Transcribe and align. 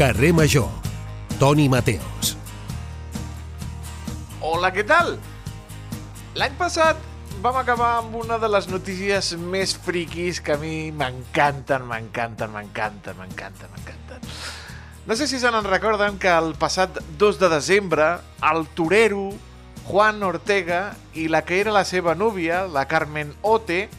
Carrer 0.00 0.32
Major. 0.32 0.64
Toni 1.38 1.68
Mateos. 1.68 2.30
Hola, 4.40 4.70
què 4.72 4.80
tal? 4.88 5.10
L'any 6.40 6.54
passat 6.56 7.02
vam 7.44 7.58
acabar 7.60 7.90
amb 7.98 8.16
una 8.22 8.38
de 8.40 8.48
les 8.48 8.70
notícies 8.72 9.28
més 9.36 9.74
friquis 9.76 10.40
que 10.40 10.54
a 10.54 10.62
mi 10.62 10.88
m'encanten, 10.88 11.84
m'encanten, 11.84 12.48
m'encanten, 12.48 13.18
m'encanten, 13.20 13.68
m'encanten. 13.74 14.24
No 15.04 15.20
sé 15.20 15.28
si 15.28 15.36
se 15.36 15.52
n'en 15.52 15.68
recorden 15.68 16.16
que 16.16 16.32
el 16.32 16.54
passat 16.56 16.96
2 17.20 17.42
de 17.44 17.52
desembre 17.52 18.08
el 18.54 18.64
torero 18.72 19.26
Juan 19.90 20.24
Ortega 20.24 20.94
i 21.12 21.28
la 21.28 21.44
que 21.44 21.60
era 21.60 21.76
la 21.76 21.84
seva 21.84 22.16
núvia, 22.16 22.64
la 22.72 22.88
Carmen 22.88 23.36
Ote, 23.42 23.90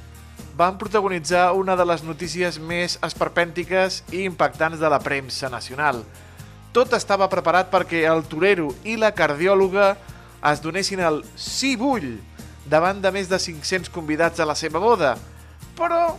van 0.61 0.77
protagonitzar 0.77 1.53
una 1.57 1.73
de 1.73 1.85
les 1.89 2.03
notícies 2.05 2.59
més 2.61 2.99
esperpèntiques 3.01 4.03
i 4.13 4.27
impactants 4.27 4.77
de 4.77 4.89
la 4.93 4.99
premsa 5.01 5.49
nacional. 5.49 6.03
Tot 6.71 6.93
estava 6.93 7.25
preparat 7.31 7.71
perquè 7.71 8.03
el 8.05 8.21
torero 8.29 8.67
i 8.85 8.93
la 9.01 9.09
cardiòloga 9.17 9.95
es 10.51 10.61
donessin 10.61 11.01
el 11.01 11.17
sí 11.33 11.73
vull 11.79 12.11
davant 12.69 13.01
de 13.01 13.09
més 13.15 13.31
de 13.31 13.39
500 13.41 13.89
convidats 13.95 14.37
a 14.37 14.45
la 14.45 14.53
seva 14.59 14.77
boda. 14.83 15.15
Però 15.79 16.13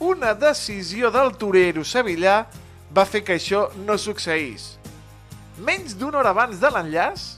una 0.00 0.32
decisió 0.32 1.12
del 1.12 1.34
torero 1.36 1.84
sevillà 1.84 2.38
va 2.88 3.04
fer 3.04 3.20
que 3.26 3.36
això 3.36 3.66
no 3.84 3.98
succeís. 4.00 4.78
Menys 5.60 5.92
d'una 6.00 6.22
hora 6.22 6.32
abans 6.32 6.56
de 6.62 6.72
l'enllaç, 6.72 7.28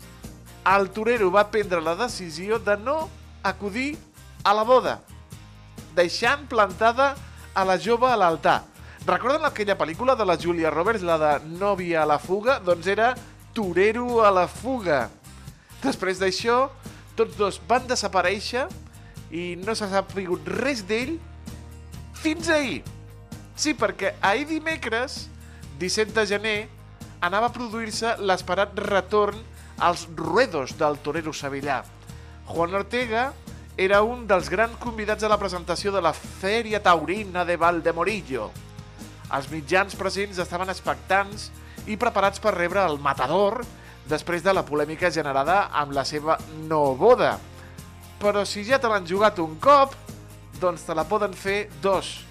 el 0.76 0.88
torero 0.94 1.34
va 1.34 1.48
prendre 1.50 1.82
la 1.82 1.98
decisió 1.98 2.62
de 2.62 2.78
no 2.86 3.10
acudir 3.42 3.96
a 4.46 4.54
la 4.54 4.62
boda, 4.62 5.00
deixant 5.96 6.44
plantada 6.50 7.14
a 7.56 7.64
la 7.64 7.78
jove 7.80 8.08
a 8.10 8.18
l'altar. 8.20 8.60
Recorden 9.06 9.44
aquella 9.46 9.76
pel·lícula 9.78 10.16
de 10.18 10.26
la 10.26 10.36
Julia 10.36 10.70
Roberts, 10.70 11.04
la 11.06 11.16
de 11.18 11.32
Nòvia 11.60 12.02
a 12.02 12.08
la 12.10 12.18
fuga? 12.18 12.58
Doncs 12.60 12.88
era 12.90 13.14
Torero 13.56 14.20
a 14.26 14.32
la 14.34 14.46
fuga. 14.50 15.06
Després 15.82 16.20
d'això, 16.20 16.66
tots 17.16 17.36
dos 17.38 17.60
van 17.68 17.86
desaparèixer 17.88 18.66
i 19.32 19.54
no 19.62 19.74
s'ha 19.74 19.88
sapigut 19.90 20.46
res 20.58 20.82
d'ell 20.86 21.16
fins 22.18 22.50
ahir. 22.52 22.82
Sí, 23.56 23.72
perquè 23.72 24.16
ahir 24.20 24.44
dimecres, 24.50 25.26
17 25.80 26.12
de 26.12 26.26
gener, 26.28 26.58
anava 27.24 27.48
a 27.48 27.54
produir-se 27.54 28.18
l'esperat 28.20 28.76
retorn 28.84 29.38
als 29.78 30.06
ruedos 30.16 30.76
del 30.76 30.98
torero 31.04 31.32
sevillà. 31.32 31.82
Juan 32.46 32.74
Ortega 32.74 33.30
era 33.76 34.00
un 34.02 34.24
dels 34.26 34.48
grans 34.48 34.78
convidats 34.80 35.24
a 35.26 35.28
la 35.28 35.36
presentació 35.36 35.90
de 35.92 36.00
la 36.00 36.14
Fèria 36.16 36.80
Taurina 36.80 37.44
de 37.44 37.58
Valdemorillo. 37.60 38.48
Els 39.36 39.50
mitjans 39.52 39.96
presents 40.00 40.38
estaven 40.40 40.72
expectants 40.72 41.50
i 41.84 41.98
preparats 42.00 42.40
per 42.40 42.54
rebre 42.56 42.80
el 42.88 42.96
matador 43.02 43.60
després 44.08 44.40
de 44.42 44.54
la 44.56 44.64
polèmica 44.64 45.10
generada 45.12 45.66
amb 45.76 45.92
la 45.92 46.06
seva 46.08 46.38
no 46.70 46.94
boda. 46.96 47.34
Però 48.16 48.46
si 48.48 48.64
ja 48.64 48.80
te 48.80 48.88
l'han 48.88 49.04
jugat 49.04 49.42
un 49.44 49.58
cop, 49.60 49.92
doncs 50.56 50.86
te 50.86 50.96
la 50.96 51.04
poden 51.04 51.36
fer 51.36 51.66
dos. 51.84 52.22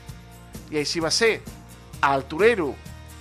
I 0.73 0.81
així 0.81 1.03
va 1.03 1.11
ser. 1.13 1.43
El 2.01 2.25
torero 2.25 2.71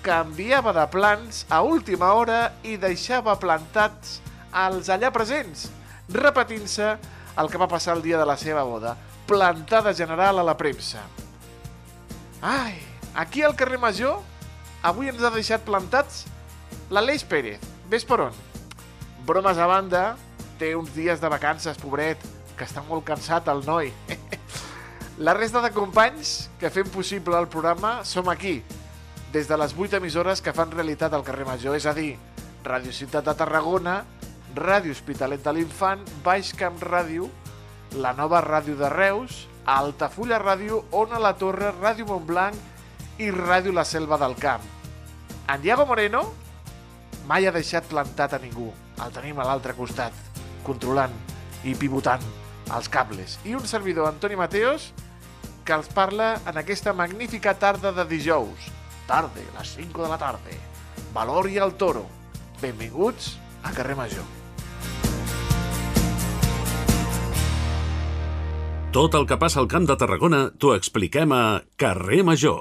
canviava 0.05 0.72
de 0.72 0.86
plans 0.89 1.45
a 1.52 1.61
última 1.61 2.14
hora 2.17 2.55
i 2.64 2.78
deixava 2.80 3.36
plantats 3.36 4.22
els 4.64 4.89
allà 4.89 5.11
presents, 5.12 5.67
repetint-se 6.08 6.95
el 7.39 7.50
que 7.50 7.58
va 7.58 7.68
passar 7.68 7.96
el 7.96 8.02
dia 8.02 8.18
de 8.18 8.27
la 8.27 8.36
seva 8.39 8.62
boda, 8.62 8.96
plantada 9.27 9.95
general 9.95 10.39
a 10.39 10.46
la 10.46 10.56
premsa. 10.56 11.02
Ai, 12.42 12.78
aquí 13.14 13.42
al 13.42 13.56
carrer 13.56 13.78
Major, 13.80 14.20
avui 14.83 15.08
ens 15.08 15.22
ha 15.24 15.33
deixat 15.34 15.64
plantats 15.64 16.24
l'Aleix 16.90 17.24
Pérez. 17.24 17.62
Ves 17.90 18.05
per 18.05 18.20
on? 18.28 18.39
Bromes 19.24 19.58
a 19.58 19.67
banda, 19.67 20.05
té 20.61 20.74
uns 20.77 20.92
dies 20.95 21.20
de 21.20 21.30
vacances, 21.33 21.78
pobret, 21.80 22.20
que 22.55 22.67
està 22.68 22.84
molt 22.86 23.06
cansat 23.08 23.48
el 23.51 23.64
noi. 23.66 23.90
La 25.24 25.34
resta 25.34 25.62
de 25.62 25.70
companys 25.70 26.51
que 26.58 26.72
fem 26.74 26.89
possible 26.90 27.39
el 27.39 27.46
programa 27.48 28.01
som 28.05 28.28
aquí, 28.28 28.58
des 29.34 29.46
de 29.46 29.56
les 29.58 29.74
8 29.74 29.98
emissores 29.98 30.42
que 30.42 30.52
fan 30.55 30.72
realitat 30.74 31.14
al 31.14 31.24
carrer 31.27 31.46
Major, 31.46 31.77
és 31.78 31.86
a 31.86 31.95
dir, 31.95 32.16
Ràdio 32.66 32.92
Ciutat 32.95 33.27
de 33.27 33.34
Tarragona, 33.39 34.02
Ràdio 34.55 34.92
Hospitalet 34.95 35.42
de 35.42 35.53
l'Infant, 35.53 36.05
Baix 36.23 36.53
Camp 36.55 36.79
Ràdio, 36.83 37.27
la 37.98 38.13
nova 38.15 38.41
Ràdio 38.45 38.77
de 38.79 38.89
Reus, 38.92 39.45
Altafulla 39.67 40.39
Ràdio, 40.39 40.85
Ona 40.92 41.19
la 41.19 41.35
Torre, 41.39 41.73
Ràdio 41.81 42.07
Montblanc 42.07 43.19
i 43.19 43.31
Ràdio 43.35 43.73
La 43.75 43.85
Selva 43.85 44.19
del 44.20 44.37
Camp. 44.39 44.63
En 45.51 45.63
Diego 45.63 45.87
Moreno 45.87 46.23
mai 47.27 47.47
ha 47.47 47.55
deixat 47.55 47.89
plantat 47.91 48.37
a 48.37 48.41
ningú. 48.43 48.70
El 49.03 49.13
tenim 49.14 49.41
a 49.41 49.47
l'altre 49.48 49.75
costat, 49.75 50.14
controlant 50.63 51.14
i 51.64 51.75
pivotant 51.75 52.23
els 52.75 52.89
cables. 52.89 53.39
I 53.45 53.57
un 53.59 53.67
servidor, 53.67 54.09
Antoni 54.09 54.37
Mateos, 54.37 54.93
que 55.64 55.75
els 55.75 55.89
parla 55.89 56.35
en 56.47 56.61
aquesta 56.61 56.93
magnífica 56.93 57.57
tarda 57.59 57.93
de 57.93 58.05
dijous. 58.07 58.70
Tarde, 59.09 59.43
les 59.59 59.75
5 59.77 60.05
de 60.05 60.13
la 60.13 60.20
tarda. 60.20 60.63
Valor 61.17 61.51
i 61.51 61.59
el 61.59 61.75
toro. 61.81 62.07
Benvinguts 62.63 63.35
a 63.64 63.73
Carrer 63.73 63.97
Major. 63.97 64.44
Tot 68.95 69.17
el 69.19 69.25
que 69.27 69.35
passa 69.43 69.59
al 69.59 69.67
Camp 69.67 69.89
de 69.91 69.95
Tarragona 69.99 70.39
t'ho 70.55 70.69
expliquem 70.79 71.33
a 71.35 71.65
Carrer 71.83 72.21
Major. 72.23 72.61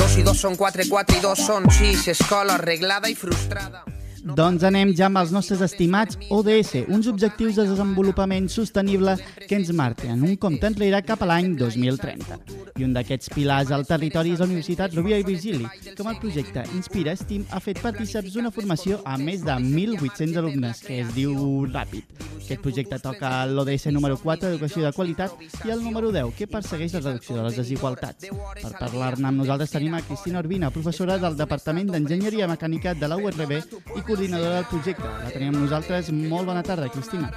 Dos 0.00 0.16
i 0.16 0.24
dos 0.24 0.40
són 0.40 0.56
quatre, 0.56 0.88
quatre 0.88 1.20
i 1.20 1.20
dos 1.20 1.44
són 1.44 1.68
sis, 1.76 2.08
escola 2.08 2.56
arreglada 2.56 3.12
i 3.12 3.18
frustrada. 3.20 3.84
Doncs 4.20 4.64
anem 4.68 4.90
ja 4.92 5.06
amb 5.08 5.16
els 5.16 5.30
nostres 5.32 5.62
estimats 5.64 6.18
ODS, 6.28 6.84
uns 6.92 7.06
objectius 7.08 7.56
de 7.56 7.64
desenvolupament 7.70 8.50
sostenible 8.52 9.14
que 9.46 9.56
ens 9.56 9.70
marquen 9.72 10.20
un 10.26 10.36
compte 10.36 10.68
enrere 10.68 11.00
cap 11.06 11.22
a 11.24 11.28
l'any 11.30 11.54
2030. 11.56 12.36
I 12.76 12.84
un 12.84 12.92
d'aquests 12.92 13.32
pilars 13.32 13.72
al 13.72 13.86
territori 13.88 14.34
és 14.34 14.42
la 14.42 14.48
Universitat 14.50 14.96
Rovira 14.96 15.20
i 15.20 15.24
Virgili, 15.24 15.64
amb 15.64 16.10
el 16.12 16.18
projecte 16.20 16.66
Inspira 16.76 17.16
Steam 17.16 17.46
ha 17.48 17.62
fet 17.64 17.80
partíceps 17.80 18.34
d'una 18.34 18.52
formació 18.52 19.00
a 19.08 19.16
més 19.16 19.40
de 19.46 19.56
1.800 19.56 20.36
alumnes, 20.42 20.84
que 20.84 21.00
es 21.00 21.14
diu 21.16 21.64
Ràpid. 21.70 22.28
Aquest 22.50 22.64
projecte 22.64 22.98
toca 22.98 23.28
l'ODS 23.46 23.86
número 23.94 24.16
4, 24.18 24.48
Educació 24.50 24.82
de 24.82 24.92
Qualitat, 24.92 25.36
i 25.64 25.70
el 25.70 25.84
número 25.84 26.10
10, 26.10 26.32
que 26.34 26.48
persegueix 26.50 26.96
la 26.96 27.04
reducció 27.04 27.36
de 27.36 27.44
les 27.46 27.60
desigualtats. 27.60 28.26
Per 28.60 28.72
parlar-ne 28.74 29.28
amb 29.30 29.44
nosaltres 29.44 29.70
tenim 29.70 29.94
a 29.94 30.02
Cristina 30.02 30.42
Urbina, 30.42 30.72
professora 30.74 31.16
del 31.22 31.38
Departament 31.38 31.92
d'Enginyeria 31.94 32.50
Mecànica 32.50 32.96
de 32.98 33.08
la 33.12 33.20
URB 33.22 33.54
i 33.60 34.02
coordinadora 34.10 34.56
del 34.56 34.66
projecte. 34.66 35.06
La 35.06 35.30
tenim 35.30 35.54
amb 35.54 35.62
nosaltres. 35.62 36.10
Molt 36.10 36.48
bona 36.50 36.62
tarda, 36.66 36.88
Cristina. 36.90 37.30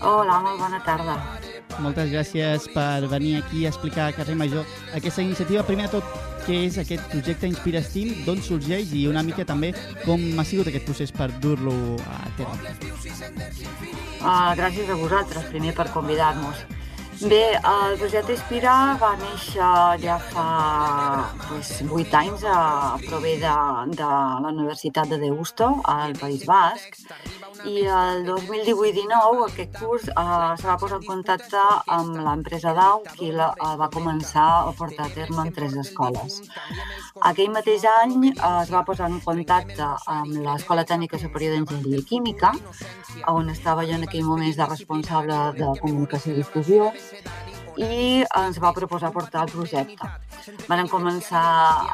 Hola, 0.00 0.38
molt 0.44 0.60
bona 0.62 0.78
tarda. 0.86 1.16
Moltes 1.82 2.10
gràcies 2.12 2.68
per 2.74 3.08
venir 3.10 3.38
aquí 3.40 3.64
a 3.66 3.72
explicar 3.72 4.10
a 4.10 4.14
Carrer 4.14 4.36
Major 4.38 4.66
aquesta 4.94 5.24
iniciativa. 5.24 5.64
Primer 5.66 5.88
de 5.88 5.96
tot, 5.96 6.20
què 6.46 6.60
és 6.68 6.78
aquest 6.78 7.02
projecte 7.10 7.50
Inspira 7.50 7.82
Steam, 7.82 8.12
d'on 8.26 8.42
sorgeix 8.44 8.92
i 8.98 9.06
una 9.10 9.24
mica 9.26 9.46
també 9.48 9.72
com 10.04 10.22
ha 10.38 10.46
sigut 10.46 10.70
aquest 10.70 10.86
procés 10.86 11.14
per 11.14 11.30
dur-lo 11.42 11.74
a 12.06 12.20
terme. 12.38 12.76
Uh, 14.22 14.54
gràcies 14.58 14.86
a 14.86 15.00
vosaltres, 15.02 15.50
primer, 15.50 15.74
per 15.74 15.90
convidar-nos. 15.96 16.62
Bé, 17.22 17.54
el 17.54 17.98
projecte 18.00 18.34
Inspira 18.34 18.72
va 18.98 19.12
néixer 19.20 19.66
ja 20.02 20.16
fa 20.32 20.46
pues, 21.44 21.70
8 21.84 22.16
anys, 22.18 22.42
a, 22.50 22.96
prové 23.04 23.36
de, 23.42 23.52
de 23.94 24.08
la 24.08 24.50
Universitat 24.50 25.12
de 25.12 25.20
Deusto, 25.22 25.68
al 25.92 26.16
País 26.18 26.42
Basc, 26.48 26.98
i 27.68 27.84
el 27.86 28.24
2018-19 28.26 29.44
aquest 29.46 29.76
curs 29.78 30.08
eh, 30.08 30.54
se 30.58 30.66
va 30.66 30.76
posar 30.80 30.98
en 30.98 31.06
contacte 31.06 31.60
amb 31.96 32.16
l'empresa 32.24 32.72
DAU, 32.74 33.04
qui 33.14 33.30
la, 33.36 33.52
eh, 33.54 33.74
va 33.78 33.90
començar 33.92 34.46
a 34.64 34.72
portar 34.78 35.06
a 35.06 35.14
terme 35.14 35.46
en 35.46 35.52
tres 35.54 35.76
escoles. 35.84 36.40
Aquell 37.30 37.52
mateix 37.54 37.86
any 37.92 38.16
eh, 38.32 38.34
es 38.34 38.72
va 38.72 38.82
posar 38.88 39.10
en 39.12 39.20
contacte 39.22 39.92
amb 40.16 40.42
l'Escola 40.42 40.86
Tècnica 40.88 41.20
Superior 41.22 41.54
d'Enginyeria 41.54 42.08
Química, 42.08 42.52
on 43.30 43.52
estava 43.52 43.86
jo 43.86 43.94
en 43.98 44.08
aquell 44.08 44.26
moment 44.26 44.56
de 44.56 44.70
responsable 44.72 45.38
de 45.58 45.70
comunicació 45.84 46.32
i 46.34 46.40
difusió, 46.40 46.90
i 47.80 48.24
ens 48.36 48.58
va 48.60 48.72
proposar 48.76 49.12
portar 49.12 49.46
el 49.46 49.52
projecte. 49.52 50.08
Vam 50.68 50.88
començar 50.90 51.44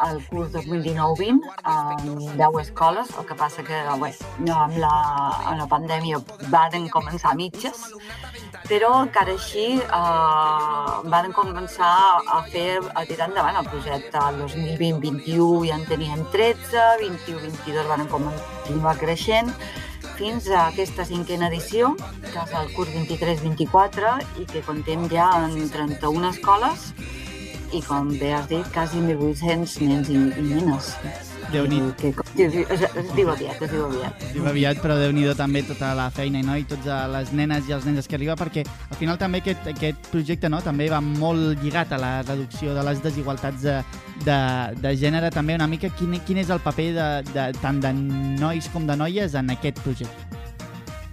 el 0.09 0.21
curs 0.29 0.51
2019-20 0.55 1.51
amb 1.73 2.23
10 2.41 2.61
escoles, 2.63 3.13
el 3.21 3.27
que 3.29 3.37
passa 3.39 3.65
que 3.67 3.79
bé, 4.03 4.11
no, 4.41 4.57
amb, 4.57 4.79
la, 4.83 4.93
amb 5.53 5.59
la 5.61 5.69
pandèmia 5.71 6.21
van 6.51 6.89
començar 6.91 7.33
a 7.33 7.39
mitges, 7.39 7.85
però 8.69 8.91
encara 9.05 9.35
així 9.37 9.67
eh, 9.79 10.95
van 11.13 11.33
començar 11.37 11.93
a 12.37 12.43
fer 12.53 12.81
a 12.95 13.05
tirar 13.09 13.29
endavant 13.31 13.61
el 13.63 13.69
projecte. 13.71 14.25
El 14.29 14.43
2020-21 14.47 15.69
ja 15.69 15.77
en 15.79 15.87
teníem 15.91 16.25
13, 16.33 16.89
21-22 17.05 17.93
van 17.93 18.09
continuar 18.13 18.97
creixent, 19.01 19.53
fins 20.19 20.49
a 20.51 20.67
aquesta 20.67 21.05
cinquena 21.07 21.47
edició, 21.47 21.93
que 22.25 22.43
és 22.43 22.55
el 22.59 22.73
curs 22.75 22.91
23-24 22.97 24.15
i 24.43 24.47
que 24.51 24.65
contem 24.67 25.07
ja 25.13 25.31
en 25.45 25.55
31 25.71 26.33
escoles 26.33 26.91
i, 27.71 27.81
com 27.87 28.11
bé 28.19 28.35
has 28.35 28.51
dit, 28.51 28.67
quasi 28.75 28.99
1.800 28.99 29.81
nens 29.87 30.11
i, 30.11 30.19
i 30.19 30.47
nenes. 30.51 30.95
Déu 31.53 31.67
nhi 31.71 31.81
Que, 31.99 32.13
que, 32.13 32.47
es, 32.47 32.83
es 32.83 33.13
diu 33.17 33.31
aviat, 33.33 33.61
es 33.63 33.71
diu 33.73 33.85
aviat. 33.87 34.25
Diu 34.35 34.47
aviat, 34.51 34.81
però 34.83 34.99
déu 35.01 35.13
nhi 35.15 35.27
també 35.39 35.63
tota 35.67 35.95
la 35.99 36.09
feina 36.15 36.43
no? 36.45 36.57
i 36.59 36.67
totes 36.69 37.11
les 37.15 37.33
nenes 37.33 37.69
i 37.69 37.75
els 37.77 37.87
nens 37.89 38.09
que 38.09 38.19
arriba, 38.19 38.37
perquè 38.39 38.65
al 38.67 38.97
final 39.01 39.19
també 39.19 39.43
aquest, 39.43 39.67
aquest 39.73 40.11
projecte 40.13 40.51
no? 40.53 40.61
també 40.65 40.89
va 40.93 41.01
molt 41.01 41.63
lligat 41.63 41.93
a 41.93 42.01
la 42.03 42.13
reducció 42.23 42.75
de 42.77 42.85
les 42.87 43.03
desigualtats 43.03 43.63
de, 43.63 43.79
de, 44.25 44.39
de 44.83 44.97
gènere. 44.97 45.33
També 45.35 45.59
una 45.59 45.69
mica 45.71 45.91
quin, 45.99 46.19
quin 46.27 46.43
és 46.45 46.51
el 46.55 46.63
paper 46.65 46.91
de, 46.97 47.11
de, 47.33 47.51
tant 47.63 47.81
de 47.83 47.93
nois 47.95 48.71
com 48.73 48.87
de 48.87 48.99
noies 48.99 49.39
en 49.39 49.55
aquest 49.57 49.81
projecte? 49.85 50.29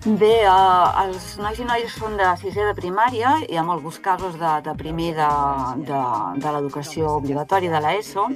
Bé, 0.06 0.36
eh, 0.46 0.90
els 1.02 1.24
nois 1.42 1.58
i 1.58 1.66
noies 1.66 1.94
són 1.98 2.14
de 2.20 2.28
sisè 2.38 2.68
de 2.68 2.76
primària, 2.78 3.32
hi 3.50 3.58
ha 3.58 3.64
molts 3.66 3.98
casos 4.06 4.36
de, 4.38 4.52
de 4.68 4.76
primer 4.78 5.16
de, 5.18 5.30
de, 5.88 6.02
de 6.44 6.52
l'educació 6.54 7.16
obligatòria 7.24 7.72
de 7.74 7.82
l'ESO, 7.82 8.28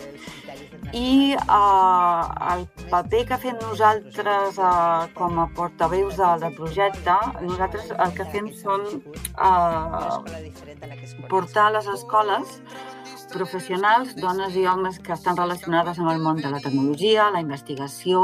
i 0.94 1.34
eh, 1.36 2.54
el 2.54 2.66
paper 2.90 3.24
que 3.32 3.38
fem 3.46 3.58
nosaltres 3.62 4.58
eh, 4.58 5.10
com 5.18 5.40
a 5.40 5.48
portaveus 5.56 6.16
de, 6.18 6.30
del 6.44 6.56
projecte, 6.58 7.18
nosaltres 7.42 7.92
el 7.96 8.16
que 8.18 8.26
fem 8.34 8.50
són 8.62 8.88
eh, 8.90 10.14
portar 11.30 11.68
a 11.68 11.76
les 11.78 11.92
escoles 11.98 12.62
professionals, 13.30 14.16
dones 14.18 14.56
i 14.58 14.66
homes 14.66 14.98
que 15.06 15.14
estan 15.14 15.38
relacionades 15.38 16.00
amb 16.00 16.10
el 16.12 16.22
món 16.24 16.40
de 16.42 16.50
la 16.50 16.60
tecnologia, 16.64 17.30
la 17.34 17.42
investigació, 17.44 18.22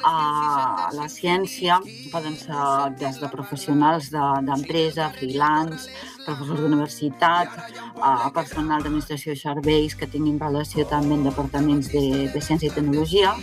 eh, 0.00 0.86
la 0.96 1.08
ciència, 1.12 1.78
poden 2.12 2.36
ser 2.40 2.96
des 3.02 3.20
de 3.20 3.28
professionals 3.32 4.10
d'empresa, 4.12 5.08
de, 5.08 5.18
freelance, 5.18 5.90
professors 6.26 6.60
d'universitat, 6.60 7.58
eh, 7.96 8.30
personal 8.34 8.82
d'administració 8.82 9.34
i 9.34 9.42
serveis 9.42 9.94
que 9.98 10.06
tinguin 10.06 10.40
relació 10.40 10.86
també 10.88 11.18
amb 11.18 11.28
departaments 11.30 11.92
de, 11.92 12.04
de 12.32 12.40
ciència 12.40 12.70
i 12.70 12.74
tecnologia, 12.74 13.34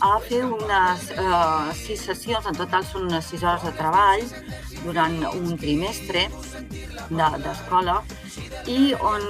a 0.00 0.18
fer 0.22 0.44
unes 0.46 1.10
eh, 1.10 1.72
sis 1.74 2.04
sessions, 2.06 2.46
en 2.46 2.54
total 2.54 2.84
són 2.86 3.08
unes 3.08 3.26
sis 3.26 3.42
hores 3.42 3.64
de 3.66 3.74
treball 3.74 4.22
durant 4.84 5.16
un 5.32 5.56
trimestre 5.58 6.28
d'escola 7.10 7.98
de, 8.06 8.18
i 8.68 8.92
on 8.94 9.22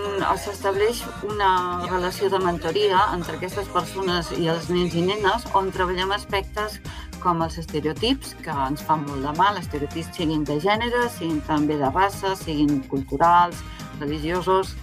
s'estableix 0.42 1.00
una 1.28 1.50
relació 1.86 2.28
de 2.32 2.40
mentoria 2.42 3.04
entre 3.14 3.36
aquestes 3.38 3.68
persones 3.74 4.32
i 4.36 4.48
els 4.52 4.68
nens 4.72 4.96
i 4.98 5.04
nenes 5.06 5.46
on 5.58 5.70
treballem 5.74 6.12
aspectes 6.16 6.80
com 7.22 7.42
els 7.44 7.58
estereotips, 7.60 8.34
que 8.44 8.54
ens 8.68 8.82
fan 8.84 9.04
molt 9.06 9.24
de 9.26 9.32
mal, 9.38 9.58
estereotips 9.60 10.14
siguin 10.16 10.44
de 10.48 10.58
gènere, 10.62 11.06
siguin 11.16 11.40
també 11.46 11.78
de 11.80 11.90
raça, 11.94 12.34
siguin 12.38 12.80
culturals, 12.90 13.62
religiosos, 14.00 14.74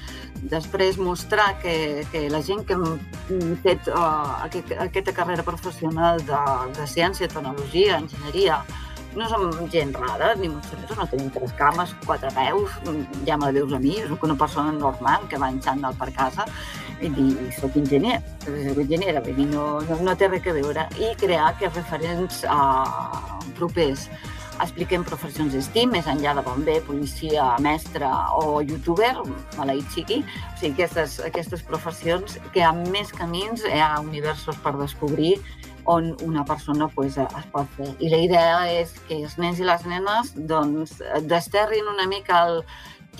després 0.51 0.97
mostrar 0.99 1.55
que, 1.61 2.05
que 2.11 2.25
la 2.29 2.41
gent 2.43 2.65
que 2.67 2.75
hem 2.75 3.53
fet 3.63 3.87
uh, 3.89 4.41
aquest, 4.45 4.75
aquesta 4.87 5.13
carrera 5.15 5.45
professional 5.47 6.19
de, 6.27 6.41
de 6.75 6.87
ciència, 6.91 7.31
tecnologia, 7.31 8.01
enginyeria, 8.01 8.59
no 9.15 9.29
som 9.31 9.47
gent 9.71 9.93
rara, 9.95 10.33
ni 10.35 10.49
molt 10.51 10.95
no 10.97 11.07
tenim 11.07 11.29
tres 11.31 11.53
cames, 11.55 11.93
quatre 12.05 12.31
peus, 12.35 12.73
ja 13.27 13.37
me 13.39 13.47
la 13.47 13.53
veus 13.55 13.71
a 13.73 13.79
mi, 13.79 13.95
soc 14.09 14.25
una 14.27 14.35
persona 14.35 14.75
normal 14.75 15.29
que 15.31 15.39
va 15.39 15.49
en 15.53 15.61
xandall 15.63 15.95
per 15.99 16.11
casa 16.15 16.45
i 17.01 17.09
dir, 17.11 17.31
soc 17.59 17.75
enginyer, 17.79 18.21
soc 18.45 18.79
enginyera, 18.85 19.23
vull 19.25 19.35
dir, 19.39 19.49
no, 19.51 19.65
no, 19.89 19.99
no 20.07 20.15
té 20.15 20.29
res 20.31 20.47
a 20.47 20.55
veure. 20.55 20.87
I 21.01 21.11
crear 21.19 21.49
aquests 21.51 21.81
referents 21.81 22.43
uh, 22.47 23.43
propers 23.59 24.07
expliquem 24.63 25.03
professions 25.03 25.53
d'estim, 25.55 25.91
més 25.91 26.07
enllà 26.07 26.35
de 26.37 26.43
bomber, 26.45 26.77
policia, 26.87 27.49
mestre 27.63 28.07
o 28.39 28.61
youtuber, 28.63 29.11
maleït 29.57 29.91
sigui. 29.91 30.21
O 30.23 30.57
sigui, 30.61 30.73
aquestes, 30.73 31.19
aquestes 31.27 31.63
professions 31.67 32.39
que 32.55 32.63
ha 32.63 32.71
més 32.77 33.11
camins, 33.15 33.65
hi 33.67 33.81
ha 33.83 33.95
universos 34.03 34.59
per 34.63 34.75
descobrir 34.79 35.35
on 35.91 36.15
una 36.25 36.43
persona 36.45 36.87
pues, 36.95 37.17
es 37.21 37.47
pot 37.53 37.69
fer. 37.77 37.91
I 37.99 38.09
la 38.09 38.21
idea 38.25 38.59
és 38.81 38.95
que 39.07 39.21
els 39.21 39.37
nens 39.41 39.61
i 39.61 39.67
les 39.67 39.85
nenes 39.85 40.33
doncs, 40.49 40.97
desterrin 41.29 41.91
una 41.91 42.07
mica 42.09 42.41
el 42.47 42.61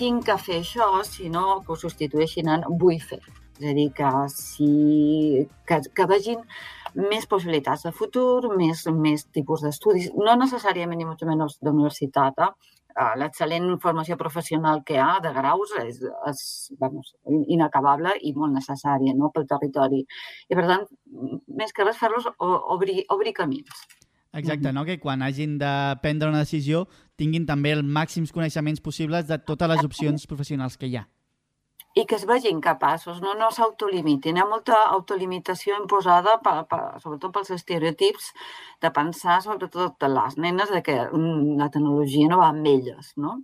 tinc 0.00 0.26
que 0.28 0.36
fer 0.40 0.60
això, 0.60 0.88
sinó 1.06 1.62
que 1.64 1.72
ho 1.72 1.80
substitueixin 1.80 2.50
en 2.52 2.66
vull 2.80 2.98
fer. 3.00 3.22
És 3.56 3.70
a 3.70 3.74
dir, 3.76 3.90
que, 3.96 4.08
si, 4.32 5.46
que, 5.68 5.80
que 5.96 6.06
vegin 6.10 6.42
més 6.96 7.26
possibilitats 7.28 7.84
de 7.86 7.92
futur, 7.92 8.48
més, 8.56 8.84
més 8.92 9.26
tipus 9.32 9.64
d'estudis, 9.64 10.10
no 10.16 10.36
necessàriament 10.36 11.00
ni 11.00 11.08
molt 11.08 11.24
menys 11.28 11.58
d'universitat. 11.64 12.40
Eh? 12.44 12.50
eh? 12.96 13.10
L'excel·lent 13.20 13.68
formació 13.82 14.18
professional 14.20 14.82
que 14.86 14.96
hi 14.96 15.02
ha 15.02 15.18
de 15.24 15.32
graus 15.36 15.74
és, 15.82 16.00
és 16.30 16.42
vamos, 16.80 17.14
inacabable 17.56 18.16
i 18.22 18.32
molt 18.36 18.56
necessària 18.56 19.16
no? 19.16 19.32
pel 19.34 19.48
territori. 19.48 20.04
I, 20.48 20.54
per 20.54 20.66
tant, 20.68 20.88
més 21.60 21.72
que 21.72 21.88
res, 21.88 22.00
fer-los 22.00 22.28
obrir, 22.38 23.02
obrir 23.12 23.36
camins. 23.36 23.84
Exacte, 24.36 24.68
no? 24.72 24.84
que 24.84 24.98
quan 25.00 25.22
hagin 25.24 25.56
de 25.56 25.72
prendre 26.02 26.28
una 26.28 26.44
decisió 26.44 26.84
tinguin 27.16 27.46
també 27.48 27.72
els 27.72 27.84
màxims 27.84 28.34
coneixements 28.36 28.84
possibles 28.84 29.28
de 29.30 29.40
totes 29.40 29.72
les 29.72 29.84
opcions 29.84 30.28
professionals 30.28 30.76
que 30.76 30.90
hi 30.90 30.98
ha 31.00 31.06
i 31.96 32.04
que 32.04 32.16
es 32.18 32.26
vegin 32.28 32.58
capaços, 32.64 33.20
no, 33.24 33.32
no 33.40 33.48
s'autolimitin. 33.56 34.36
Hi 34.36 34.42
ha 34.42 34.48
molta 34.50 34.80
autolimitació 34.96 35.78
imposada, 35.80 36.34
per, 36.44 36.56
per, 36.70 36.80
sobretot 37.04 37.32
pels 37.36 37.52
estereotips, 37.56 38.26
de 38.84 38.90
pensar, 38.98 39.38
sobretot 39.44 39.96
de 40.04 40.10
les 40.12 40.36
nenes, 40.44 40.72
de 40.76 40.82
que 40.84 40.98
la 41.62 41.70
tecnologia 41.72 42.28
no 42.32 42.42
va 42.42 42.50
amb 42.52 42.68
elles, 42.74 43.14
no? 43.26 43.38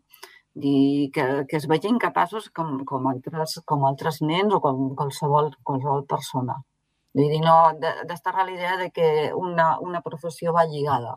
Dir 0.65 1.09
que, 1.17 1.27
que 1.49 1.57
es 1.63 1.67
vegin 1.71 1.97
capaços 2.03 2.51
com, 2.59 2.77
com, 2.93 3.09
altres, 3.15 3.57
com 3.73 3.89
altres 3.89 4.21
nens 4.21 4.53
o 4.53 4.61
com 4.61 4.85
qualsevol, 5.01 5.49
qualsevol 5.65 6.05
persona. 6.15 6.61
Vull 7.17 7.33
dir, 7.33 7.41
no, 7.45 7.57
d'estar 7.81 8.37
a 8.37 8.45
l'idea 8.49 8.77
de 8.85 8.91
que 8.93 9.09
una, 9.37 9.79
una 9.81 10.05
professió 10.05 10.53
va 10.53 10.69
lligada 10.69 11.17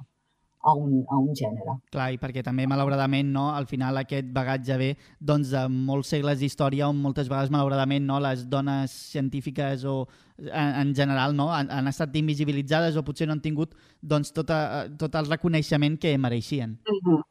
a 0.65 0.73
un, 0.73 1.03
a 1.09 1.17
un 1.21 1.33
gènere. 1.37 1.77
Clar, 1.93 2.07
i 2.15 2.19
perquè 2.21 2.41
també, 2.45 2.65
malauradament, 2.69 3.29
no, 3.31 3.45
al 3.53 3.67
final 3.69 4.01
aquest 4.01 4.31
bagatge 4.33 4.77
ve 4.81 4.89
doncs, 5.19 5.51
de 5.53 5.61
molts 5.69 6.09
segles 6.15 6.41
d'història 6.41 6.89
on 6.89 6.97
moltes 7.03 7.29
vegades, 7.29 7.53
malauradament, 7.53 8.05
no, 8.09 8.17
les 8.23 8.47
dones 8.49 8.95
científiques 9.13 9.85
o 9.85 9.99
en, 10.41 10.73
en 10.81 10.95
general 10.97 11.37
no, 11.37 11.51
han, 11.53 11.69
han 11.71 11.91
estat 11.91 12.17
invisibilitzades 12.17 12.97
o 12.97 13.05
potser 13.05 13.29
no 13.29 13.37
han 13.37 13.45
tingut 13.45 13.77
doncs, 14.01 14.33
tot, 14.33 14.49
a, 14.49 14.87
tot 14.99 15.15
el 15.21 15.29
reconeixement 15.29 15.99
que 16.01 16.17
mereixien. 16.17 16.79
Mm 16.81 16.99
-hmm. 17.05 17.23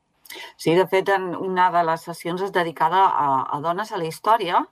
Sí, 0.57 0.75
de 0.75 0.87
fet, 0.87 1.09
en 1.09 1.35
una 1.37 1.71
de 1.71 1.85
les 1.85 2.01
sessions 2.01 2.43
és 2.43 2.53
dedicada 2.53 3.05
a, 3.07 3.27
a 3.57 3.61
dones 3.61 3.93
a 3.93 3.99
la 3.99 4.07
història, 4.07 4.65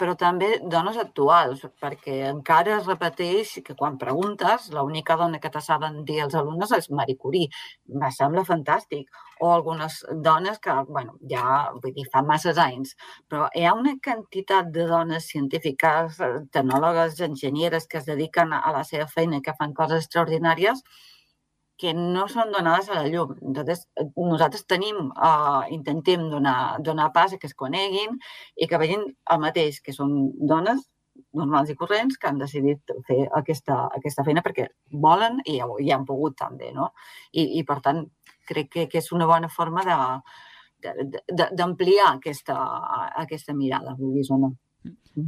però 0.00 0.14
també 0.18 0.48
dones 0.74 0.96
actuals, 1.00 1.64
perquè 1.82 2.18
encara 2.30 2.76
es 2.78 2.86
repeteix 2.86 3.56
que 3.66 3.74
quan 3.78 3.98
preguntes, 4.00 4.68
l'única 4.74 5.16
dona 5.20 5.40
que 5.42 5.50
te 5.50 5.62
saben 5.64 6.04
dir 6.08 6.20
els 6.24 6.36
alumnes 6.38 6.72
és 6.78 6.88
Marie 6.90 7.18
Curie. 7.24 7.50
Em 7.90 8.06
sembla 8.14 8.46
fantàstic. 8.48 9.10
O 9.40 9.50
algunes 9.54 10.00
dones 10.24 10.58
que, 10.58 10.72
bueno, 10.88 11.14
ja, 11.30 11.68
vull 11.82 11.92
dir, 11.94 12.06
fa 12.12 12.24
masses 12.26 12.58
anys, 12.58 12.96
però 13.30 13.46
hi 13.54 13.66
ha 13.66 13.74
una 13.78 13.94
quantitat 14.02 14.72
de 14.74 14.86
dones 14.90 15.28
científiques, 15.30 16.18
tecnòlogues, 16.56 17.20
enginyeres 17.28 17.86
que 17.86 18.00
es 18.00 18.08
dediquen 18.08 18.54
a 18.56 18.72
la 18.74 18.82
seva 18.88 19.06
feina 19.12 19.38
i 19.38 19.44
que 19.46 19.54
fan 19.60 19.76
coses 19.78 20.02
extraordinàries, 20.02 20.82
que 21.78 21.94
no 21.94 22.26
són 22.28 22.50
donades 22.52 22.88
a 22.90 22.98
la 22.98 23.08
llum. 23.08 23.36
Entonces, 23.38 23.84
nosaltres 24.16 24.66
tenim, 24.66 25.12
uh, 25.14 25.62
intentem 25.74 26.28
donar, 26.30 26.82
donar 26.82 27.12
pas 27.14 27.32
a 27.32 27.38
que 27.38 27.46
es 27.46 27.54
coneguin 27.54 28.18
i 28.56 28.66
que 28.66 28.80
vegin 28.82 29.04
el 29.06 29.42
mateix, 29.44 29.80
que 29.84 29.94
són 29.94 30.16
dones 30.52 30.82
normals 31.34 31.70
i 31.70 31.76
corrents 31.78 32.18
que 32.18 32.28
han 32.28 32.38
decidit 32.38 32.92
fer 33.06 33.20
aquesta, 33.40 33.78
aquesta 33.94 34.24
feina 34.26 34.42
perquè 34.44 34.68
volen 35.06 35.40
i, 35.46 35.58
i 35.58 35.90
han 35.94 36.06
pogut 36.08 36.36
també, 36.38 36.72
no? 36.74 36.92
I, 37.32 37.60
i 37.60 37.64
per 37.68 37.80
tant, 37.84 38.04
crec 38.48 38.70
que, 38.74 38.86
que 38.90 39.02
és 39.02 39.12
una 39.12 39.26
bona 39.30 39.50
forma 39.52 39.84
d'ampliar 40.82 42.08
aquesta, 42.14 42.56
aquesta 43.24 43.54
mirada, 43.54 43.96
vulguis 43.98 44.30
o 44.30 44.38
no. 44.40 44.54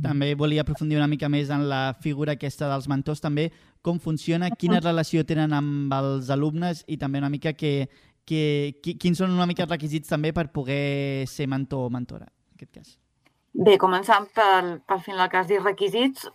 També 0.05 0.35
volia 0.39 0.63
aprofundir 0.63 0.99
una 1.01 1.09
mica 1.11 1.29
més 1.29 1.51
en 1.51 1.65
la 1.69 1.97
figura 1.99 2.37
aquesta 2.37 2.69
dels 2.71 2.87
mentors, 2.89 3.23
també 3.23 3.49
com 3.83 3.99
funciona, 3.99 4.51
quina 4.55 4.79
relació 4.79 5.25
tenen 5.27 5.53
amb 5.57 5.93
els 5.97 6.31
alumnes 6.31 6.85
i 6.87 6.99
també 7.01 7.19
una 7.19 7.33
mica 7.33 7.53
que, 7.59 7.89
que, 8.29 8.75
quins 9.01 9.19
són 9.19 9.35
una 9.35 9.49
mica 9.51 9.65
els 9.65 9.73
requisits 9.73 10.13
també 10.13 10.33
per 10.37 10.51
poder 10.55 11.27
ser 11.31 11.49
mentor 11.51 11.89
o 11.89 11.91
mentora, 11.91 12.29
en 12.29 12.61
aquest 12.61 12.77
cas. 12.77 12.93
Bé, 13.51 13.75
començant 13.83 14.29
pel, 14.37 14.77
pel 14.87 15.03
final 15.03 15.31
cas 15.33 15.49
dir 15.51 15.59
requisits, 15.65 16.29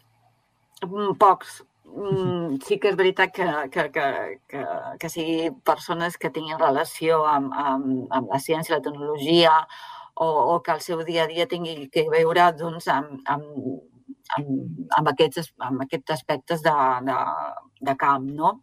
mm, 0.84 1.16
pocs. 1.22 1.62
Mm, 1.86 2.58
sí 2.66 2.76
que 2.82 2.90
és 2.92 2.98
veritat 3.00 3.32
que, 3.32 3.46
que, 3.72 3.86
que, 3.94 4.06
que, 4.52 4.64
que 5.00 5.10
sigui 5.14 5.52
persones 5.64 6.18
que 6.20 6.32
tinguin 6.34 6.60
relació 6.60 7.22
amb, 7.30 7.54
amb, 7.56 8.10
amb 8.12 8.34
la 8.34 8.40
ciència, 8.42 8.76
la 8.76 8.84
tecnologia, 8.84 9.54
o, 10.16 10.28
o 10.56 10.62
que 10.64 10.72
el 10.72 10.82
seu 10.82 11.04
dia 11.04 11.26
a 11.26 11.28
dia 11.32 11.48
tingui 11.48 11.90
que 11.92 12.06
veure 12.12 12.52
doncs, 12.60 12.88
amb, 12.92 13.20
amb, 13.26 13.50
amb, 14.38 14.92
amb, 15.00 15.12
aquests, 15.12 15.52
amb 15.70 15.84
aquests 15.86 16.16
aspectes 16.20 16.64
de, 16.66 16.78
de, 17.10 17.18
de 17.90 17.98
camp, 18.00 18.30
no? 18.40 18.56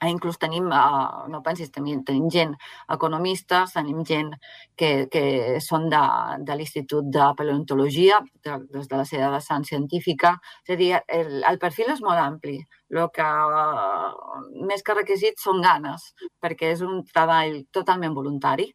Eh, 0.00 0.08
inclús 0.10 0.38
tenim, 0.40 0.66
uh, 0.72 1.26
no 1.30 1.40
pensis, 1.44 1.70
tenim, 1.70 2.00
tenim 2.08 2.26
gent 2.32 2.54
economistes, 2.90 3.74
tenim 3.76 4.00
gent 4.08 4.32
que, 4.80 5.06
que 5.12 5.24
són 5.62 5.86
de, 5.92 6.00
de 6.48 6.56
l'Institut 6.58 7.10
de 7.14 7.28
Paleontologia, 7.38 8.18
de, 8.44 8.56
des 8.74 8.88
de 8.90 8.98
la 8.98 9.04
seva 9.08 9.30
vessant 9.36 9.66
científica. 9.68 10.34
És 10.66 10.74
a 10.74 10.78
dir, 10.80 10.90
el, 11.18 11.36
el 11.50 11.60
perfil 11.62 11.92
és 11.94 12.02
molt 12.02 12.20
ampli. 12.20 12.56
El 12.94 13.06
que 13.14 13.28
uh, 13.60 14.40
més 14.70 14.82
que 14.82 14.98
requisits 14.98 15.46
són 15.46 15.62
ganes, 15.62 16.10
perquè 16.42 16.74
és 16.74 16.82
un 16.82 17.04
treball 17.12 17.60
totalment 17.78 18.16
voluntari 18.18 18.72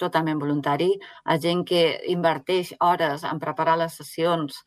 totalment 0.00 0.40
voluntari, 0.42 0.90
a 1.24 1.38
gent 1.38 1.64
que 1.68 1.84
inverteix 2.10 2.74
hores 2.80 3.24
en 3.24 3.40
preparar 3.42 3.78
les 3.78 3.94
sessions, 4.00 4.62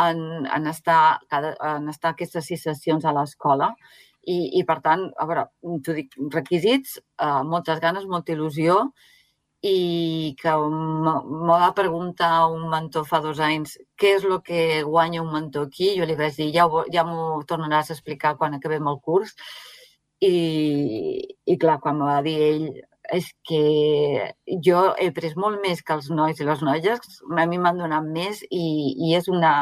en, 0.00 0.46
en, 0.46 0.66
estar, 0.66 1.20
cada, 1.28 1.54
en 1.76 1.88
estar 1.92 2.14
aquestes 2.14 2.46
sis 2.48 2.62
sessions 2.64 3.04
a 3.04 3.12
l'escola 3.12 3.74
i, 4.22 4.36
i 4.60 4.64
per 4.68 4.80
tant, 4.84 5.06
a 5.18 5.26
veure, 5.28 5.46
t'ho 5.84 5.96
dic, 5.96 6.14
requisits, 6.34 6.98
eh, 7.20 7.40
moltes 7.46 7.80
ganes, 7.82 8.06
molta 8.08 8.34
il·lusió 8.34 8.82
i 9.62 10.34
que 10.40 10.52
m'ho 10.56 11.56
va 11.62 11.72
preguntar 11.76 12.46
un 12.48 12.68
mentor 12.72 13.04
fa 13.08 13.20
dos 13.20 13.40
anys 13.44 13.74
què 14.00 14.14
és 14.16 14.24
el 14.24 14.38
que 14.44 14.60
guanya 14.86 15.20
un 15.22 15.32
mentor 15.32 15.66
aquí. 15.68 15.90
Jo 15.98 16.06
li 16.08 16.16
vaig 16.16 16.36
dir, 16.36 16.48
ja, 16.54 16.64
ja 16.92 17.04
m'ho 17.04 17.42
tornaràs 17.48 17.90
a 17.90 17.96
explicar 17.96 18.36
quan 18.40 18.56
acabem 18.56 18.88
el 18.88 19.00
curs. 19.04 19.34
I, 20.20 20.32
i 21.48 21.56
clar, 21.60 21.78
quan 21.80 21.98
m'ho 21.98 22.08
va 22.08 22.20
dir 22.24 22.36
ell, 22.44 22.66
és 23.12 23.28
que 23.46 23.62
jo 24.66 24.80
he 24.98 25.10
pres 25.14 25.36
molt 25.36 25.60
més 25.64 25.82
que 25.82 25.96
els 25.96 26.10
nois 26.14 26.40
i 26.40 26.46
les 26.46 26.62
noies, 26.66 27.16
a 27.30 27.46
mi 27.50 27.58
m'han 27.58 27.80
donat 27.82 28.06
més 28.06 28.42
i, 28.50 28.66
i 29.08 29.14
és 29.18 29.28
una, 29.32 29.54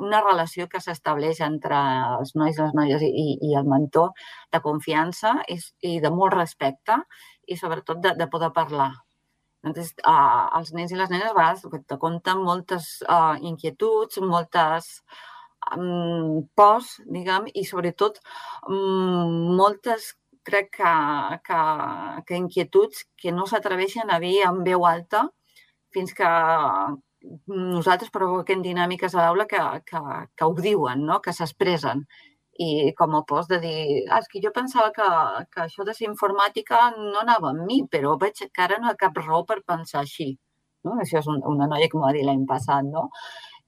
una 0.00 0.20
relació 0.24 0.68
que 0.72 0.80
s'estableix 0.84 1.40
entre 1.46 1.78
els 2.18 2.34
nois 2.36 2.58
i 2.58 2.62
les 2.62 2.74
noies 2.78 3.06
i, 3.08 3.26
i 3.48 3.54
el 3.58 3.68
mentor 3.68 4.12
de 4.52 4.60
confiança 4.64 5.38
i, 5.48 5.58
i 5.88 5.98
de 6.04 6.12
molt 6.12 6.36
respecte 6.36 7.00
i 7.48 7.56
sobretot 7.56 8.02
de, 8.04 8.14
de 8.18 8.28
poder 8.32 8.52
parlar. 8.56 8.92
Doncs, 9.62 9.92
uh, 10.02 10.48
els 10.58 10.72
nens 10.74 10.92
i 10.92 10.98
les 10.98 11.10
nenes 11.12 11.30
a 11.30 11.36
vegades 11.36 11.84
te 11.86 11.98
compten 12.02 12.40
moltes 12.42 12.96
uh, 13.06 13.36
inquietuds, 13.38 14.18
moltes 14.26 14.88
um, 15.76 16.42
pors, 16.58 16.96
diguem, 17.06 17.46
i 17.54 17.62
sobretot 17.68 18.18
um, 18.66 19.54
moltes 19.60 20.12
crec 20.48 20.72
que, 20.78 20.92
que, 21.46 21.60
que 22.26 22.42
inquietuds 22.42 23.06
que 23.20 23.32
no 23.32 23.46
s'atreveixen 23.46 24.10
a 24.10 24.18
dir 24.22 24.38
en 24.48 24.62
veu 24.66 24.86
alta 24.88 25.26
fins 25.92 26.14
que, 26.16 26.28
nosaltres 27.46 28.10
provoquem 28.10 28.62
dinàmiques 28.62 29.14
a 29.14 29.24
l'aula 29.24 29.46
que, 29.50 29.62
que, 29.88 30.02
que 30.36 30.46
ho 30.46 30.54
diuen, 30.58 31.04
no? 31.06 31.20
que 31.24 31.34
s'expressen. 31.36 32.04
I 32.62 32.92
com 32.98 33.14
a 33.16 33.22
post 33.28 33.50
de 33.52 33.58
dir, 33.62 33.76
ah, 34.10 34.18
és 34.20 34.28
que 34.28 34.40
jo 34.44 34.52
pensava 34.54 34.90
que, 34.96 35.06
que 35.54 35.62
això 35.64 35.86
de 35.88 35.94
ser 35.96 36.08
informàtica 36.08 36.82
no 36.96 37.22
anava 37.22 37.52
amb 37.52 37.64
mi, 37.68 37.80
però 37.94 38.16
veig 38.20 38.42
que 38.44 38.64
ara 38.64 38.78
no 38.80 38.90
hi 38.90 38.92
ha 38.92 39.00
cap 39.04 39.16
raó 39.22 39.44
per 39.48 39.62
pensar 39.66 40.02
així. 40.02 40.34
No? 40.84 40.98
Això 41.00 41.22
és 41.22 41.30
un, 41.32 41.40
una 41.48 41.68
noia 41.70 41.88
que 41.88 41.96
m'ho 41.96 42.04
va 42.04 42.12
dir 42.16 42.26
l'any 42.26 42.44
passat, 42.50 42.84
no? 42.84 43.08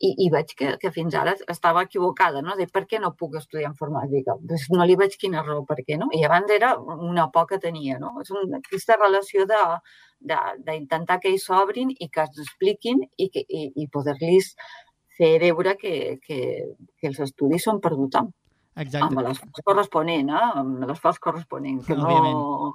I, 0.03 0.11
i 0.25 0.29
veig 0.31 0.51
que, 0.59 0.73
que 0.83 0.91
fins 0.91 1.15
ara 1.15 1.37
estava 1.49 1.85
equivocada, 1.87 2.43
no? 2.43 2.57
De 2.59 2.67
per 2.67 2.83
què 2.91 2.99
no 3.01 3.13
puc 3.19 3.37
estudiar 3.39 3.71
informàtica? 3.71 4.35
Pues 4.49 4.67
no 4.75 4.85
li 4.85 4.97
veig 4.99 5.15
quina 5.21 5.45
raó, 5.45 5.63
per 5.69 5.79
què 5.87 5.99
no? 6.01 6.09
I 6.13 6.25
abans 6.27 6.51
era 6.51 6.75
una 6.79 7.29
por 7.33 7.47
que 7.51 7.61
tenia, 7.63 8.01
no? 8.03 8.17
És 8.21 8.33
una, 8.35 8.59
aquesta 8.59 8.99
relació 8.99 9.47
de, 9.47 9.61
d'intentar 10.67 11.21
que 11.23 11.31
ells 11.31 11.47
s'obrin 11.47 11.93
i 11.95 12.09
que 12.11 12.27
es 12.27 12.43
expliquin 12.47 13.05
i, 13.17 13.31
que, 13.31 13.45
i, 13.47 13.71
i 13.85 13.89
poder-los 13.93 14.55
fer 15.19 15.37
veure 15.41 15.77
que, 15.79 16.19
que, 16.25 16.41
que 16.99 17.11
els 17.11 17.21
estudis 17.29 17.65
són 17.69 17.81
per 17.81 17.95
tothom. 17.95 18.33
Exacte. 18.75 19.07
Amb 19.07 19.21
l'esforç 19.23 19.63
corresponent, 19.69 20.31
eh? 20.35 20.47
amb 20.61 20.87
l'esforç 20.89 21.21
corresponent. 21.23 21.83
Que 21.87 21.95
Òbviament. 21.95 22.35
No... 22.35 22.73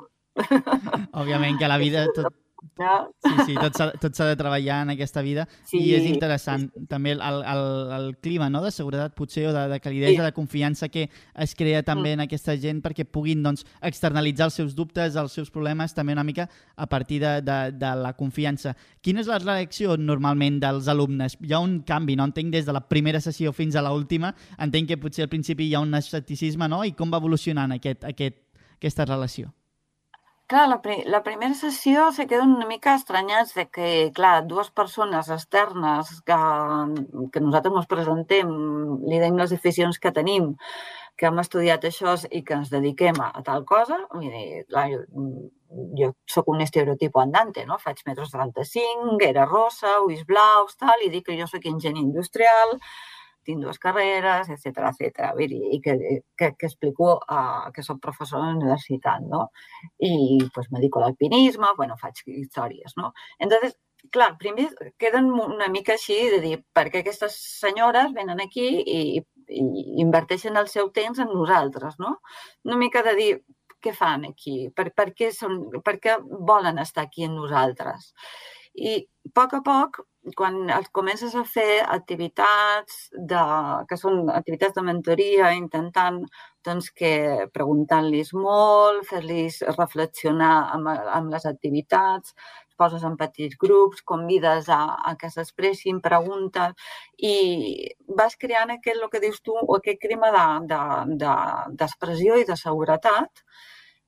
Òbviament 1.20 1.60
que 1.60 1.68
la 1.68 1.80
vida 1.82 2.06
tot, 2.16 2.32
Sí, 3.24 3.34
sí, 3.48 3.56
tot 3.60 4.16
s'ha 4.16 4.28
de 4.28 4.36
treballar 4.39 4.82
en 4.84 4.94
aquesta 4.94 5.22
vida 5.25 5.46
sí. 5.68 5.80
i 5.80 5.94
és 5.98 6.06
interessant 6.10 6.68
també 6.92 7.13
el, 7.16 7.22
el, 7.22 7.63
el 7.96 8.08
clima 8.24 8.50
no? 8.51 8.62
de 8.63 8.72
seguretat 8.72 9.16
potser 9.18 9.48
o 9.50 9.54
de, 9.56 9.66
de 9.72 9.80
calidesa, 9.84 10.22
sí. 10.22 10.25
de 10.28 10.36
confiança 10.36 10.89
que 10.92 11.08
es 11.10 11.56
crea 11.56 11.82
també 11.84 12.12
mm. 12.12 12.18
en 12.18 12.25
aquesta 12.25 12.56
gent 12.60 12.82
perquè 12.84 13.06
puguin 13.08 13.44
doncs, 13.44 13.66
externalitzar 13.86 14.50
els 14.50 14.60
seus 14.62 14.75
dubtes, 14.78 15.18
els 15.20 15.36
seus 15.36 15.51
problemes 15.54 15.96
també 15.96 16.16
una 16.16 16.25
mica 16.28 16.50
a 16.75 16.88
partir 16.88 17.22
de, 17.24 17.36
de, 17.46 17.60
de 17.75 17.94
la 18.00 18.13
confiança. 18.18 18.75
Quina 19.04 19.24
és 19.24 19.30
la 19.32 19.39
reacció 19.39 19.98
normalment 20.00 20.60
dels 20.63 20.89
alumnes? 20.92 21.38
Hi 21.44 21.56
ha 21.56 21.63
un 21.63 21.80
canvi, 21.88 22.18
no? 22.20 22.28
Entenc 22.30 22.54
des 22.56 22.68
de 22.68 22.75
la 22.75 22.84
primera 22.88 23.22
sessió 23.24 23.54
fins 23.56 23.75
a 23.75 23.84
l'última, 23.86 24.34
entenc 24.60 24.92
que 24.92 25.00
potser 25.01 25.28
al 25.28 25.32
principi 25.32 25.70
hi 25.70 25.75
ha 25.75 25.84
un 25.86 25.96
escepticisme, 26.00 26.68
no? 26.72 26.84
I 26.88 26.96
com 26.98 27.12
va 27.12 27.22
evolucionant 27.22 27.75
aquest, 27.75 28.06
aquest, 28.08 28.44
aquesta 28.80 29.08
relació? 29.08 29.54
Clar, 30.50 30.63
la, 30.70 30.77
pri 30.82 30.96
la 31.13 31.20
primera 31.25 31.53
sessió 31.58 32.08
se 32.12 32.24
queden 32.29 32.56
una 32.56 32.65
mica 32.70 32.96
estranyats 32.98 33.51
de 33.58 33.68
que, 33.75 33.89
clar, 34.18 34.48
dues 34.50 34.72
persones 34.79 35.27
externes 35.36 36.10
que, 36.29 36.38
que 37.36 37.44
nosaltres 37.44 37.75
ens 37.82 37.89
presentem, 37.91 38.56
li 39.12 39.20
deim 39.22 39.38
les 39.38 39.53
aficions 39.53 40.01
que 40.06 40.12
tenim, 40.15 40.48
que 41.20 41.29
hem 41.29 41.38
estudiat 41.44 41.86
això 41.86 42.15
i 42.39 42.41
que 42.48 42.58
ens 42.58 42.74
dediquem 42.74 43.22
a, 43.22 43.29
a 43.29 43.46
tal 43.46 43.62
cosa, 43.74 44.00
mira, 44.24 44.41
clar, 44.74 44.88
jo, 44.96 45.03
jo 46.01 46.12
sóc 46.38 46.50
un 46.56 46.65
estereotip 46.65 47.22
andante, 47.22 47.68
no? 47.70 47.77
Faig 47.86 48.01
metres 48.10 48.34
35, 48.34 49.22
era 49.29 49.46
rosa, 49.46 50.00
ulls 50.08 50.25
blaus, 50.34 50.74
tal, 50.82 51.06
i 51.06 51.13
dic 51.13 51.29
que 51.29 51.38
jo 51.38 51.46
sóc 51.53 51.70
enginyer 51.70 52.08
industrial, 52.08 52.79
tinc 53.50 53.65
dues 53.65 53.82
carreres, 53.82 54.53
etc 54.53 54.86
etc. 54.91 55.34
I 55.41 55.82
que, 55.84 55.98
que, 56.38 56.53
que 56.53 56.70
explico 56.70 57.15
uh, 57.18 57.70
que 57.75 57.84
soc 57.84 58.00
professor 58.06 58.39
a 58.39 58.48
la 58.48 58.56
universitat, 58.56 59.25
no? 59.25 59.50
I 59.98 60.39
pues, 60.53 60.72
me 60.72 60.79
dedico 60.79 61.01
a 61.01 61.08
l'alpinisme, 61.08 61.74
bueno, 61.77 61.98
faig 61.98 62.24
històries, 62.25 62.96
no? 62.98 63.13
Entonces, 63.39 63.77
clar, 64.12 64.38
primer 64.38 64.70
queden 64.98 65.32
una 65.34 65.68
mica 65.68 65.98
així 65.98 66.18
de 66.32 66.39
dir 66.46 66.56
per 66.74 66.88
què 66.94 67.03
aquestes 67.03 67.36
senyores 67.60 68.13
venen 68.15 68.39
aquí 68.41 68.68
i, 68.79 69.01
i 69.50 69.63
inverteixen 70.03 70.58
el 70.62 70.70
seu 70.72 70.91
temps 70.96 71.20
en 71.20 71.34
nosaltres, 71.34 72.00
no? 72.00 72.20
Una 72.68 72.77
mica 72.79 73.03
de 73.03 73.15
dir 73.18 73.32
què 73.84 73.94
fan 73.96 74.25
aquí, 74.27 74.70
per, 74.75 74.89
per, 74.96 75.12
què, 75.15 75.32
són, 75.36 75.60
per 75.86 75.98
què 76.03 76.18
volen 76.24 76.79
estar 76.84 77.06
aquí 77.08 77.25
amb 77.27 77.39
nosaltres. 77.39 78.13
I 78.75 79.00
a 79.00 79.34
poc 79.36 79.56
a 79.58 79.62
poc 79.65 80.01
quan 80.36 80.70
els 80.76 80.90
comences 80.92 81.34
a 81.36 81.44
fer 81.48 81.80
activitats 81.82 83.10
de, 83.32 83.42
que 83.90 83.98
són 83.98 84.30
activitats 84.30 84.76
de 84.76 84.84
mentoria, 84.86 85.52
intentant 85.56 86.20
doncs, 86.66 86.90
que 86.92 87.12
preguntant-los 87.56 88.34
molt, 88.36 89.06
fer-los 89.10 89.62
reflexionar 89.78 90.56
amb, 90.76 90.92
amb 90.92 91.32
les 91.34 91.48
activitats, 91.50 92.36
poses 92.80 93.04
en 93.04 93.16
petits 93.20 93.58
grups, 93.60 94.04
convides 94.08 94.70
a, 94.72 94.80
a 95.10 95.16
que 95.20 95.32
s'expressin, 95.34 96.00
preguntes 96.04 96.76
i 97.32 97.34
vas 98.22 98.38
creant 98.40 98.72
aquest, 98.76 99.02
el 99.02 99.12
que 99.12 99.24
dius 99.24 99.42
tu, 99.44 99.56
aquest 99.80 100.00
clima 100.04 100.32
d'expressió 100.70 102.38
de, 102.38 102.40
de, 102.40 102.46
i 102.46 102.50
de 102.52 102.60
seguretat 102.60 103.44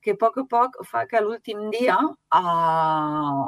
que 0.01 0.15
a 0.15 0.21
poc 0.21 0.39
a 0.41 0.45
poc 0.55 0.79
fa 0.91 1.03
que 1.09 1.19
l'últim 1.21 1.67
dia 1.73 1.97
eh, 2.39 3.43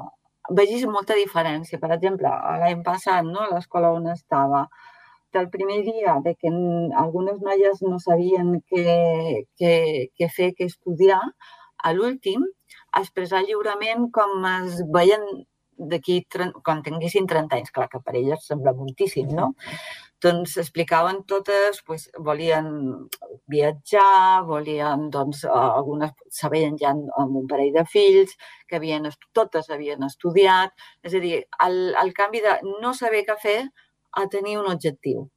vegis 0.51 0.85
molta 0.85 1.15
diferència. 1.19 1.79
Per 1.79 1.91
exemple, 1.95 2.31
l'any 2.61 2.83
passat, 2.83 3.23
no, 3.27 3.45
a 3.45 3.53
l'escola 3.53 3.93
on 3.95 4.09
estava, 4.13 4.67
del 5.33 5.49
primer 5.49 5.81
dia 5.83 6.19
de 6.23 6.35
que 6.35 6.49
algunes 7.01 7.39
noies 7.41 7.81
no 7.81 7.97
sabien 7.99 8.59
què, 8.69 9.45
què, 9.57 9.73
què 10.13 10.29
fer, 10.29 10.51
què 10.57 10.69
estudiar, 10.69 11.21
a 11.83 11.91
l'últim, 11.91 12.45
expressar 12.99 13.41
lliurement 13.43 14.07
com 14.15 14.45
es 14.51 14.77
veien 14.93 15.25
d'aquí, 15.91 16.21
quan 16.63 16.83
tinguessin 16.85 17.27
30 17.27 17.57
anys, 17.57 17.73
clar 17.75 17.89
que 17.91 17.99
per 17.99 18.13
elles 18.19 18.45
sembla 18.47 18.75
moltíssim, 18.77 19.33
no? 19.35 19.51
Doncs 20.23 20.55
explicaven 20.57 21.23
totes, 21.27 21.81
pues, 21.85 22.09
volien 22.17 22.67
viatjar, 23.51 24.43
volien, 24.47 25.09
doncs, 25.11 25.43
algunes 25.49 26.13
sabien 26.31 26.77
ja 26.79 26.93
amb 26.93 27.39
un 27.41 27.47
parell 27.49 27.73
de 27.75 27.83
fills, 27.91 28.35
que 28.67 28.79
havien, 28.79 29.09
totes 29.35 29.69
havien 29.69 30.03
estudiat, 30.07 30.71
és 31.03 31.17
a 31.17 31.23
dir, 31.23 31.41
el, 31.67 31.79
el 31.99 32.13
canvi 32.15 32.43
de 32.45 32.57
no 32.81 32.93
saber 32.95 33.25
què 33.27 33.37
fer 33.41 33.59
a 34.21 34.27
tenir 34.31 34.57
un 34.61 34.71
objectiu. 34.71 35.27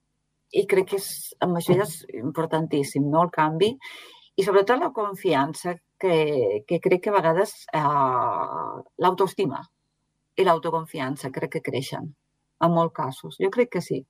I 0.55 0.67
crec 0.71 0.93
que 0.93 1.01
és, 1.03 1.11
amb 1.43 1.59
això 1.59 1.75
ja 1.75 1.87
és 1.89 1.99
importantíssim, 2.23 3.11
no?, 3.11 3.27
el 3.27 3.35
canvi. 3.35 3.75
I 4.37 4.45
sobretot 4.47 4.79
la 4.79 4.93
confiança, 4.95 5.75
que, 5.99 6.63
que 6.69 6.79
crec 6.85 7.07
que 7.07 7.11
a 7.11 7.17
vegades 7.17 7.63
eh, 7.73 7.81
l'autoestima 9.03 9.63
i 10.37 10.45
l'autoconfiança 10.45 11.33
crec 11.33 11.57
que 11.57 11.65
creixen 11.71 12.11
en 12.61 12.75
molts 12.75 12.95
casos. 12.95 13.39
Jo 13.41 13.49
crec 13.51 13.73
que 13.73 13.83
sí 13.85 14.03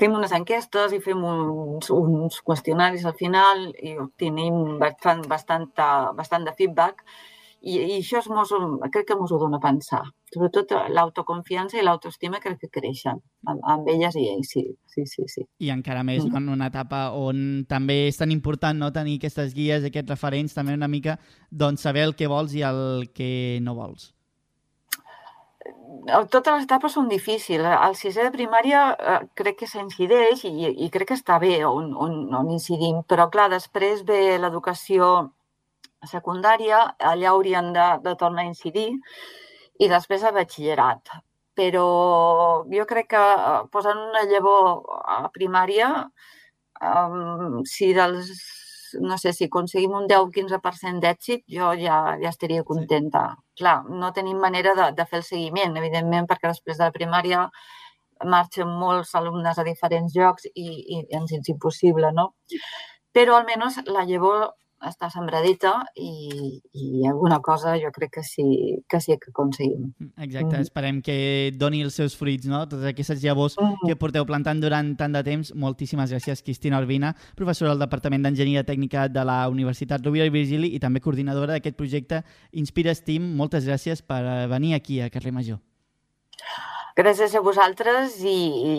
fem 0.00 0.14
unes 0.14 0.34
enquestes 0.36 0.94
i 0.96 1.00
fem 1.04 1.24
uns, 1.24 1.90
uns 1.94 2.42
qüestionaris 2.44 3.06
al 3.08 3.16
final 3.18 3.68
i 3.78 3.96
obtenim 3.98 4.78
bastant, 4.82 5.24
bastant, 5.30 5.70
bastant 6.18 6.46
de 6.48 6.54
feedback 6.58 7.04
I, 7.58 7.74
i 7.74 7.94
això 7.96 8.20
és 8.20 8.28
mos, 8.30 8.52
crec 8.94 9.08
que 9.08 9.16
ens 9.18 9.32
ho 9.34 9.38
dona 9.42 9.58
a 9.58 9.62
pensar. 9.64 10.04
Sobretot 10.30 10.70
l'autoconfiança 10.94 11.78
i 11.78 11.82
l'autoestima 11.82 12.38
crec 12.38 12.60
que 12.62 12.68
creixen 12.70 13.18
amb, 13.50 13.64
amb 13.72 13.88
elles 13.90 14.14
i 14.20 14.28
ells, 14.30 14.52
sí, 14.52 14.62
sí, 14.86 15.06
sí. 15.10 15.24
sí. 15.26 15.42
I 15.66 15.72
encara 15.74 16.04
més 16.06 16.22
mm. 16.22 16.36
en 16.38 16.52
una 16.54 16.68
etapa 16.70 17.08
on 17.18 17.64
també 17.68 18.04
és 18.12 18.20
tan 18.20 18.30
important 18.30 18.78
no 18.78 18.92
tenir 18.94 19.16
aquestes 19.18 19.56
guies, 19.56 19.88
aquests 19.88 20.14
referents, 20.14 20.54
també 20.54 20.76
una 20.78 20.90
mica 20.92 21.18
doncs, 21.50 21.82
saber 21.82 22.06
el 22.06 22.14
que 22.14 22.30
vols 22.30 22.54
i 22.54 22.62
el 22.68 23.10
que 23.10 23.58
no 23.64 23.74
vols 23.80 24.12
totes 26.32 26.52
les 26.54 26.66
etapes 26.66 26.94
són 26.96 27.08
difícils. 27.08 27.64
Al 27.66 27.96
sisè 27.98 28.24
de 28.26 28.34
primària 28.34 28.82
eh, 28.94 29.18
crec 29.38 29.60
que 29.62 29.70
s'incideix 29.70 30.44
i, 30.48 30.70
i 30.84 30.90
crec 30.94 31.10
que 31.10 31.18
està 31.18 31.38
bé 31.42 31.64
on, 31.66 31.90
on, 31.94 32.18
on 32.34 32.50
incidim, 32.54 33.02
però 33.08 33.28
clar, 33.32 33.48
després 33.52 34.04
ve 34.08 34.38
l'educació 34.38 35.10
secundària, 36.06 36.84
allà 37.12 37.32
haurien 37.32 37.72
de, 37.74 37.88
de 38.04 38.14
tornar 38.20 38.44
a 38.44 38.52
incidir, 38.52 38.90
i 39.78 39.88
després 39.90 40.24
a 40.24 40.32
batxillerat. 40.34 41.18
Però 41.58 41.86
jo 42.70 42.86
crec 42.86 43.10
que 43.14 43.24
eh, 43.34 43.62
posant 43.72 43.98
una 44.10 44.24
llavor 44.30 44.86
a 45.10 45.26
primària, 45.34 45.90
um, 46.80 47.64
si 47.66 47.92
dels 47.96 48.30
no 49.00 49.18
sé, 49.18 49.32
si 49.32 49.48
aconseguim 49.48 49.94
un 49.98 50.06
10 50.10 50.24
o 50.24 50.30
15% 50.34 51.02
d'èxit, 51.04 51.44
jo 51.54 51.72
ja, 51.80 51.98
ja 52.22 52.30
estaria 52.32 52.64
contenta. 52.64 53.24
Sí. 53.34 53.62
Clar, 53.62 53.76
no 53.90 54.12
tenim 54.14 54.38
manera 54.38 54.74
de, 54.78 54.92
de 54.94 55.06
fer 55.10 55.20
el 55.20 55.26
seguiment, 55.26 55.76
evidentment, 55.80 56.28
perquè 56.30 56.52
després 56.52 56.78
de 56.78 56.86
la 56.86 56.94
primària 56.94 57.48
marxen 58.24 58.70
molts 58.80 59.14
alumnes 59.14 59.58
a 59.58 59.64
diferents 59.66 60.14
llocs 60.16 60.48
i, 60.54 60.68
i 60.96 61.02
ens 61.18 61.34
és 61.34 61.50
impossible, 61.52 62.10
no? 62.14 62.32
Però 63.14 63.36
almenys 63.38 63.80
la 63.86 64.04
llavor 64.08 64.48
està 64.86 65.08
sembradita 65.10 65.72
i, 65.98 66.60
i 66.72 67.06
alguna 67.08 67.40
cosa 67.42 67.74
jo 67.82 67.90
crec 67.94 68.12
que 68.18 68.22
sí 68.22 68.44
que, 68.88 69.00
sí 69.00 69.16
que 69.18 69.32
aconseguim. 69.32 69.90
Exacte, 70.16 70.54
mm. 70.54 70.66
esperem 70.68 71.00
que 71.02 71.16
doni 71.58 71.82
els 71.82 71.98
seus 71.98 72.14
fruits, 72.18 72.46
no? 72.50 72.62
Totes 72.70 72.86
aquestes 72.92 73.22
llavors 73.24 73.58
mm. 73.58 73.88
que 73.88 73.98
porteu 73.98 74.26
plantant 74.28 74.62
durant 74.62 74.94
tant 75.00 75.14
de 75.18 75.24
temps. 75.26 75.52
Moltíssimes 75.58 76.14
gràcies, 76.14 76.44
Cristina 76.46 76.80
Urbina, 76.82 77.14
professora 77.36 77.74
del 77.74 77.82
Departament 77.82 78.26
d'Enginyeria 78.26 78.66
Tècnica 78.68 79.08
de 79.10 79.26
la 79.26 79.40
Universitat 79.50 80.04
Rovira 80.06 80.28
i 80.28 80.34
Virgili 80.34 80.74
i 80.76 80.82
també 80.82 81.02
coordinadora 81.02 81.56
d'aquest 81.56 81.78
projecte 81.78 82.22
Inspira 82.52 82.94
Steam. 82.94 83.32
Moltes 83.38 83.66
gràcies 83.66 84.04
per 84.06 84.22
venir 84.50 84.76
aquí 84.78 85.02
a 85.02 85.10
Carrer 85.10 85.34
Major. 85.34 85.58
Gràcies 86.98 87.30
a 87.38 87.40
vosaltres 87.46 88.16
i, 88.26 88.34
i, 88.70 88.72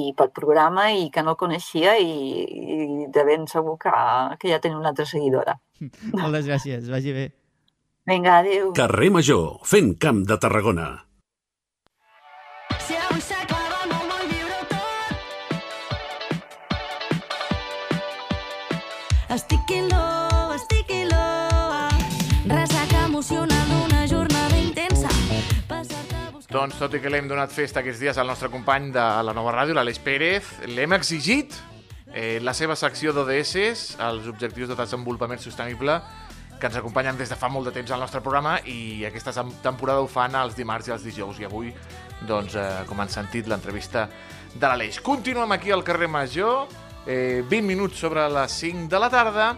pel 0.18 0.32
programa 0.34 0.88
i 0.98 1.04
que 1.14 1.22
no 1.22 1.36
el 1.36 1.38
coneixia 1.38 1.92
i, 1.94 2.08
i 2.42 3.06
de 3.14 3.22
ben 3.28 3.46
segur 3.46 3.76
que, 3.84 3.92
que 4.40 4.50
ja 4.50 4.58
tenim 4.58 4.80
una 4.80 4.90
altra 4.90 5.06
seguidora. 5.06 5.54
Moltes 6.18 6.48
gràcies, 6.50 6.90
vagi 6.90 7.14
bé. 7.14 7.28
Vinga, 8.10 8.40
adéu. 8.42 8.72
Carrer 8.74 9.12
Major, 9.14 9.60
fent 9.62 9.94
camp 10.02 10.24
de 10.26 10.36
Tarragona. 10.42 10.88
Si 12.82 12.98
avui 12.98 13.22
s'acaba 13.22 13.86
no 13.92 14.00
viure 14.26 14.58
tot. 14.74 15.14
Estic 19.38 19.62
Doncs 26.52 26.76
tot 26.76 26.92
i 26.92 26.98
que 27.00 27.08
l'hem 27.08 27.30
donat 27.30 27.48
festa 27.48 27.80
aquests 27.80 28.02
dies 28.02 28.18
al 28.20 28.28
nostre 28.28 28.50
company 28.52 28.90
de 28.92 29.02
la 29.24 29.32
nova 29.32 29.54
ràdio, 29.54 29.72
l'Aleix 29.72 29.96
Pérez, 30.04 30.50
l'hem 30.68 30.92
exigit 30.92 31.54
eh, 32.12 32.42
la 32.44 32.52
seva 32.52 32.76
secció 32.76 33.14
d'ODS, 33.16 33.54
els 34.04 34.26
Objectius 34.28 34.68
de 34.68 34.76
Desenvolupament 34.76 35.40
Sostenible, 35.40 35.94
que 36.60 36.68
ens 36.68 36.76
acompanyen 36.76 37.16
des 37.16 37.32
de 37.32 37.38
fa 37.40 37.48
molt 37.48 37.70
de 37.70 37.72
temps 37.78 37.94
al 37.96 38.04
nostre 38.04 38.20
programa 38.20 38.58
i 38.68 39.06
aquesta 39.08 39.32
temporada 39.64 40.04
ho 40.04 40.10
fan 40.12 40.36
els 40.42 40.58
dimarts 40.58 40.90
i 40.90 40.92
els 40.92 41.06
dijous 41.08 41.40
i 41.40 41.48
avui, 41.48 41.72
doncs, 42.28 42.58
eh, 42.60 42.68
com 42.84 43.00
han 43.00 43.08
sentit, 43.08 43.48
l'entrevista 43.48 44.04
de 44.52 44.66
l'Aleix. 44.66 45.00
Continuem 45.00 45.56
aquí 45.56 45.72
al 45.72 45.86
carrer 45.88 46.10
Major, 46.12 46.66
eh, 47.06 47.40
20 47.48 47.64
minuts 47.64 47.96
sobre 47.96 48.28
les 48.28 48.60
5 48.60 48.90
de 48.92 49.00
la 49.00 49.08
tarda, 49.08 49.54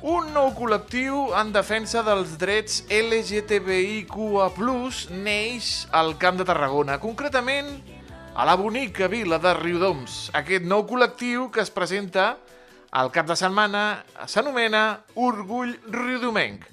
un 0.00 0.30
nou 0.32 0.48
col·lectiu 0.56 1.34
en 1.36 1.50
defensa 1.52 2.00
dels 2.04 2.38
drets 2.40 2.80
LGTBIQA+, 2.88 4.46
neix 5.12 5.66
al 5.92 6.14
Camp 6.16 6.38
de 6.40 6.46
Tarragona, 6.48 6.96
concretament 7.02 7.68
a 8.34 8.46
la 8.48 8.56
bonica 8.56 9.10
vila 9.12 9.38
de 9.38 9.52
Riudoms. 9.58 10.30
Aquest 10.32 10.64
nou 10.64 10.86
col·lectiu 10.88 11.50
que 11.52 11.60
es 11.60 11.70
presenta 11.70 12.38
al 12.90 13.12
cap 13.12 13.28
de 13.28 13.36
setmana 13.36 14.02
s'anomena 14.26 15.02
Orgull 15.20 15.76
Riudomenc. 15.92 16.64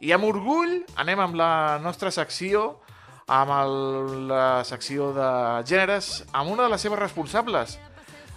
I 0.00 0.14
amb 0.16 0.24
orgull 0.24 0.80
anem 0.96 1.20
amb 1.20 1.36
la 1.36 1.76
nostra 1.84 2.08
secció, 2.08 2.80
amb 3.28 3.52
el, 3.60 3.76
la 4.32 4.64
secció 4.64 5.12
de 5.12 5.30
gèneres, 5.68 6.24
amb 6.32 6.56
una 6.56 6.64
de 6.64 6.72
les 6.72 6.80
seves 6.80 6.98
responsables, 6.98 7.76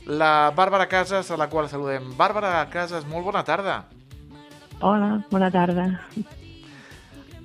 la 0.04 0.52
Bàrbara 0.52 0.92
Casas, 0.92 1.32
a 1.32 1.40
la 1.40 1.48
qual 1.48 1.72
saludem. 1.72 2.12
Bàrbara 2.20 2.58
Casas, 2.70 3.08
molt 3.08 3.24
bona 3.24 3.48
tarda. 3.48 3.86
Hola, 4.84 5.22
bona 5.32 5.48
tarda. 5.48 5.86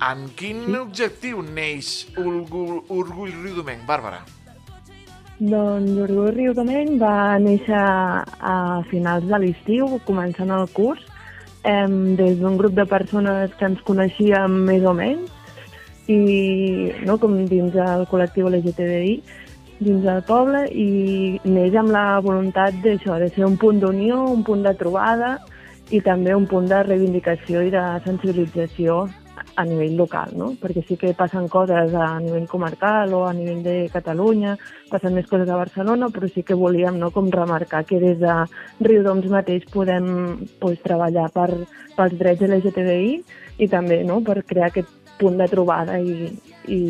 Amb 0.03 0.31
quin 0.35 0.57
sí? 0.65 0.73
objectiu 0.75 1.39
neix 1.39 1.91
Orgull, 2.19 2.81
Orgull 2.91 3.31
Riudomenc, 3.31 3.85
Bàrbara? 3.87 4.25
Doncs 5.39 6.01
Orgull 6.03 6.33
Riudomenc 6.35 6.97
va 6.99 7.37
néixer 7.39 7.79
a 7.79 8.55
finals 8.89 9.23
de 9.29 9.39
l'estiu, 9.39 9.87
començant 10.09 10.51
el 10.51 10.67
curs, 10.75 11.05
eh, 11.63 11.87
des 12.19 12.35
d'un 12.41 12.57
grup 12.59 12.75
de 12.75 12.83
persones 12.91 13.55
que 13.55 13.69
ens 13.71 13.79
coneixíem 13.87 14.57
més 14.67 14.83
o 14.83 14.91
menys, 14.97 15.31
i 16.11 16.19
no, 17.07 17.15
com 17.23 17.37
dins 17.47 17.77
el 17.85 18.03
col·lectiu 18.11 18.51
LGTBI, 18.51 19.15
dins 19.79 20.03
del 20.03 20.19
poble, 20.27 20.65
i 20.75 21.39
neix 21.47 21.79
amb 21.79 21.95
la 21.95 22.19
voluntat 22.19 22.83
d'això, 22.83 23.15
de 23.23 23.31
ser 23.31 23.47
un 23.47 23.55
punt 23.55 23.79
d'unió, 23.79 24.25
un 24.27 24.43
punt 24.43 24.67
de 24.67 24.75
trobada, 24.75 25.37
i 25.89 26.01
també 26.05 26.35
un 26.35 26.45
punt 26.49 26.67
de 26.69 26.83
reivindicació 26.85 27.63
i 27.65 27.73
de 27.73 27.81
sensibilització 28.05 29.07
a 29.55 29.63
nivell 29.65 29.95
local, 29.97 30.31
no? 30.37 30.51
perquè 30.59 30.83
sí 30.87 30.95
que 30.99 31.13
passen 31.17 31.47
coses 31.51 31.93
a 31.95 32.07
nivell 32.21 32.47
comarcal 32.47 33.13
o 33.15 33.23
a 33.27 33.33
nivell 33.33 33.61
de 33.63 33.75
Catalunya, 33.91 34.55
passen 34.91 35.15
més 35.15 35.27
coses 35.27 35.49
a 35.49 35.57
Barcelona, 35.59 36.09
però 36.13 36.29
sí 36.31 36.43
que 36.47 36.57
volíem 36.57 36.99
no, 36.99 37.11
com 37.15 37.31
remarcar 37.31 37.83
que 37.87 37.99
des 37.99 38.19
de 38.21 38.35
Riudoms 38.85 39.27
mateix 39.31 39.65
podem 39.73 40.45
pues, 40.61 40.79
treballar 40.85 41.29
per, 41.35 41.49
pels 41.97 42.17
drets 42.19 42.45
LGTBI 42.47 43.13
i 43.59 43.67
també 43.67 44.03
no, 44.07 44.21
per 44.23 44.41
crear 44.47 44.69
aquest 44.69 44.91
punt 45.19 45.39
de 45.39 45.49
trobada 45.51 45.99
i, 45.99 46.29
i 46.71 46.81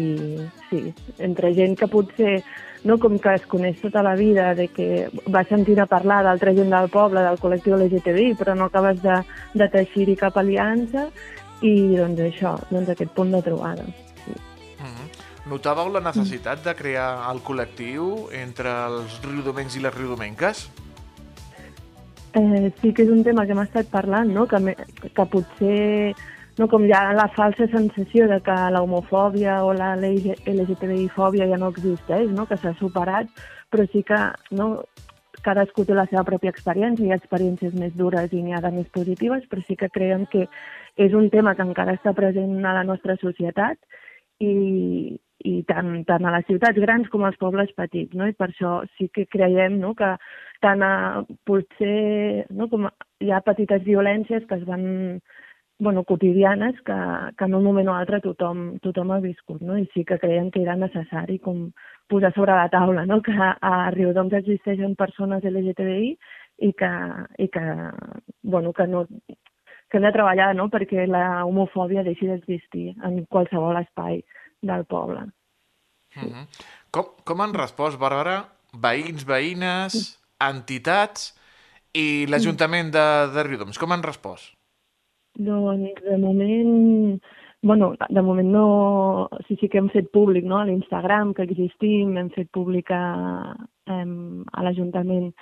sí, 0.70 0.82
entre 1.18 1.54
gent 1.58 1.78
que 1.80 1.90
potser 1.90 2.40
no 2.84 2.98
com 3.00 3.18
que 3.20 3.34
es 3.36 3.46
coneix 3.50 3.82
tota 3.82 4.04
la 4.06 4.16
vida, 4.16 4.54
de 4.56 4.68
que 4.72 5.10
vas 5.28 5.48
sentint 5.48 5.82
a 5.84 5.88
parlar 5.90 6.22
d'altra 6.24 6.54
gent 6.56 6.72
del 6.72 6.90
poble, 6.94 7.24
del 7.26 7.40
col·lectiu 7.42 7.76
LGTBI, 7.78 8.36
però 8.40 8.56
no 8.56 8.70
acabes 8.70 9.02
de, 9.04 9.20
de 9.54 9.70
teixir-hi 9.74 10.16
cap 10.20 10.38
aliança, 10.40 11.10
i 11.62 11.74
doncs 11.98 12.22
això, 12.24 12.56
doncs 12.70 12.94
aquest 12.94 13.12
punt 13.16 13.34
de 13.36 13.42
trobada. 13.44 13.86
Sí. 14.24 14.36
Mm 14.80 14.94
-hmm. 14.94 15.08
Notàveu 15.50 15.90
la 15.92 16.00
necessitat 16.00 16.64
de 16.64 16.76
crear 16.76 17.32
el 17.32 17.42
col·lectiu 17.42 18.30
entre 18.32 18.70
els 18.70 19.22
riudomencs 19.24 19.76
i 19.76 19.80
les 19.80 19.96
riudomenques? 19.96 20.70
Eh, 22.34 22.72
sí 22.82 22.94
que 22.94 23.04
és 23.04 23.10
un 23.10 23.24
tema 23.24 23.46
que 23.46 23.56
hem 23.56 23.64
estat 23.64 23.88
parlant, 23.90 24.30
no? 24.30 24.46
que, 24.46 24.60
me, 24.60 24.76
que 25.02 25.26
potser 25.26 26.14
no, 26.60 26.68
com 26.68 26.84
ha 26.92 27.04
la 27.16 27.30
falsa 27.36 27.70
sensació 27.72 28.28
de 28.28 28.42
que 28.44 28.56
la 28.76 28.82
homofòbia 28.84 29.62
o 29.64 29.72
la 29.74 29.94
LGTBI-fòbia 29.96 31.48
ja 31.48 31.60
no 31.62 31.70
existeix, 31.72 32.28
no? 32.36 32.46
que 32.50 32.58
s'ha 32.60 32.74
superat, 32.82 33.32
però 33.72 33.86
sí 33.94 34.04
que 34.04 34.20
no, 34.60 34.68
cadascú 35.46 35.86
té 35.88 35.96
la 35.96 36.06
seva 36.10 36.26
pròpia 36.28 36.52
experiència, 36.52 37.06
hi 37.06 37.14
ha 37.14 37.20
experiències 37.22 37.78
més 37.80 37.96
dures 37.96 38.34
i 38.34 38.44
n'hi 38.44 38.58
ha 38.58 38.62
de 38.66 38.74
més 38.76 38.92
positives, 38.92 39.48
però 39.48 39.64
sí 39.66 39.80
que 39.80 39.92
creiem 39.94 40.28
que 40.34 40.46
és 41.00 41.16
un 41.16 41.30
tema 41.32 41.56
que 41.56 41.64
encara 41.64 41.96
està 41.96 42.14
present 42.18 42.60
a 42.66 42.76
la 42.76 42.84
nostra 42.84 43.16
societat 43.24 43.80
i, 44.44 45.16
i 45.48 45.56
tant, 45.70 45.94
tant 46.08 46.28
a 46.28 46.36
les 46.36 46.48
ciutats 46.52 46.80
grans 46.84 47.08
com 47.14 47.24
als 47.24 47.40
pobles 47.40 47.72
petits, 47.78 48.16
no? 48.20 48.28
I 48.28 48.36
per 48.36 48.50
això 48.50 48.82
sí 48.98 49.08
que 49.16 49.30
creiem 49.32 49.80
no, 49.80 49.94
que 49.96 50.16
tant 50.64 50.84
a, 50.84 50.94
potser 51.48 52.48
no, 52.52 52.68
com 52.68 52.90
hi 53.24 53.32
ha 53.32 53.44
petites 53.48 53.86
violències 53.88 54.44
que 54.48 54.60
es 54.60 54.68
van 54.68 55.22
bueno, 55.80 56.04
quotidianes 56.04 56.76
que, 56.82 56.94
que 57.38 57.46
en 57.46 57.56
un 57.56 57.64
moment 57.64 57.88
o 57.88 57.96
altre 57.96 58.20
tothom, 58.20 58.78
tothom 58.84 59.14
ha 59.16 59.22
viscut, 59.24 59.62
no? 59.64 59.78
I 59.80 59.88
sí 59.94 60.04
que 60.06 60.20
creiem 60.20 60.52
que 60.52 60.62
era 60.62 60.76
necessari 60.76 61.40
com 61.40 61.70
posar 62.12 62.34
sobre 62.36 62.58
la 62.58 62.68
taula, 62.70 63.06
no? 63.08 63.22
Que 63.24 63.32
a, 63.32 63.74
Riudoms 63.96 64.36
existeixen 64.42 64.98
persones 65.00 65.48
LGTBI 65.48 66.12
i 66.68 66.74
que, 66.76 66.92
i 67.40 67.48
que, 67.48 67.64
bueno, 68.44 68.74
que 68.76 68.88
no, 68.92 69.06
que 69.90 69.98
hem 69.98 70.06
de 70.06 70.14
treballar 70.14 70.52
no? 70.58 70.68
perquè 70.70 71.08
la 71.08 71.46
homofòbia 71.48 72.04
deixi 72.04 72.28
d'existir 72.28 72.92
en 73.08 73.24
qualsevol 73.32 73.80
espai 73.80 74.20
del 74.62 74.86
poble. 74.86 75.30
Uh 76.20 76.28
-huh. 76.28 76.46
com, 76.92 77.16
com 77.24 77.42
han 77.42 77.54
respost, 77.54 78.00
Bàrbara, 78.00 78.50
veïns, 78.74 79.24
veïnes, 79.26 80.20
entitats 80.40 81.34
i 81.94 82.26
l'Ajuntament 82.28 82.92
de, 82.92 83.08
de 83.34 83.44
Riudoms? 83.44 83.78
Com 83.78 83.92
han 83.92 84.04
respost? 84.04 84.59
Doncs 85.40 86.02
de 86.04 86.18
moment 86.20 87.22
bueno, 87.62 87.94
de 88.10 88.22
moment 88.22 88.50
no... 88.52 89.30
Sí, 89.48 89.58
sí 89.60 89.68
que 89.70 89.80
hem 89.80 89.90
fet 89.92 90.12
públic 90.16 90.46
no? 90.46 90.60
a 90.60 90.66
l'Instagram 90.68 91.34
que 91.36 91.44
existim, 91.44 92.16
hem 92.18 92.30
fet 92.36 92.50
públic 92.56 92.92
a, 92.96 93.56
em, 93.92 94.46
a 94.54 94.64
l'Ajuntament 94.64 95.34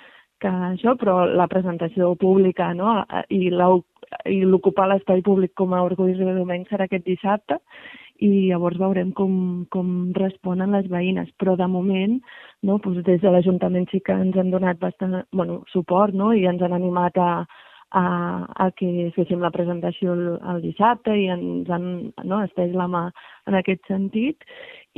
que 0.42 0.50
això, 0.50 0.94
però 0.98 1.24
la 1.26 1.48
presentació 1.50 2.12
pública 2.18 2.72
no? 2.74 3.00
i 3.30 3.50
l'ocupar 3.50 4.88
l'espai 4.88 5.22
públic 5.22 5.54
com 5.58 5.74
a 5.74 5.82
Orgull 5.86 6.14
de 6.18 6.34
Domènec 6.40 6.70
serà 6.70 6.86
aquest 6.86 7.06
dissabte 7.06 7.58
i 8.18 8.48
llavors 8.48 8.78
veurem 8.78 9.12
com, 9.14 9.32
com 9.70 10.10
responen 10.16 10.74
les 10.74 10.88
veïnes. 10.90 11.30
Però 11.38 11.54
de 11.58 11.66
moment, 11.70 12.18
no, 12.66 12.80
doncs 12.82 13.04
des 13.06 13.22
de 13.22 13.30
l'Ajuntament 13.30 13.86
sí 13.92 14.02
que 14.02 14.14
ens 14.14 14.38
han 14.38 14.50
donat 14.50 14.80
bastant 14.82 15.20
bueno, 15.30 15.62
suport 15.70 16.14
no? 16.14 16.32
i 16.34 16.46
ens 16.50 16.62
han 16.62 16.74
animat 16.74 17.18
a, 17.22 17.30
a, 17.90 18.04
a 18.64 18.70
que 18.76 19.10
féssim 19.16 19.40
la 19.40 19.52
presentació 19.54 20.14
el, 20.14 20.24
el 20.52 20.62
dissabte 20.64 21.14
i 21.16 21.28
ens 21.32 21.70
han 21.72 21.88
no, 22.24 22.42
estès 22.44 22.74
la 22.76 22.88
mà 22.90 23.08
en 23.48 23.58
aquest 23.58 23.84
sentit. 23.88 24.44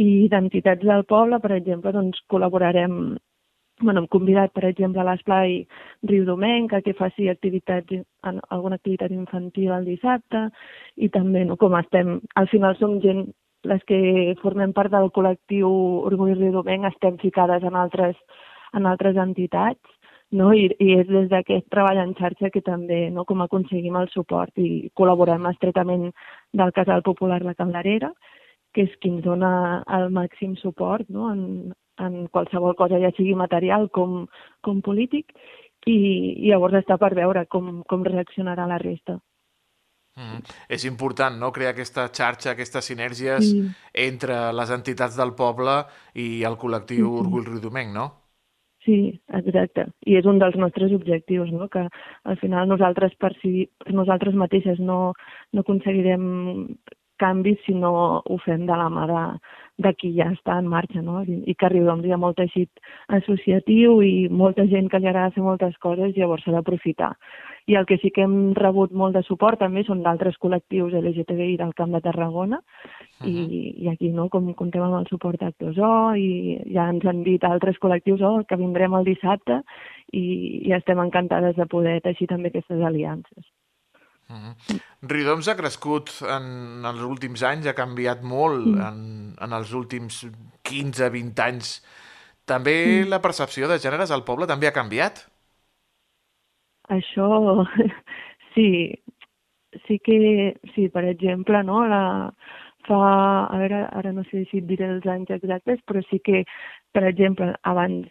I 0.00 0.28
d'entitats 0.32 0.86
del 0.86 1.04
poble, 1.04 1.40
per 1.42 1.52
exemple, 1.56 1.92
doncs 1.92 2.22
col·laborarem 2.32 3.18
bueno, 3.80 4.00
hem 4.02 4.08
convidat, 4.12 4.52
per 4.52 4.66
exemple, 4.68 5.00
a 5.00 5.06
l'Esplai 5.08 5.62
Riu 6.08 6.24
Domenca 6.28 6.82
que 6.84 6.92
faci 6.94 7.30
activitats, 7.32 8.02
alguna 8.22 8.76
activitat 8.76 9.12
infantil 9.14 9.72
el 9.72 9.86
dissabte 9.88 10.48
i 10.96 11.08
també, 11.08 11.46
no, 11.48 11.56
com 11.56 11.76
estem, 11.78 12.18
al 12.36 12.48
final 12.52 12.76
som 12.76 12.98
gent, 13.00 13.24
les 13.64 13.82
que 13.88 14.34
formem 14.42 14.72
part 14.76 14.92
del 14.92 15.10
col·lectiu 15.16 15.70
Orgull 16.08 16.36
Riu 16.36 16.52
Domenc, 16.52 16.90
estem 16.90 17.16
ficades 17.20 17.64
en 17.64 17.76
altres, 17.76 18.16
en 18.76 18.86
altres 18.88 19.16
entitats, 19.16 19.99
no? 20.36 20.50
I, 20.54 20.68
i 20.78 20.94
és 21.00 21.08
des 21.10 21.28
d'aquest 21.30 21.68
treball 21.72 22.00
en 22.02 22.14
xarxa 22.18 22.50
que 22.54 22.62
també 22.66 23.02
no, 23.14 23.24
com 23.28 23.42
aconseguim 23.44 23.96
el 24.00 24.10
suport 24.14 24.58
i 24.58 24.90
col·laborem 24.98 25.48
estretament 25.50 26.10
del 26.52 26.74
Casal 26.76 27.02
Popular 27.06 27.40
La 27.44 27.56
Calderera, 27.58 28.12
que 28.74 28.86
és 28.86 28.92
qui 29.02 29.10
ens 29.10 29.24
dona 29.24 29.82
el 29.98 30.10
màxim 30.14 30.54
suport 30.60 31.08
no? 31.10 31.32
en, 31.32 31.72
en 31.98 32.20
qualsevol 32.34 32.76
cosa, 32.78 33.00
ja 33.02 33.10
sigui 33.16 33.34
material 33.34 33.88
com, 33.94 34.22
com 34.62 34.80
polític, 34.86 35.34
i, 35.86 35.96
i 36.44 36.50
llavors 36.50 36.78
està 36.82 36.98
per 37.00 37.14
veure 37.16 37.46
com, 37.50 37.80
com 37.88 38.06
reaccionarà 38.06 38.66
la 38.68 38.78
resta. 38.78 39.18
Mm. 40.18 40.42
És 40.68 40.84
important 40.88 41.36
no? 41.38 41.52
crear 41.54 41.72
aquesta 41.72 42.08
xarxa, 42.10 42.52
aquestes 42.52 42.90
sinergies 42.90 43.46
sí. 43.46 43.60
entre 43.94 44.40
les 44.52 44.72
entitats 44.74 45.16
del 45.16 45.34
poble 45.38 45.80
i 46.18 46.42
el 46.46 46.58
col·lectiu 46.60 47.06
sí, 47.06 47.12
sí. 47.12 47.20
Orgull 47.24 47.46
Riudomenc, 47.46 47.94
no? 47.94 48.08
Sí, 48.84 49.20
exacte. 49.36 49.84
I 50.08 50.16
és 50.20 50.26
un 50.30 50.38
dels 50.40 50.56
nostres 50.56 50.92
objectius, 50.96 51.50
no? 51.52 51.68
que 51.68 51.82
al 52.24 52.38
final 52.40 52.68
nosaltres 52.68 53.12
per, 53.20 53.34
si, 53.42 53.66
per 53.82 53.92
nosaltres 53.92 54.34
mateixes 54.34 54.80
no, 54.80 55.12
no 55.52 55.64
aconseguirem 55.66 56.24
canvis 57.20 57.60
si 57.66 57.74
no 57.76 57.92
ho 58.24 58.38
fem 58.46 58.64
de 58.68 58.76
la 58.80 58.88
mà 58.88 59.04
de, 59.10 59.24
de 59.80 59.92
qui 59.96 60.12
ja 60.16 60.28
està 60.34 60.58
en 60.60 60.68
marxa, 60.68 61.02
no? 61.04 61.20
I, 61.24 61.40
i 61.50 61.54
que 61.56 61.66
a 61.66 61.70
Riudoms 61.72 62.04
hi 62.06 62.12
ha 62.14 62.18
molt 62.20 62.38
teixit 62.40 62.82
associatiu 63.16 64.00
i 64.04 64.28
molta 64.42 64.66
gent 64.70 64.90
que 64.92 65.00
li 65.00 65.08
agrada 65.08 65.34
fer 65.34 65.44
moltes 65.44 65.76
coses, 65.82 66.12
i 66.12 66.20
llavors 66.20 66.44
s'ha 66.44 66.54
d'aprofitar. 66.56 67.12
I 67.70 67.76
el 67.78 67.86
que 67.86 67.98
sí 68.02 68.10
que 68.14 68.24
hem 68.24 68.52
rebut 68.56 68.92
molt 68.96 69.16
de 69.16 69.22
suport 69.26 69.60
també 69.60 69.84
són 69.86 70.02
d'altres 70.04 70.36
col·lectius 70.42 70.96
LGTBI 71.00 71.56
del 71.60 71.74
Camp 71.78 71.94
de 71.96 72.00
Tarragona, 72.04 72.58
uh 72.58 73.26
-huh. 73.26 73.30
i, 73.30 73.84
i 73.84 73.88
aquí 73.88 74.10
no, 74.10 74.28
com 74.28 74.52
contem 74.54 74.82
amb 74.82 75.00
el 75.00 75.06
suport 75.06 75.40
d'Actors 75.40 75.78
O, 75.78 76.14
i 76.16 76.60
ja 76.74 76.88
ens 76.88 77.04
han 77.04 77.22
dit 77.22 77.44
altres 77.44 77.76
col·lectius 77.78 78.20
O 78.22 78.44
que 78.44 78.56
vindrem 78.56 78.94
el 78.94 79.04
dissabte, 79.04 79.62
i, 80.12 80.68
i 80.68 80.72
estem 80.72 80.98
encantades 80.98 81.56
de 81.56 81.66
poder 81.66 82.00
teixir 82.00 82.26
també 82.26 82.48
aquestes 82.48 82.80
aliances. 82.82 83.44
Uh 84.30 84.36
-huh. 84.36 84.80
Ridoms 85.10 85.48
ha 85.48 85.56
crescut 85.58 86.10
en 86.22 86.84
els 86.86 87.02
últims 87.02 87.42
anys, 87.42 87.66
ha 87.66 87.74
canviat 87.74 88.22
molt 88.22 88.66
mm. 88.66 88.80
en, 88.88 89.34
en 89.40 89.52
els 89.52 89.72
últims 89.72 90.26
15-20 90.62 91.42
anys. 91.42 91.82
També 92.44 93.02
mm. 93.02 93.08
la 93.08 93.20
percepció 93.20 93.68
de 93.68 93.78
gèneres 93.78 94.10
al 94.10 94.24
poble 94.24 94.46
també 94.46 94.68
ha 94.68 94.76
canviat? 94.76 95.26
Això 96.88 97.64
sí, 98.54 98.94
sí 99.86 99.98
que, 99.98 100.54
sí, 100.74 100.88
per 100.88 101.04
exemple, 101.04 101.62
no, 101.62 101.84
la, 101.86 102.32
fa, 102.86 103.00
a 103.50 103.58
veure, 103.58 103.84
ara 103.92 104.12
no 104.12 104.24
sé 104.30 104.44
si 104.50 104.62
et 104.62 104.66
diré 104.70 104.88
els 104.94 105.06
anys 105.06 105.30
exactes, 105.30 105.82
però 105.86 106.02
sí 106.08 106.20
que, 106.24 106.44
per 106.92 107.04
exemple, 107.04 107.54
abans 107.62 108.08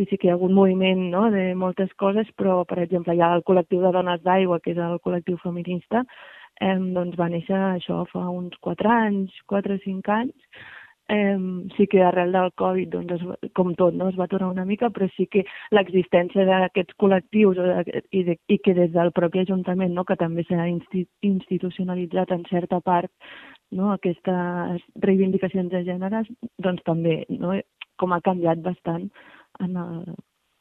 sí, 0.00 0.06
sí 0.08 0.18
que 0.18 0.28
hi 0.28 0.30
ha 0.30 0.34
hagut 0.38 0.52
moviment 0.56 1.10
no? 1.12 1.28
de 1.30 1.54
moltes 1.54 1.92
coses, 2.00 2.28
però, 2.40 2.64
per 2.64 2.80
exemple, 2.80 3.14
hi 3.14 3.20
ha 3.20 3.34
el 3.36 3.44
col·lectiu 3.44 3.82
de 3.84 3.92
dones 3.92 4.22
d'aigua, 4.24 4.60
que 4.64 4.72
és 4.72 4.80
el 4.80 4.98
col·lectiu 5.04 5.36
feminista, 5.44 6.04
eh, 6.60 6.76
doncs 6.96 7.18
va 7.20 7.28
néixer 7.28 7.58
això 7.58 8.04
fa 8.12 8.26
uns 8.32 8.56
4 8.64 8.92
anys, 8.96 9.34
4 9.52 9.76
o 9.76 9.82
5 9.84 10.14
anys, 10.16 10.62
eh, 11.12 11.36
sí 11.76 11.86
que 11.90 12.02
arrel 12.02 12.32
del 12.32 12.52
Covid, 12.62 12.88
doncs, 12.94 13.12
es, 13.18 13.50
com 13.58 13.74
tot, 13.74 13.94
no? 13.94 14.08
es 14.08 14.18
va 14.18 14.24
aturar 14.24 14.48
una 14.48 14.64
mica, 14.64 14.90
però 14.94 15.08
sí 15.16 15.26
que 15.26 15.44
l'existència 15.76 16.46
d'aquests 16.48 16.96
col·lectius 17.02 17.60
i, 18.10 18.24
de, 18.28 18.38
i 18.48 18.58
que 18.64 18.76
des 18.78 18.92
del 18.94 19.12
propi 19.12 19.44
Ajuntament, 19.44 19.92
no? 19.96 20.06
que 20.08 20.16
també 20.16 20.46
s'ha 20.48 20.68
institucionalitzat 20.70 22.32
en 22.36 22.46
certa 22.48 22.80
part 22.80 23.10
no? 23.70 23.90
aquestes 23.92 24.86
reivindicacions 25.02 25.70
de 25.74 25.84
gèneres, 25.84 26.30
doncs 26.62 26.86
també 26.86 27.24
no? 27.28 27.58
com 28.00 28.14
ha 28.16 28.22
canviat 28.24 28.62
bastant 28.64 29.10
en 29.60 29.76
el... 29.76 30.02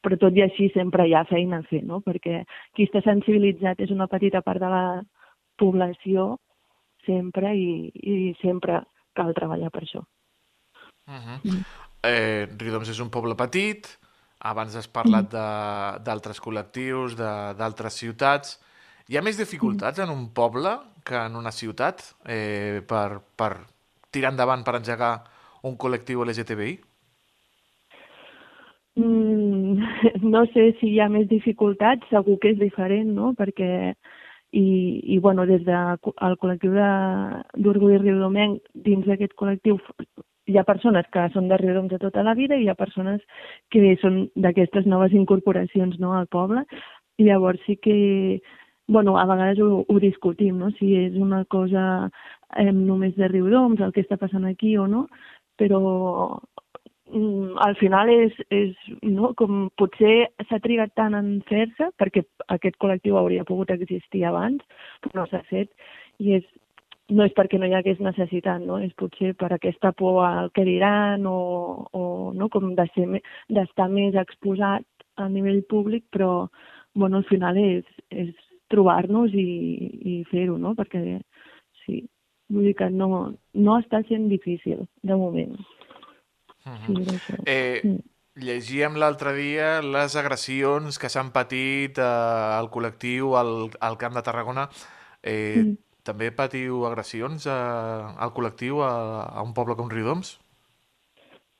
però 0.03 0.17
tot 0.19 0.37
i 0.37 0.43
així 0.45 0.69
sempre 0.73 1.07
hi 1.07 1.13
ha 1.13 1.25
feina 1.27 1.59
a 1.59 1.65
fer, 1.67 1.81
no? 1.83 1.99
perquè 2.05 2.43
qui 2.75 2.87
està 2.87 3.01
sensibilitzat 3.03 3.81
és 3.83 3.91
una 3.91 4.07
petita 4.07 4.41
part 4.45 4.61
de 4.63 4.69
la 4.71 4.85
població 5.59 6.37
sempre 7.05 7.51
i, 7.55 7.89
i 7.93 8.33
sempre 8.41 8.83
cal 9.17 9.33
treballar 9.35 9.71
per 9.73 9.83
això. 9.83 10.03
Uh 11.09 11.15
-huh. 11.15 11.39
mm. 11.43 11.63
eh, 12.03 12.47
Ridoms 12.57 12.89
és 12.89 12.99
un 12.99 13.09
poble 13.09 13.35
petit, 13.35 13.87
abans 14.39 14.75
has 14.75 14.87
parlat 14.87 15.33
mm. 15.33 16.03
d'altres 16.03 16.39
col·lectius, 16.39 17.15
d'altres 17.15 17.93
ciutats. 17.93 18.59
Hi 19.07 19.17
ha 19.17 19.21
més 19.21 19.37
dificultats 19.37 19.99
mm. 19.99 20.03
en 20.03 20.09
un 20.09 20.33
poble 20.33 20.77
que 21.03 21.15
en 21.15 21.35
una 21.35 21.51
ciutat 21.51 22.15
eh, 22.25 22.81
per, 22.87 23.21
per 23.35 23.65
tirar 24.11 24.31
endavant, 24.31 24.63
per 24.63 24.75
engegar 24.75 25.23
un 25.63 25.75
col·lectiu 25.77 26.23
LGTBI? 26.23 26.88
Mm, 28.99 29.79
no 30.33 30.45
sé 30.53 30.73
si 30.79 30.93
hi 30.93 30.99
ha 30.99 31.09
més 31.11 31.27
dificultats, 31.29 32.07
segur 32.11 32.39
que 32.41 32.53
és 32.53 32.59
diferent, 32.59 33.13
no? 33.15 33.33
Perquè, 33.37 33.93
i, 34.51 34.65
i 35.15 35.19
bueno, 35.23 35.45
des 35.47 35.63
del 35.67 35.99
de, 36.01 36.31
col·lectiu 36.41 36.73
d'Orgull 36.75 37.99
Riudomenc, 38.01 38.65
dins 38.73 39.05
d'aquest 39.07 39.35
col·lectiu 39.39 39.79
hi 40.49 40.57
ha 40.57 40.65
persones 40.65 41.05
que 41.13 41.27
són 41.33 41.47
de 41.49 41.59
Riudoms 41.61 41.93
de 41.93 41.99
tota 42.01 42.23
la 42.25 42.33
vida 42.37 42.57
i 42.57 42.65
hi 42.65 42.71
ha 42.71 42.77
persones 42.77 43.21
que 43.71 43.95
són 44.01 44.23
d'aquestes 44.35 44.87
noves 44.89 45.13
incorporacions 45.13 45.99
no, 46.01 46.15
al 46.17 46.27
poble. 46.27 46.65
I 47.21 47.27
llavors 47.27 47.61
sí 47.67 47.75
que, 47.77 48.41
bueno, 48.87 49.17
a 49.19 49.25
vegades 49.29 49.61
ho, 49.61 49.83
ho 49.87 49.99
discutim, 50.01 50.57
no? 50.57 50.71
si 50.79 50.95
és 50.97 51.15
una 51.19 51.43
cosa 51.45 51.83
eh, 52.57 52.71
només 52.73 53.15
de 53.15 53.29
Riudoms, 53.29 53.83
el 53.85 53.93
que 53.93 54.01
està 54.01 54.17
passant 54.17 54.47
aquí 54.49 54.75
o 54.77 54.87
no, 54.89 55.05
però 55.59 56.39
al 57.09 57.75
final 57.79 58.09
és, 58.09 58.33
és 58.53 58.75
no? 59.01 59.33
com 59.37 59.67
potser 59.79 60.29
s'ha 60.47 60.59
trigat 60.61 60.93
tant 60.95 61.15
en 61.17 61.39
fer-se 61.49 61.89
perquè 61.97 62.23
aquest 62.53 62.77
col·lectiu 62.81 63.17
hauria 63.17 63.45
pogut 63.47 63.71
existir 63.73 64.25
abans, 64.27 64.61
però 65.01 65.21
no 65.21 65.25
s'ha 65.29 65.41
fet 65.49 65.71
i 66.19 66.35
és, 66.37 66.45
no 67.09 67.25
és 67.25 67.33
perquè 67.33 67.57
no 67.57 67.65
hi 67.65 67.73
hagués 67.73 68.01
necessitat, 68.03 68.61
no? 68.61 68.77
és 68.77 68.93
potser 68.99 69.33
per 69.39 69.51
aquesta 69.55 69.91
por 69.91 70.21
al 70.25 70.51
que 70.53 70.65
diran 70.67 71.25
o, 71.25 71.87
o 71.91 72.03
no? 72.35 72.49
com 72.53 72.75
d'estar 72.77 73.89
més 73.89 74.15
exposat 74.15 74.85
a 75.17 75.27
nivell 75.29 75.63
públic, 75.69 76.05
però 76.13 76.47
bueno, 76.93 77.17
al 77.17 77.27
final 77.29 77.57
és, 77.57 77.85
és 78.11 78.29
trobar-nos 78.69 79.33
i, 79.33 79.49
i 80.05 80.21
fer-ho, 80.29 80.57
no? 80.61 80.75
perquè 80.77 81.17
sí, 81.85 82.03
vull 82.53 82.69
dir 82.69 82.77
que 82.77 82.89
no, 82.93 83.09
no 83.57 83.81
està 83.81 84.03
sent 84.05 84.29
difícil 84.29 84.85
de 85.01 85.17
moment. 85.17 85.57
Uh 86.65 86.71
-huh. 86.71 87.19
eh, 87.45 87.81
mm. 87.83 87.99
Llegíem 88.39 88.95
l'altre 88.95 89.33
dia 89.35 89.81
les 89.81 90.15
agressions 90.15 90.97
que 90.97 91.09
s'han 91.09 91.31
patit 91.31 91.97
eh, 91.97 92.03
al 92.59 92.69
col·lectiu 92.71 93.35
al, 93.35 93.69
al 93.79 93.97
Camp 93.97 94.13
de 94.15 94.21
Tarragona. 94.21 94.69
Eh, 95.21 95.63
mm. 95.63 95.77
També 96.03 96.31
patiu 96.31 96.85
agressions 96.87 97.45
eh, 97.45 97.51
al 97.51 98.31
col·lectiu 98.33 98.81
a, 98.81 98.91
a 99.27 99.41
un 99.41 99.53
poble 99.53 99.75
com 99.75 99.89
Riudoms? 99.89 100.39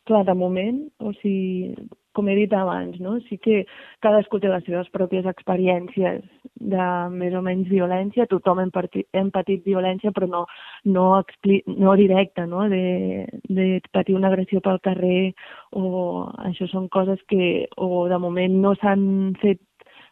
Clar, 0.10 0.26
de 0.26 0.34
moment, 0.34 0.82
o 1.06 1.14
sigui, 1.22 1.76
com 2.18 2.28
he 2.28 2.36
dit 2.36 2.54
abans, 2.58 2.98
no? 3.00 3.14
sí 3.28 3.38
que 3.38 3.62
cadascú 4.04 4.40
té 4.42 4.50
les 4.50 4.66
seves 4.66 4.90
pròpies 4.96 5.28
experiències 5.30 6.24
de 6.74 6.88
més 7.14 7.36
o 7.38 7.42
menys 7.46 7.70
violència, 7.70 8.28
tothom 8.32 8.64
hem, 8.64 8.72
hem 9.14 9.30
patit 9.36 9.64
violència, 9.64 10.12
però 10.16 10.28
no, 10.32 10.42
no, 10.96 11.06
expli 11.22 11.62
no 11.70 11.96
directa, 12.00 12.48
no? 12.50 12.66
De, 12.74 13.28
de 13.48 13.70
patir 13.94 14.18
una 14.18 14.34
agressió 14.34 14.60
pel 14.66 14.82
carrer, 14.84 15.32
o 15.72 16.26
això 16.50 16.68
són 16.74 16.90
coses 16.90 17.22
que 17.30 17.70
o 17.78 18.08
de 18.12 18.20
moment 18.20 18.60
no 18.66 18.74
s'han 18.82 19.06
fet 19.44 19.62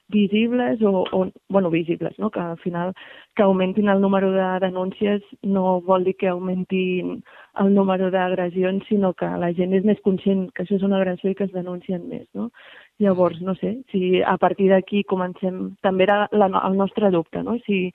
visibles 0.09 0.81
o, 0.81 1.03
o 1.11 1.31
bueno, 1.49 1.69
visibles, 1.69 2.17
no? 2.17 2.29
que 2.29 2.39
al 2.39 2.57
final 2.59 2.93
que 3.35 3.43
augmentin 3.43 3.89
el 3.89 4.01
número 4.01 4.31
de 4.31 4.59
denúncies 4.59 5.21
no 5.41 5.81
vol 5.81 6.03
dir 6.03 6.15
que 6.15 6.29
augmentin 6.29 7.23
el 7.59 7.73
número 7.73 8.09
d'agressions, 8.11 8.85
sinó 8.87 9.13
que 9.13 9.25
la 9.25 9.51
gent 9.53 9.73
és 9.73 9.83
més 9.85 9.99
conscient 10.05 10.47
que 10.53 10.63
això 10.63 10.77
és 10.77 10.85
una 10.85 10.97
agressió 11.01 11.31
i 11.31 11.35
que 11.35 11.47
es 11.47 11.53
denuncien 11.53 12.07
més. 12.07 12.27
No? 12.33 12.51
Llavors, 12.99 13.41
no 13.41 13.55
sé, 13.55 13.77
si 13.91 14.21
a 14.21 14.37
partir 14.37 14.71
d'aquí 14.71 15.03
comencem... 15.03 15.75
També 15.81 16.07
era 16.07 16.27
la, 16.31 16.47
el 16.63 16.77
nostre 16.77 17.11
dubte, 17.11 17.43
no? 17.43 17.57
Si, 17.65 17.91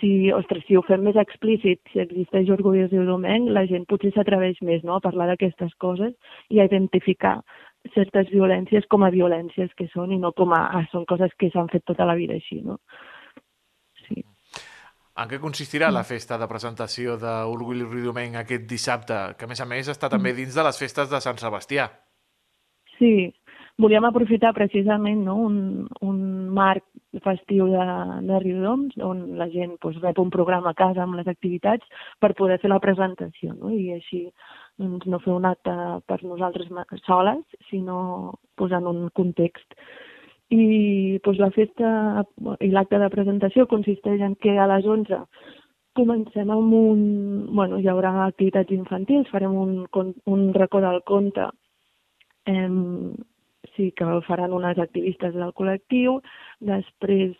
si, 0.00 0.32
ostres, 0.32 0.64
si 0.66 0.76
ho 0.76 0.82
fem 0.86 1.04
més 1.06 1.16
explícit, 1.20 1.80
si 1.92 2.00
existeix 2.02 2.50
orgull 2.50 2.82
domenc, 2.90 3.50
la 3.50 3.66
gent 3.70 3.86
potser 3.90 4.12
s'atreveix 4.14 4.60
més 4.62 4.82
no? 4.84 4.96
a 4.96 5.04
parlar 5.04 5.28
d'aquestes 5.30 5.74
coses 5.78 6.14
i 6.50 6.60
a 6.60 6.66
identificar 6.70 7.40
certes 7.92 8.30
violències 8.32 8.86
com 8.90 9.04
a 9.04 9.10
violències 9.12 9.72
que 9.76 9.88
són 9.92 10.14
i 10.14 10.18
no 10.20 10.32
com 10.32 10.54
a 10.56 10.62
ah, 10.78 10.84
són 10.92 11.04
coses 11.08 11.34
que 11.38 11.50
s'han 11.52 11.68
fet 11.72 11.84
tota 11.84 12.06
la 12.08 12.16
vida 12.16 12.38
així, 12.38 12.62
no? 12.64 12.78
Sí. 14.06 14.24
En 15.20 15.30
què 15.30 15.38
consistirà 15.42 15.92
la 15.94 16.02
festa 16.06 16.38
de 16.40 16.48
presentació 16.50 17.18
d'Orgull 17.20 17.84
Riudomenc 17.86 18.40
aquest 18.40 18.66
dissabte, 18.70 19.20
que 19.38 19.46
a 19.46 19.50
més 19.50 19.60
a 19.60 19.68
més 19.68 19.90
està 19.92 20.10
també 20.10 20.32
mm. 20.32 20.40
dins 20.40 20.56
de 20.58 20.66
les 20.66 20.80
festes 20.80 21.12
de 21.12 21.20
Sant 21.22 21.38
Sebastià? 21.38 21.86
Sí, 22.96 23.14
volíem 23.78 24.06
aprofitar 24.06 24.54
precisament 24.54 25.24
no, 25.26 25.36
un, 25.46 25.86
un 26.06 26.18
marc 26.54 26.84
festiu 27.22 27.68
de, 27.70 27.86
de 28.26 28.40
Riudoms, 28.42 28.96
on 29.02 29.24
la 29.38 29.48
gent 29.52 29.76
doncs, 29.82 30.00
rep 30.02 30.18
un 30.22 30.30
programa 30.34 30.72
a 30.72 30.78
casa 30.78 31.02
amb 31.04 31.18
les 31.18 31.30
activitats 31.30 31.86
per 32.22 32.34
poder 32.38 32.58
fer 32.62 32.70
la 32.72 32.82
presentació, 32.82 33.54
no? 33.58 33.70
i 33.74 33.92
així 33.94 34.24
doncs, 34.80 35.06
no 35.06 35.20
fer 35.22 35.32
un 35.34 35.46
acte 35.48 35.74
per 36.08 36.20
nosaltres 36.22 36.70
soles, 37.06 37.42
sinó 37.70 38.34
posant 38.58 38.86
un 38.90 39.08
context. 39.14 39.76
I 40.54 41.18
doncs, 41.24 41.40
la 41.42 41.50
festa 41.54 41.90
i 42.60 42.70
l'acte 42.70 43.00
de 43.00 43.10
presentació 43.12 43.66
consisteix 43.70 44.22
en 44.22 44.34
que 44.36 44.56
a 44.58 44.68
les 44.70 44.86
11 44.86 45.20
comencem 45.94 46.50
amb 46.50 46.74
un... 46.74 47.04
Bueno, 47.54 47.78
hi 47.78 47.88
haurà 47.88 48.14
activitats 48.24 48.74
infantils, 48.74 49.30
farem 49.30 49.54
un, 49.54 49.84
un 50.26 50.48
racó 50.54 50.82
del 50.82 51.02
conte 51.06 51.48
eh, 52.46 52.68
sí 53.76 53.92
que 53.92 54.04
el 54.04 54.22
faran 54.24 54.52
unes 54.52 54.78
activistes 54.78 55.34
del 55.34 55.54
col·lectiu, 55.56 56.18
després 56.60 57.34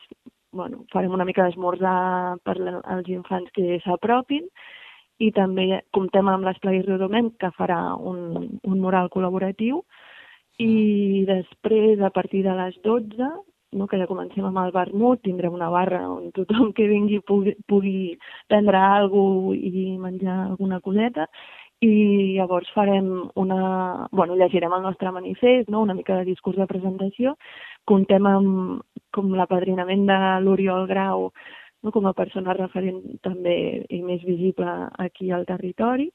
bueno, 0.55 0.85
farem 0.93 1.13
una 1.13 1.27
mica 1.27 1.45
d'esmorzar 1.45 2.39
per 2.47 2.55
als 2.63 3.11
infants 3.11 3.51
que 3.57 3.81
s'apropin 3.85 4.47
i 5.23 5.31
també 5.33 5.81
comptem 5.95 6.29
amb 6.29 6.47
l'Esplai 6.47 6.83
Rodomem 6.83 7.31
que 7.39 7.53
farà 7.59 7.95
un, 7.95 8.59
un 8.63 8.81
mural 8.83 9.11
col·laboratiu 9.15 9.83
i 10.63 11.25
després 11.29 12.01
a 12.01 12.11
partir 12.15 12.43
de 12.47 12.55
les 12.59 12.79
12 12.83 13.29
no, 13.75 13.89
que 13.91 13.99
ja 13.99 14.07
comencem 14.07 14.45
amb 14.47 14.61
el 14.63 14.71
vermut, 14.75 15.21
tindrem 15.23 15.55
una 15.55 15.69
barra 15.71 16.05
on 16.07 16.31
tothom 16.37 16.71
que 16.77 16.87
vingui 16.87 17.21
pugui, 17.27 17.57
pugui 17.67 18.15
prendre 18.49 18.79
alguna 18.79 19.59
i 19.59 19.99
menjar 19.99 20.39
alguna 20.45 20.81
coseta 20.81 21.27
i 21.83 22.37
llavors 22.37 22.71
farem 22.73 23.09
una... 23.35 24.07
bueno, 24.13 24.37
llegirem 24.37 24.73
el 24.73 24.83
nostre 24.83 25.11
manifest, 25.13 25.69
no? 25.69 25.83
una 25.83 25.95
mica 25.95 26.17
de 26.21 26.25
discurs 26.31 26.57
de 26.57 26.69
presentació, 26.71 27.35
contem 27.85 28.27
amb 28.31 28.81
com 29.13 29.35
l'apadrinament 29.35 30.07
de 30.09 30.19
l'Oriol 30.47 30.87
Grau 30.91 31.29
no? 31.85 31.93
com 31.93 32.09
a 32.09 32.17
persona 32.17 32.57
referent 32.57 33.03
també 33.23 33.85
i 33.93 34.01
més 34.03 34.25
visible 34.25 34.73
aquí 35.05 35.31
al 35.31 35.47
territori, 35.47 36.11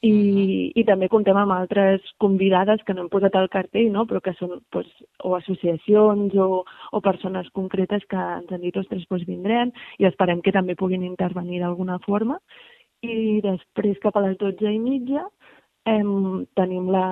i, 0.00 0.72
i 0.80 0.82
també 0.88 1.10
contem 1.12 1.36
amb 1.36 1.52
altres 1.52 2.04
convidades 2.24 2.80
que 2.86 2.94
no 2.96 3.04
hem 3.04 3.10
posat 3.12 3.34
al 3.36 3.50
cartell, 3.52 3.90
no? 3.92 4.06
però 4.08 4.22
que 4.24 4.32
són 4.38 4.62
pues, 4.72 4.88
o 5.24 5.34
associacions 5.36 6.36
o, 6.40 6.62
o 6.64 7.00
persones 7.04 7.50
concretes 7.56 8.06
que 8.08 8.16
ens 8.16 8.52
han 8.52 8.64
dit, 8.64 8.76
ostres, 8.80 9.04
doncs 9.10 9.26
vindrem 9.28 9.74
i 10.00 10.08
esperem 10.08 10.40
que 10.40 10.54
també 10.56 10.78
puguin 10.78 11.04
intervenir 11.04 11.60
d'alguna 11.60 11.98
forma 12.06 12.40
i 13.04 13.40
després 13.44 14.00
cap 14.00 14.16
a 14.16 14.24
les 14.24 14.40
12 14.40 14.72
i 14.72 14.80
mitja 14.80 15.26
em, 15.88 16.46
tenim 16.56 16.88
la, 16.92 17.06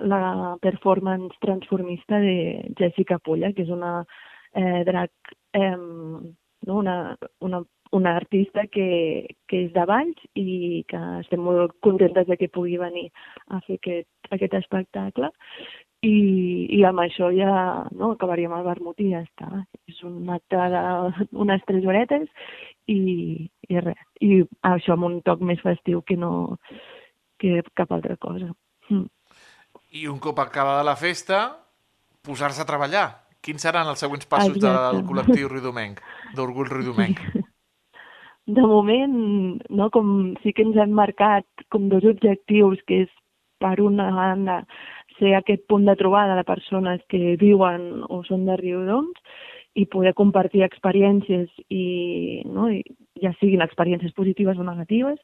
la 0.00 0.56
performance 0.60 1.36
transformista 1.40 2.20
de 2.20 2.72
Jessica 2.78 3.18
Pulla, 3.18 3.52
que 3.52 3.64
és 3.64 3.72
una 3.72 4.00
eh, 4.54 4.82
drag, 4.88 5.12
eh, 5.56 5.76
no? 6.66 6.78
una, 6.78 7.16
una, 7.40 7.62
una 7.92 8.16
artista 8.16 8.66
que, 8.72 9.36
que 9.48 9.64
és 9.66 9.72
de 9.74 9.84
Valls 9.88 10.24
i 10.38 10.84
que 10.88 11.00
estem 11.20 11.42
molt 11.44 11.76
contentes 11.84 12.26
de 12.28 12.38
que 12.40 12.52
pugui 12.52 12.78
venir 12.80 13.08
a 13.48 13.60
fer 13.66 13.78
aquest, 13.80 14.10
aquest 14.30 14.58
espectacle 14.60 15.30
i, 16.06 16.14
i 16.78 16.80
amb 16.88 17.02
això 17.02 17.28
ja 17.34 17.52
no, 17.92 18.14
acabaríem 18.14 18.54
el 18.56 18.64
vermut 18.64 19.00
i 19.02 19.10
ja 19.12 19.20
està. 19.20 19.48
És 19.90 20.00
un 20.06 20.30
acte 20.32 20.60
d'unes 21.32 21.64
tres 21.68 21.84
horetes 21.84 22.28
i, 22.88 23.50
i 23.68 23.82
res. 23.84 24.00
I 24.24 24.40
això 24.70 24.96
amb 24.96 25.10
un 25.10 25.20
toc 25.26 25.44
més 25.44 25.60
festiu 25.64 26.00
que 26.06 26.16
no 26.16 26.58
que 27.40 27.60
cap 27.76 27.92
altra 27.92 28.16
cosa. 28.20 28.48
Mm. 28.88 29.08
I 30.00 30.06
un 30.08 30.20
cop 30.22 30.38
acabada 30.40 30.86
la 30.86 30.96
festa, 30.96 31.42
posar-se 32.24 32.62
a 32.62 32.68
treballar. 32.68 33.08
Quins 33.40 33.62
seran 33.64 33.88
els 33.88 34.00
següents 34.02 34.28
passos 34.28 34.56
Exacte. 34.56 34.96
del 34.96 35.04
col·lectiu 35.08 35.48
Riudomenc, 35.48 36.02
d'Orgull 36.36 36.70
Riudomenc? 36.70 37.22
De 38.50 38.62
moment, 38.66 39.14
no, 39.70 39.90
com 39.94 40.34
sí 40.42 40.52
que 40.56 40.64
ens 40.66 40.78
hem 40.80 40.94
marcat 40.96 41.46
com 41.70 41.90
dos 41.90 42.06
objectius, 42.08 42.80
que 42.88 43.04
és 43.04 43.12
per 43.62 43.76
una 43.84 44.08
banda 44.16 44.62
ser 45.18 45.34
aquest 45.36 45.66
punt 45.68 45.84
de 45.86 45.94
trobada 46.00 46.34
de 46.38 46.46
persones 46.48 47.02
que 47.12 47.36
viuen 47.40 48.02
o 48.08 48.22
són 48.26 48.46
de 48.48 48.56
Riudoms 48.58 49.20
i 49.78 49.84
poder 49.86 50.14
compartir 50.18 50.64
experiències 50.66 51.50
i, 51.68 52.42
no, 52.48 52.70
i 52.72 52.80
ja 53.22 53.32
siguin 53.38 53.62
experiències 53.64 54.14
positives 54.16 54.58
o 54.58 54.66
negatives, 54.66 55.18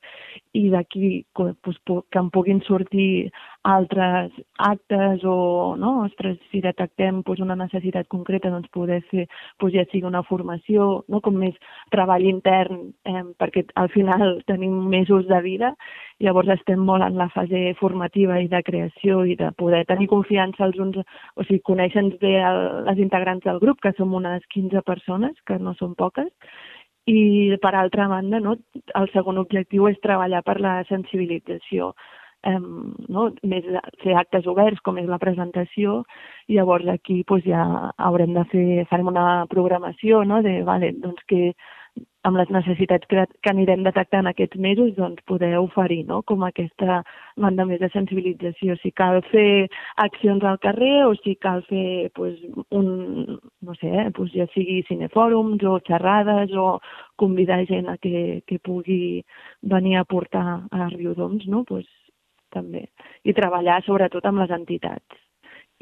i 0.52 0.68
d'aquí 0.72 1.24
pues, 1.35 1.78
que 1.85 2.18
en 2.20 2.30
puguin 2.30 2.62
sortir 2.66 3.30
altres 3.66 4.32
actes 4.59 5.24
o, 5.24 5.74
no, 5.78 6.04
ostres, 6.04 6.38
si 6.50 6.61
detectem 6.62 7.22
pues, 7.26 7.40
una 7.40 7.56
necessitat 7.59 8.09
concreta, 8.12 8.50
doncs 8.52 8.70
poder 8.74 9.00
fer, 9.11 9.26
pues, 9.59 9.74
ja 9.74 9.87
sigui 9.90 10.06
una 10.06 10.22
formació, 10.26 11.04
no, 11.09 11.20
com 11.24 11.38
més 11.40 11.56
treball 11.94 12.26
intern, 12.28 12.90
eh, 13.09 13.24
perquè 13.40 13.66
al 13.74 13.90
final 13.94 14.38
tenim 14.50 14.76
mesos 14.92 15.26
de 15.26 15.40
vida, 15.42 15.74
llavors 16.22 16.54
estem 16.54 16.80
molt 16.80 17.04
en 17.04 17.18
la 17.18 17.28
fase 17.35 17.74
formativa 17.80 18.38
i 18.40 18.48
de 18.52 18.62
creació 18.64 19.24
i 19.26 19.37
de 19.37 19.50
poder 19.59 19.85
tenir 19.90 20.09
confiança 20.12 20.64
els 20.68 20.78
uns, 20.80 21.02
o 21.35 21.44
sigui, 21.44 21.61
conèixer-nos 21.66 22.16
bé 22.22 22.37
el, 22.40 22.62
les 22.87 23.02
integrants 23.02 23.44
del 23.44 23.61
grup, 23.61 23.82
que 23.82 23.92
som 23.98 24.14
unes 24.14 24.46
15 24.54 24.82
persones, 24.87 25.37
que 25.46 25.59
no 25.59 25.74
són 25.76 25.94
poques, 25.98 26.30
i 27.07 27.57
per 27.62 27.75
altra 27.75 28.09
banda, 28.11 28.40
no, 28.42 28.57
el 28.99 29.11
segon 29.14 29.38
objectiu 29.38 29.87
és 29.90 29.99
treballar 30.03 30.42
per 30.47 30.59
la 30.61 30.81
sensibilització, 30.88 31.92
eh, 32.51 32.59
no, 32.59 33.29
més 33.47 33.66
fer 34.03 34.16
actes 34.19 34.47
oberts 34.51 34.83
com 34.87 34.99
és 34.99 35.07
la 35.11 35.21
presentació, 35.23 36.01
i 36.49 36.59
llavors 36.59 36.88
aquí 36.90 37.23
pues, 37.29 37.45
ja 37.47 37.92
haurem 37.97 38.35
de 38.35 38.45
fer, 38.53 38.66
farem 38.90 39.12
una 39.14 39.47
programació 39.51 40.25
no, 40.25 40.42
de, 40.42 40.61
vale, 40.66 40.92
doncs 41.03 41.23
que 41.31 41.53
amb 42.27 42.41
les 42.41 42.51
necessitats 42.51 43.07
que, 43.11 43.25
que 43.43 43.53
anirem 43.53 43.85
detectant 43.87 44.27
aquests 44.27 44.59
mesos, 44.62 44.93
doncs 44.97 45.23
poder 45.31 45.53
oferir 45.61 46.03
no? 46.09 46.23
com 46.27 46.43
aquesta 46.47 47.01
banda 47.39 47.67
més 47.69 47.81
de 47.83 47.91
sensibilització. 47.93 48.77
Si 48.83 48.91
cal 48.99 49.21
fer 49.31 49.69
accions 50.03 50.45
al 50.45 50.59
carrer 50.62 51.07
o 51.07 51.15
si 51.21 51.37
cal 51.43 51.62
fer 51.69 52.11
pues, 52.19 52.41
un, 52.75 53.39
no 53.62 53.77
sé, 53.81 53.93
eh, 54.05 54.09
pues 54.17 54.33
ja 54.35 54.49
sigui 54.55 54.81
cinefòrums 54.89 55.62
o 55.71 55.79
xerrades 55.87 56.55
o 56.57 56.81
convidar 57.21 57.62
gent 57.71 57.93
a 57.93 57.99
que, 58.03 58.43
que 58.47 58.59
pugui 58.59 59.23
venir 59.62 59.97
a 60.01 60.09
portar 60.09 60.47
a 60.71 60.91
Riudoms, 60.97 61.47
no? 61.47 61.62
pues, 61.69 61.87
també. 62.55 62.89
I 63.27 63.35
treballar 63.37 63.83
sobretot 63.85 64.27
amb 64.27 64.43
les 64.43 64.53
entitats 64.55 65.26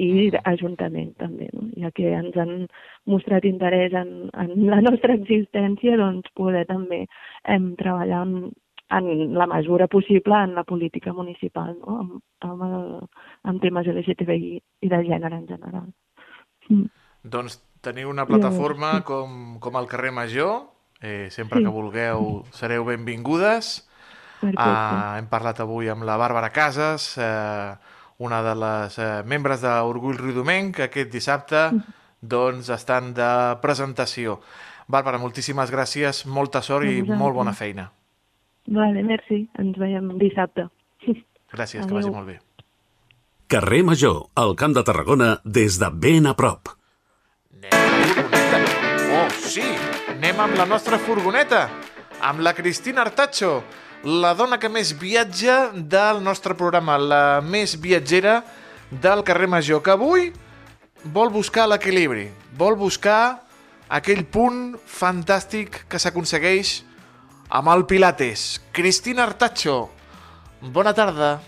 i 0.02 0.30
Ajuntament 0.42 1.12
també, 1.20 1.48
no? 1.54 1.68
ja 1.78 1.90
que 1.94 2.10
ens 2.16 2.36
han 2.40 2.66
mostrat 3.10 3.44
interès 3.46 3.94
en, 3.94 4.28
en 4.32 4.52
la 4.70 4.80
nostra 4.82 5.14
existència, 5.14 5.96
doncs 6.00 6.32
poder 6.34 6.64
també 6.66 7.04
hem 7.46 7.74
treballar 7.78 8.24
en, 8.26 8.34
en 8.98 9.08
la 9.38 9.46
mesura 9.46 9.86
possible 9.86 10.34
en 10.34 10.56
la 10.58 10.64
política 10.64 11.12
municipal, 11.12 11.76
no? 11.78 12.00
amb, 12.00 12.18
amb, 12.48 12.66
el, 12.66 12.90
amb 13.50 13.62
temes 13.62 13.86
LGTBI 13.94 14.52
i 14.58 14.90
de 14.90 15.00
gènere 15.06 15.38
en 15.38 15.48
general. 15.52 15.88
Mm. 16.68 16.90
Doncs 17.24 17.60
teniu 17.84 18.10
una 18.10 18.26
plataforma 18.26 18.98
com, 19.06 19.58
com 19.60 19.76
el 19.78 19.88
carrer 19.88 20.12
Major, 20.12 20.64
eh, 21.00 21.28
sempre 21.30 21.60
sí. 21.60 21.64
que 21.64 21.72
vulgueu 21.72 22.44
sereu 22.52 22.86
benvingudes. 22.88 23.76
Ah, 24.60 25.16
hem 25.16 25.28
parlat 25.30 25.62
avui 25.62 25.88
amb 25.88 26.04
la 26.04 26.18
Bàrbara 26.20 26.50
Casas, 26.52 27.14
eh, 27.16 27.93
una 28.18 28.42
de 28.42 28.54
les 28.58 28.98
eh, 28.98 29.10
membres 29.26 29.62
d'Orgull 29.64 30.18
Riudomenc, 30.20 30.76
que 30.76 30.88
aquest 30.88 31.10
dissabte 31.12 31.66
doncs, 32.20 32.70
estan 32.72 33.12
de 33.16 33.30
presentació. 33.62 34.38
Bàrbara, 34.88 35.18
moltíssimes 35.20 35.70
gràcies, 35.72 36.24
molta 36.26 36.62
sort 36.62 36.88
i 36.88 37.02
molt 37.02 37.34
bona 37.36 37.54
feina. 37.56 37.88
Vale, 38.66 39.02
merci. 39.04 39.44
Ens 39.60 39.76
veiem 39.80 40.14
dissabte. 40.20 40.68
Gràcies, 41.54 41.84
Adeu. 41.84 41.88
que 41.88 41.94
vagi 42.00 42.10
molt 42.12 42.28
bé. 42.28 42.38
Carrer 43.48 43.82
Major, 43.84 44.24
al 44.40 44.56
Camp 44.56 44.74
de 44.74 44.82
Tarragona, 44.82 45.38
des 45.44 45.78
de 45.78 45.90
ben 45.92 46.26
a 46.26 46.34
prop. 46.34 46.72
Anem. 47.54 47.72
anem 50.14 50.40
amb 50.40 50.56
la 50.56 50.66
nostra 50.66 50.98
furgoneta, 50.98 51.68
amb 52.20 52.40
la 52.40 52.54
Cristina 52.54 53.02
Artacho, 53.02 53.62
la 54.04 54.34
dona 54.36 54.58
que 54.60 54.68
més 54.68 54.92
viatja 55.00 55.70
del 55.72 56.20
nostre 56.22 56.52
programa, 56.54 56.98
la 57.00 57.40
més 57.40 57.72
viatgera 57.80 58.42
del 58.90 59.24
carrer 59.24 59.48
Major, 59.48 59.80
que 59.80 59.94
avui 59.94 60.28
vol 61.16 61.32
buscar 61.32 61.64
l'equilibri, 61.70 62.28
vol 62.52 62.76
buscar 62.76 63.40
aquell 63.88 64.24
punt 64.28 64.76
fantàstic 64.84 65.86
que 65.88 66.00
s'aconsegueix 66.00 66.82
amb 67.48 67.72
el 67.72 67.86
Pilates. 67.88 68.60
Cristina 68.76 69.24
Artacho, 69.24 69.88
bona 70.60 70.92
tarda. 70.92 71.38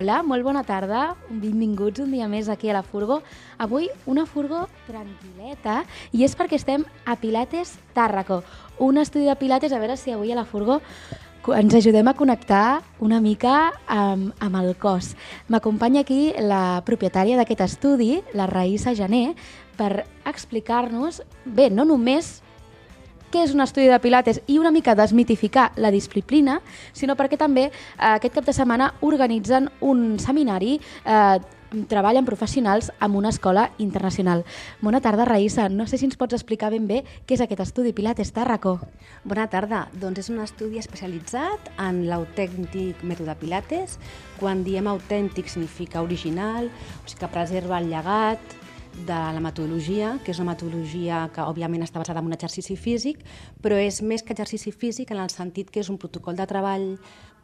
Hola, 0.00 0.20
molt 0.26 0.44
bona 0.44 0.64
tarda. 0.68 1.14
Benvinguts 1.30 2.04
un 2.04 2.12
dia 2.12 2.28
més 2.28 2.50
aquí 2.52 2.68
a 2.68 2.76
la 2.76 2.84
Furgo. 2.84 3.22
Avui 3.58 3.88
una 4.06 4.26
Furgo 4.26 4.64
tranquil·leta 4.88 5.82
i 6.12 6.24
és 6.26 6.34
perquè 6.36 6.58
estem 6.58 6.84
a 7.04 7.16
Pilates 7.20 7.76
Tàrraco, 7.94 8.42
un 8.78 8.98
estudi 8.98 9.28
de 9.28 9.36
Pilates, 9.38 9.72
a 9.72 9.78
veure 9.78 9.96
si 9.96 10.12
avui 10.14 10.32
a 10.32 10.38
la 10.38 10.46
Furgo 10.48 10.80
ens 11.52 11.74
ajudem 11.76 12.08
a 12.08 12.14
connectar 12.16 12.80
una 13.04 13.20
mica 13.20 13.74
amb, 13.86 14.32
amb 14.40 14.56
el 14.62 14.72
cos. 14.80 15.12
M'acompanya 15.52 16.00
aquí 16.00 16.32
la 16.40 16.80
propietària 16.86 17.36
d'aquest 17.36 17.60
estudi, 17.66 18.22
la 18.32 18.48
Raïssa 18.48 18.94
Jané, 18.96 19.34
per 19.76 20.06
explicar-nos, 20.24 21.20
bé, 21.44 21.68
no 21.68 21.84
només 21.84 22.38
què 23.34 23.42
és 23.42 23.52
un 23.52 23.64
estudi 23.64 23.88
de 23.90 23.98
Pilates 23.98 24.38
i 24.46 24.60
una 24.62 24.70
mica 24.70 24.94
desmitificar 24.94 25.72
la 25.76 25.90
disciplina, 25.90 26.60
sinó 26.94 27.16
perquè 27.18 27.36
també 27.36 27.66
eh, 27.66 27.72
aquest 28.14 28.38
cap 28.38 28.46
de 28.46 28.54
setmana 28.54 28.92
organitzen 29.02 29.66
un 29.82 30.20
seminari 30.22 30.78
eh, 30.78 31.40
treballen 31.90 32.26
professionals 32.26 32.90
amb 33.02 33.18
una 33.18 33.32
escola 33.34 33.68
internacional. 33.82 34.44
Bona 34.80 35.00
tarda, 35.04 35.26
Raïssa. 35.28 35.68
No 35.68 35.86
sé 35.90 35.98
si 35.98 36.08
ens 36.08 36.18
pots 36.20 36.36
explicar 36.36 36.70
ben 36.74 36.88
bé 36.90 37.02
què 37.26 37.36
és 37.36 37.44
aquest 37.44 37.64
estudi 37.66 37.94
Pilates 37.96 38.32
Tàrraco. 38.36 38.78
Bona 39.24 39.46
tarda. 39.52 39.84
Doncs 40.00 40.24
és 40.24 40.32
un 40.32 40.42
estudi 40.44 40.80
especialitzat 40.82 41.72
en 41.78 42.04
l'autèntic 42.10 43.02
mètode 43.04 43.36
Pilates. 43.40 43.98
Quan 44.40 44.64
diem 44.66 44.90
autèntic 44.90 45.50
significa 45.50 46.02
original, 46.02 46.70
o 47.02 47.08
sigui 47.08 47.24
que 47.24 47.32
preserva 47.34 47.80
el 47.82 47.90
llegat, 47.92 48.60
de 48.94 49.14
la 49.34 49.40
metodologia, 49.42 50.18
que 50.24 50.30
és 50.30 50.38
una 50.38 50.52
metodologia 50.52 51.24
que 51.34 51.42
òbviament 51.42 51.82
està 51.82 51.98
basada 51.98 52.22
en 52.22 52.28
un 52.30 52.36
exercici 52.36 52.76
físic, 52.78 53.24
però 53.62 53.78
és 53.80 54.00
més 54.06 54.22
que 54.22 54.32
exercici 54.36 54.70
físic 54.70 55.10
en 55.10 55.22
el 55.24 55.32
sentit 55.34 55.70
que 55.70 55.82
és 55.82 55.90
un 55.90 55.98
protocol 55.98 56.38
de 56.38 56.46
treball 56.46 56.86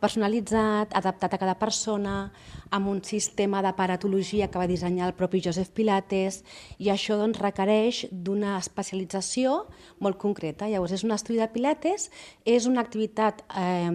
personalitzat, 0.00 0.94
adaptat 0.96 1.36
a 1.36 1.40
cada 1.40 1.54
persona, 1.60 2.30
amb 2.74 2.88
un 2.88 3.02
sistema 3.04 3.62
d'aparatologia 3.62 4.48
que 4.50 4.60
va 4.60 4.68
dissenyar 4.70 5.10
el 5.10 5.16
propi 5.18 5.42
Joseph 5.44 5.72
Pilates, 5.76 6.42
i 6.78 6.90
això 6.92 7.18
doncs, 7.20 7.40
requereix 7.40 8.06
d'una 8.10 8.56
especialització 8.58 9.66
molt 10.00 10.18
concreta. 10.18 10.68
Llavors, 10.68 10.96
és 10.96 11.04
un 11.04 11.14
estudi 11.16 11.40
de 11.40 11.50
Pilates, 11.52 12.10
és 12.44 12.66
una 12.70 12.80
activitat 12.84 13.44
eh, 13.54 13.90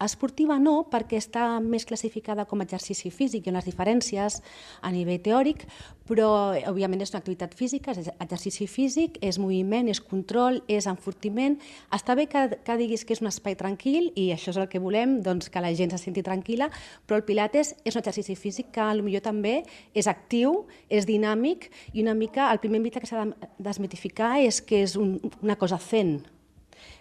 Esportiva 0.00 0.58
no, 0.58 0.86
perquè 0.90 1.18
està 1.20 1.60
més 1.60 1.86
classificada 1.88 2.46
com 2.48 2.60
a 2.60 2.66
exercici 2.66 3.12
físic, 3.14 3.46
ha 3.46 3.54
unes 3.54 3.68
diferències 3.68 4.40
a 4.82 4.90
nivell 4.90 5.20
teòric, 5.22 5.66
però 6.10 6.30
òbviament 6.66 7.04
és 7.04 7.12
una 7.12 7.20
activitat 7.20 7.54
física, 7.54 7.92
és 7.94 8.10
exercici 8.18 8.66
físic, 8.66 9.20
és 9.22 9.38
moviment, 9.38 9.86
és 9.92 10.00
control, 10.02 10.62
és 10.66 10.88
enfortiment. 10.90 11.58
Està 11.94 12.16
bé 12.18 12.26
que, 12.32 12.46
que 12.66 12.78
diguis 12.80 13.04
que 13.06 13.14
és 13.14 13.22
un 13.22 13.30
espai 13.30 13.54
tranquil 13.60 14.10
i 14.18 14.30
això 14.34 14.50
és 14.54 14.58
el 14.58 14.66
que 14.72 14.82
volem, 14.82 15.20
doncs, 15.22 15.52
que 15.52 15.62
la 15.62 15.70
gent 15.76 15.94
se 15.94 16.02
senti 16.02 16.24
tranquil·la, 16.26 16.70
però 17.06 17.20
el 17.20 17.26
Pilates 17.28 17.76
és 17.84 17.94
un 17.94 18.02
exercici 18.02 18.34
físic 18.34 18.72
que 18.74 18.90
potser 19.00 19.20
també 19.24 19.54
és 19.94 20.08
actiu, 20.08 20.66
és 20.88 21.06
dinàmic 21.06 21.70
i 21.92 22.02
una 22.02 22.14
mica 22.14 22.50
el 22.50 22.60
primer 22.60 22.80
mite 22.80 23.00
que 23.00 23.06
s'ha 23.06 23.24
de 23.24 23.48
desmitificar 23.58 24.38
és 24.40 24.60
que 24.60 24.82
és 24.82 24.96
un, 24.96 25.18
una 25.42 25.56
cosa 25.56 25.78
zen, 25.78 26.20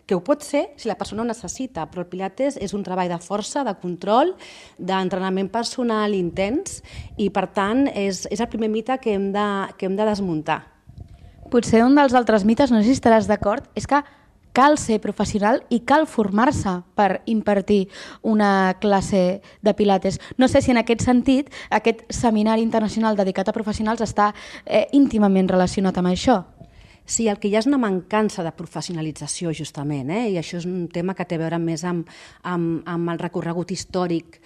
que 0.10 0.18
ho 0.18 0.24
pot 0.26 0.42
ser 0.42 0.72
si 0.74 0.90
la 0.90 0.98
persona 0.98 1.22
ho 1.22 1.28
necessita, 1.28 1.86
però 1.86 2.02
el 2.02 2.10
Pilates 2.10 2.58
és 2.58 2.74
un 2.74 2.82
treball 2.82 3.12
de 3.12 3.20
força, 3.22 3.62
de 3.68 3.76
control, 3.78 4.34
d'entrenament 4.82 5.52
personal 5.54 6.16
intens 6.18 6.80
i, 7.14 7.30
per 7.30 7.46
tant, 7.54 7.86
és, 7.94 8.24
és 8.34 8.42
el 8.42 8.50
primer 8.50 8.72
mite 8.74 8.98
que 9.04 9.14
hem 9.14 9.30
de, 9.36 9.46
que 9.78 9.86
hem 9.86 10.00
de 10.00 10.10
desmuntar. 10.10 10.64
Potser 11.54 11.84
un 11.86 11.94
dels 11.98 12.18
altres 12.18 12.42
mites, 12.46 12.74
no 12.74 12.82
sé 12.82 12.90
si 12.90 12.98
estaràs 12.98 13.30
d'acord, 13.30 13.70
és 13.78 13.86
que 13.90 14.02
cal 14.58 14.80
ser 14.82 14.98
professional 14.98 15.62
i 15.70 15.84
cal 15.86 16.08
formar-se 16.10 16.80
per 16.98 17.22
impartir 17.30 17.84
una 18.26 18.78
classe 18.82 19.44
de 19.62 19.74
pilates. 19.78 20.18
No 20.42 20.50
sé 20.50 20.64
si 20.66 20.74
en 20.74 20.82
aquest 20.82 21.06
sentit 21.06 21.54
aquest 21.70 22.02
seminari 22.10 22.66
internacional 22.66 23.18
dedicat 23.18 23.50
a 23.50 23.54
professionals 23.54 24.02
està 24.02 24.34
eh, 24.66 24.88
íntimament 24.92 25.54
relacionat 25.54 26.02
amb 26.02 26.10
això. 26.10 26.42
Sí, 27.10 27.26
el 27.28 27.40
que 27.42 27.50
hi 27.50 27.56
ha 27.58 27.64
és 27.64 27.66
una 27.66 27.80
mancança 27.82 28.44
de 28.46 28.52
professionalització, 28.54 29.50
justament, 29.58 30.12
eh? 30.14 30.28
i 30.30 30.36
això 30.38 30.60
és 30.60 30.68
un 30.70 30.84
tema 30.94 31.16
que 31.18 31.26
té 31.26 31.40
a 31.40 31.42
veure 31.42 31.58
més 31.58 31.82
amb, 31.82 32.10
amb, 32.46 32.84
amb 32.86 33.10
el 33.10 33.22
recorregut 33.24 33.74
històric 33.74 34.38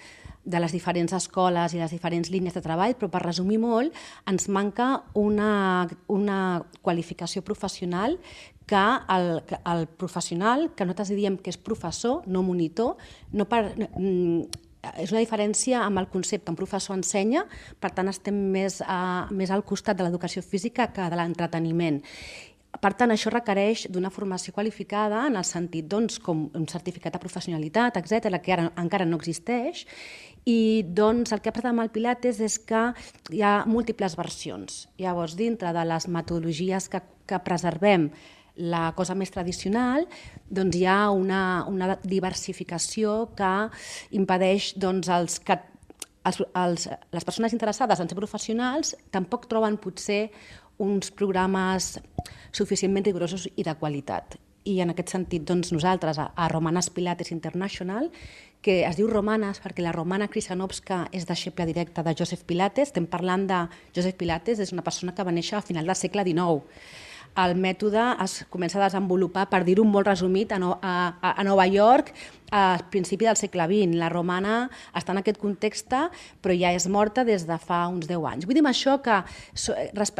de 0.48 0.60
les 0.64 0.72
diferents 0.72 1.12
escoles 1.12 1.74
i 1.76 1.82
les 1.82 1.92
diferents 1.92 2.30
línies 2.32 2.56
de 2.56 2.62
treball, 2.64 2.96
però 2.96 3.10
per 3.12 3.20
resumir 3.20 3.58
molt, 3.60 3.92
ens 4.32 4.48
manca 4.48 4.88
una, 5.12 5.84
una 6.08 6.38
qualificació 6.80 7.44
professional 7.44 8.16
que 8.64 8.84
el, 9.12 9.30
que 9.44 9.60
el 9.60 9.84
professional, 10.00 10.70
que 10.72 10.88
nosaltres 10.88 11.12
diem 11.12 11.36
que 11.36 11.52
és 11.52 11.60
professor, 11.60 12.22
no 12.24 12.40
monitor, 12.48 12.96
no 13.36 13.44
per, 13.44 13.74
mm, 13.76 14.64
és 15.04 15.12
una 15.12 15.20
diferència 15.20 15.84
amb 15.84 16.00
el 16.00 16.08
concepte. 16.12 16.48
Un 16.52 16.56
professor 16.56 16.96
ensenya, 16.96 17.44
per 17.80 17.92
tant 17.92 18.08
estem 18.08 18.40
més, 18.56 18.80
a, 18.80 19.28
més 19.32 19.52
al 19.52 19.64
costat 19.68 20.00
de 20.00 20.08
l'educació 20.08 20.40
física 20.44 20.88
que 20.96 21.12
de 21.12 21.20
l'entreteniment. 21.20 22.00
Per 22.80 22.90
tant, 22.98 23.12
això 23.14 23.30
requereix 23.30 23.86
d'una 23.92 24.10
formació 24.10 24.54
qualificada 24.54 25.24
en 25.28 25.38
el 25.38 25.46
sentit 25.46 25.86
doncs, 25.90 26.18
com 26.22 26.48
un 26.58 26.68
certificat 26.70 27.14
de 27.14 27.22
professionalitat, 27.22 27.98
etc 28.00 28.40
que 28.42 28.54
ara 28.56 28.68
encara 28.80 29.06
no 29.06 29.18
existeix, 29.20 29.84
i 30.44 30.84
doncs, 30.84 31.32
el 31.32 31.40
que 31.40 31.50
ha 31.50 31.56
passat 31.56 31.70
amb 31.70 31.84
el 31.84 31.92
Pilates 31.94 32.40
és 32.44 32.58
que 32.68 32.86
hi 33.32 33.42
ha 33.42 33.64
múltiples 33.70 34.16
versions. 34.18 34.84
Llavors, 35.00 35.36
dintre 35.38 35.72
de 35.72 35.84
les 35.88 36.08
metodologies 36.08 36.90
que, 36.92 37.00
que 37.26 37.40
preservem 37.46 38.10
la 38.56 38.92
cosa 38.94 39.16
més 39.18 39.32
tradicional, 39.34 40.04
doncs 40.46 40.76
hi 40.78 40.84
ha 40.86 41.10
una, 41.10 41.64
una 41.70 41.96
diversificació 42.04 43.30
que 43.38 43.54
impedeix 44.14 44.74
doncs, 44.78 45.08
els 45.10 45.40
que 45.40 45.58
els, 46.24 46.40
els, 46.56 46.88
les 47.12 47.26
persones 47.26 47.52
interessades 47.52 48.00
en 48.00 48.08
ser 48.08 48.16
professionals 48.16 48.94
tampoc 49.12 49.48
troben 49.50 49.76
potser 49.76 50.30
uns 50.78 51.10
programes 51.10 51.98
suficientment 52.52 53.06
rigorosos 53.06 53.48
i 53.56 53.64
de 53.66 53.74
qualitat. 53.78 54.38
I 54.64 54.78
en 54.80 54.94
aquest 54.94 55.12
sentit, 55.12 55.44
doncs, 55.44 55.74
nosaltres, 55.74 56.18
a, 56.18 56.48
Romanes 56.48 56.88
Pilates 56.90 57.30
International, 57.34 58.08
que 58.64 58.80
es 58.88 58.96
diu 58.96 59.10
Romanes 59.10 59.60
perquè 59.60 59.84
la 59.84 59.92
Romana 59.92 60.30
Krisanovska 60.32 61.02
és 61.12 61.26
deixeble 61.28 61.66
directa 61.68 62.02
de 62.02 62.14
Joseph 62.16 62.46
Pilates, 62.48 62.88
estem 62.88 63.06
parlant 63.06 63.44
de 63.50 63.58
Joseph 63.94 64.16
Pilates, 64.16 64.62
és 64.64 64.72
una 64.72 64.84
persona 64.86 65.12
que 65.12 65.26
va 65.26 65.34
néixer 65.36 65.58
a 65.58 65.66
final 65.66 65.84
del 65.84 66.00
segle 66.00 66.24
XIX. 66.24 66.64
El 67.44 67.56
mètode 67.58 68.00
es 68.22 68.44
comença 68.48 68.78
a 68.78 68.86
desenvolupar, 68.86 69.48
per 69.50 69.64
dir-ho 69.66 69.84
molt 69.84 70.06
resumit, 70.06 70.52
a, 70.54 70.58
no, 70.62 70.78
a, 70.80 70.94
a 71.34 71.44
Nova 71.44 71.66
York 71.66 72.14
a 72.54 72.78
principi 72.90 73.26
del 73.26 73.36
segle 73.36 73.66
XX. 73.66 73.96
La 73.98 74.08
romana 74.12 74.68
està 74.94 75.10
en 75.14 75.20
aquest 75.20 75.40
context, 75.42 75.90
però 76.42 76.54
ja 76.54 76.70
és 76.74 76.86
morta 76.86 77.24
des 77.26 77.46
de 77.48 77.56
fa 77.58 77.82
uns 77.90 78.06
10 78.06 78.28
anys. 78.30 78.46
Vull 78.46 78.60
dir 78.60 78.64
això 78.70 79.00
que 79.02 79.16
so, 79.58 79.74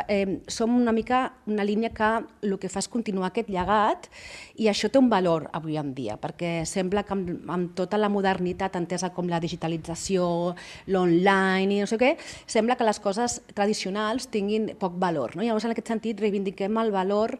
eh, 0.09 0.41
som 0.49 0.75
una 0.75 0.93
mica 0.93 1.33
una 1.47 1.65
línia 1.65 1.91
que 1.95 2.11
el 2.43 2.59
que 2.59 2.69
fa 2.69 2.83
és 2.83 2.89
continuar 2.89 3.31
aquest 3.31 3.49
llegat 3.49 4.09
i 4.57 4.67
això 4.69 4.91
té 4.91 4.99
un 4.99 5.09
valor 5.11 5.49
avui 5.53 5.77
en 5.79 5.93
dia, 5.95 6.17
perquè 6.21 6.65
sembla 6.67 7.05
que 7.05 7.15
amb, 7.15 7.51
amb 7.51 7.75
tota 7.79 7.99
la 7.99 8.11
modernitat 8.11 8.77
entesa 8.77 9.13
com 9.15 9.29
la 9.31 9.41
digitalització, 9.41 10.55
l'online 10.87 11.71
i 11.71 11.81
no 11.83 11.87
sé 11.87 11.99
què, 12.01 12.17
sembla 12.47 12.77
que 12.77 12.89
les 12.89 12.99
coses 13.01 13.41
tradicionals 13.55 14.27
tinguin 14.27 14.73
poc 14.81 14.99
valor. 14.99 15.37
No? 15.37 15.47
Llavors, 15.47 15.69
en 15.69 15.75
aquest 15.75 15.95
sentit, 15.95 16.21
reivindiquem 16.21 16.83
el 16.83 16.91
valor 16.95 17.39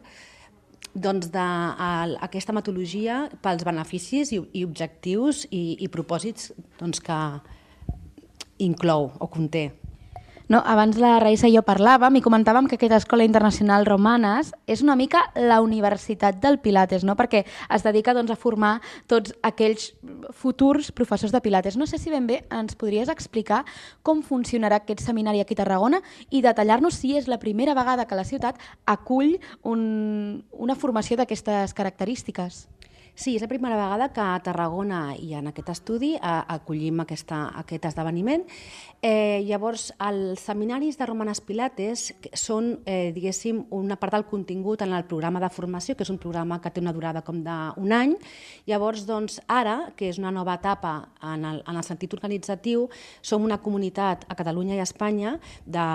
doncs, 0.95 1.27
d'aquesta 1.33 2.55
metodologia 2.55 3.25
pels 3.43 3.65
beneficis 3.67 4.31
i, 4.31 4.39
i 4.55 4.63
objectius 4.65 5.43
i, 5.51 5.77
i 5.83 5.91
propòsits 5.91 6.53
doncs, 6.79 7.03
que 7.03 7.19
inclou 8.63 9.11
o 9.19 9.27
conté. 9.27 9.69
No, 10.45 10.59
abans 10.61 10.99
la 11.01 11.15
Raïssa 11.17 11.49
i 11.49 11.55
jo 11.55 11.63
parlàvem 11.65 12.19
i 12.19 12.21
comentàvem 12.21 12.67
que 12.69 12.77
aquesta 12.77 12.99
Escola 13.01 13.25
Internacional 13.25 13.87
Romanes 13.87 14.51
és 14.69 14.83
una 14.85 14.93
mica 14.95 15.23
la 15.33 15.57
universitat 15.65 16.37
del 16.43 16.59
Pilates, 16.61 17.01
no? 17.01 17.15
perquè 17.17 17.41
es 17.73 17.85
dedica 17.85 18.13
doncs, 18.13 18.29
a 18.29 18.37
formar 18.37 18.75
tots 19.09 19.33
aquells 19.41 19.87
futurs 20.37 20.91
professors 20.93 21.33
de 21.33 21.41
Pilates. 21.41 21.79
No 21.81 21.89
sé 21.89 21.97
si 21.97 22.13
ben 22.13 22.29
bé 22.29 22.43
ens 22.53 22.77
podries 22.77 23.09
explicar 23.09 23.63
com 24.05 24.21
funcionarà 24.21 24.83
aquest 24.83 25.01
seminari 25.01 25.41
aquí 25.41 25.57
a 25.57 25.63
Tarragona 25.63 26.03
i 26.29 26.43
detallar-nos 26.45 27.01
si 27.01 27.15
és 27.17 27.25
la 27.25 27.41
primera 27.41 27.73
vegada 27.73 28.05
que 28.05 28.19
la 28.19 28.27
ciutat 28.29 28.61
acull 28.85 29.39
un, 29.63 30.45
una 30.53 30.77
formació 30.77 31.17
d'aquestes 31.17 31.73
característiques. 31.73 32.67
Sí, 33.15 33.37
és 33.37 33.41
la 33.41 33.47
primera 33.47 33.77
vegada 33.79 34.09
que 34.11 34.19
a 34.19 34.39
Tarragona 34.43 35.13
i 35.15 35.29
en 35.39 35.47
aquest 35.47 35.69
estudi 35.71 36.09
eh, 36.17 36.19
acollim 36.51 36.99
aquesta, 36.99 37.45
aquest 37.61 37.85
esdeveniment. 37.87 38.43
Eh, 38.99 39.39
llavors, 39.47 39.85
els 40.03 40.43
seminaris 40.43 40.99
de 40.99 41.07
Romanes 41.07 41.39
Pilates 41.39 42.09
són, 42.35 42.73
eh, 42.83 43.13
diguéssim, 43.15 43.61
una 43.71 43.95
part 43.95 44.17
del 44.17 44.25
contingut 44.27 44.83
en 44.83 44.91
el 44.97 45.07
programa 45.07 45.39
de 45.39 45.47
formació, 45.47 45.95
que 45.95 46.03
és 46.03 46.11
un 46.11 46.19
programa 46.19 46.59
que 46.59 46.73
té 46.75 46.83
una 46.83 46.91
durada 46.91 47.23
com 47.23 47.39
d'un 47.45 47.95
any. 47.95 48.17
Llavors, 48.67 49.05
doncs, 49.07 49.39
ara, 49.47 49.93
que 49.95 50.11
és 50.11 50.19
una 50.19 50.35
nova 50.35 50.59
etapa 50.59 51.07
en 51.23 51.47
el, 51.47 51.63
en 51.63 51.79
el 51.79 51.87
sentit 51.87 52.13
organitzatiu, 52.19 52.89
som 53.21 53.47
una 53.47 53.61
comunitat 53.63 54.27
a 54.27 54.35
Catalunya 54.35 54.75
i 54.75 54.83
a 54.83 54.89
Espanya 54.91 55.37
de 55.65 55.87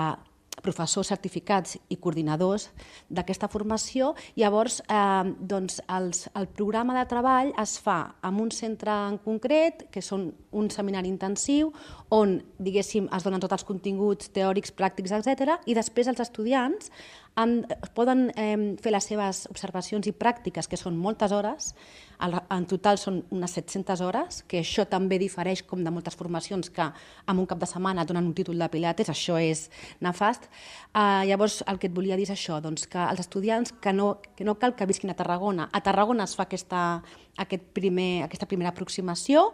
professors 0.63 1.11
certificats 1.11 1.77
i 1.89 1.97
coordinadors 2.01 2.69
d'aquesta 3.09 3.49
formació. 3.51 4.13
Llavors, 4.39 4.81
eh, 4.87 5.33
doncs 5.39 5.81
els, 5.87 6.27
el 6.35 6.47
programa 6.47 6.97
de 6.97 7.05
treball 7.09 7.53
es 7.61 7.77
fa 7.79 8.15
en 8.23 8.39
un 8.41 8.51
centre 8.51 8.91
en 8.91 9.17
concret, 9.23 9.87
que 9.91 10.01
són 10.01 10.31
un 10.51 10.69
seminari 10.69 11.09
intensiu, 11.09 11.71
on, 12.09 12.39
diguéssim, 12.59 13.09
es 13.15 13.23
donen 13.23 13.41
tots 13.41 13.59
els 13.59 13.67
continguts 13.67 14.31
teòrics, 14.35 14.73
pràctics, 14.75 15.11
etc. 15.15 15.57
i 15.65 15.75
després 15.77 16.07
els 16.11 16.19
estudiants 16.19 16.91
han, 17.35 17.61
poden 17.95 18.29
eh, 18.35 18.75
fer 18.83 18.91
les 18.91 19.07
seves 19.07 19.45
observacions 19.51 20.07
i 20.07 20.13
pràctiques, 20.15 20.67
que 20.67 20.79
són 20.79 20.97
moltes 20.99 21.31
hores, 21.31 21.73
en 22.21 22.65
total 22.69 22.99
són 23.01 23.21
unes 23.33 23.55
700 23.57 24.01
hores, 24.05 24.41
que 24.47 24.61
això 24.61 24.85
també 24.89 25.17
difereix 25.21 25.63
com 25.67 25.81
de 25.83 25.93
moltes 25.93 26.17
formacions 26.17 26.69
que 26.73 26.85
en 26.85 27.41
un 27.41 27.47
cap 27.49 27.59
de 27.61 27.69
setmana 27.69 28.05
donen 28.05 28.29
un 28.29 28.35
títol 28.37 28.61
de 28.61 28.69
pilates, 28.69 29.09
això 29.09 29.39
és 29.41 29.69
nefast. 29.99 30.47
Uh, 30.91 31.23
llavors, 31.27 31.61
el 31.67 31.79
que 31.79 31.89
et 31.89 31.95
volia 31.95 32.17
dir 32.19 32.27
és 32.27 32.33
això, 32.35 32.59
doncs, 32.61 32.85
que 32.91 33.01
els 33.01 33.23
estudiants 33.23 33.73
que 33.81 33.93
no, 33.95 34.13
que 34.37 34.45
no 34.45 34.57
cal 34.59 34.75
que 34.75 34.87
visquin 34.89 35.13
a 35.13 35.17
Tarragona, 35.17 35.69
a 35.71 35.81
Tarragona 35.81 36.27
es 36.29 36.35
fa 36.37 36.45
aquesta, 36.45 37.01
aquest 37.39 37.63
primer, 37.73 38.23
aquesta 38.25 38.47
primera 38.49 38.71
aproximació. 38.71 39.51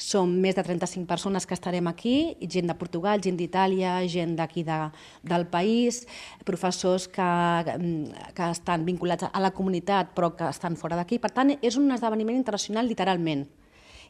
Som 0.00 0.32
més 0.42 0.56
de 0.58 0.64
35 0.66 1.06
persones 1.08 1.46
que 1.46 1.54
estarem 1.54 1.86
aquí, 1.90 2.36
gent 2.42 2.70
de 2.70 2.76
Portugal, 2.78 3.22
gent 3.22 3.38
d'Itàlia, 3.38 3.98
gent 4.10 4.36
d'aquí 4.38 4.64
de, 4.66 4.78
del 5.22 5.46
país, 5.50 6.02
professors 6.46 7.06
que, 7.08 7.30
que 8.36 8.50
estan 8.50 8.84
vinculats 8.88 9.28
a 9.30 9.42
la 9.42 9.52
comunitat 9.56 10.14
però 10.16 10.32
que 10.36 10.48
estan 10.50 10.76
fora 10.80 10.98
d'aquí. 10.98 11.20
Per 11.22 11.32
tant, 11.34 11.54
és 11.60 11.78
un 11.80 11.90
esdeveniment 12.10 12.38
internacional 12.42 12.90
literalment. 12.90 13.46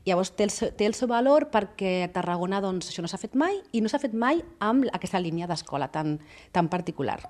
Llavors 0.09 0.33
té 0.33 0.47
el, 0.47 0.51
seu, 0.55 0.71
té 0.73 0.87
el 0.89 0.97
seu 0.97 1.11
valor 1.11 1.51
perquè 1.53 2.07
a 2.07 2.13
Tarragona 2.13 2.63
doncs, 2.65 2.89
això 2.89 3.05
no 3.05 3.11
s'ha 3.11 3.21
fet 3.21 3.37
mai 3.37 3.59
i 3.77 3.83
no 3.85 3.91
s'ha 3.93 4.01
fet 4.01 4.17
mai 4.17 4.41
amb 4.65 4.89
aquesta 4.97 5.21
línia 5.21 5.49
d'escola 5.51 5.91
tan, 5.93 6.17
tan 6.57 6.73
particular. 6.73 7.21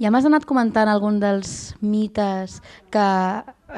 Ja 0.00 0.10
m'has 0.10 0.24
anat 0.26 0.46
comentant 0.48 0.88
algun 0.88 1.18
dels 1.22 1.74
mites 1.82 2.60
que 2.90 3.02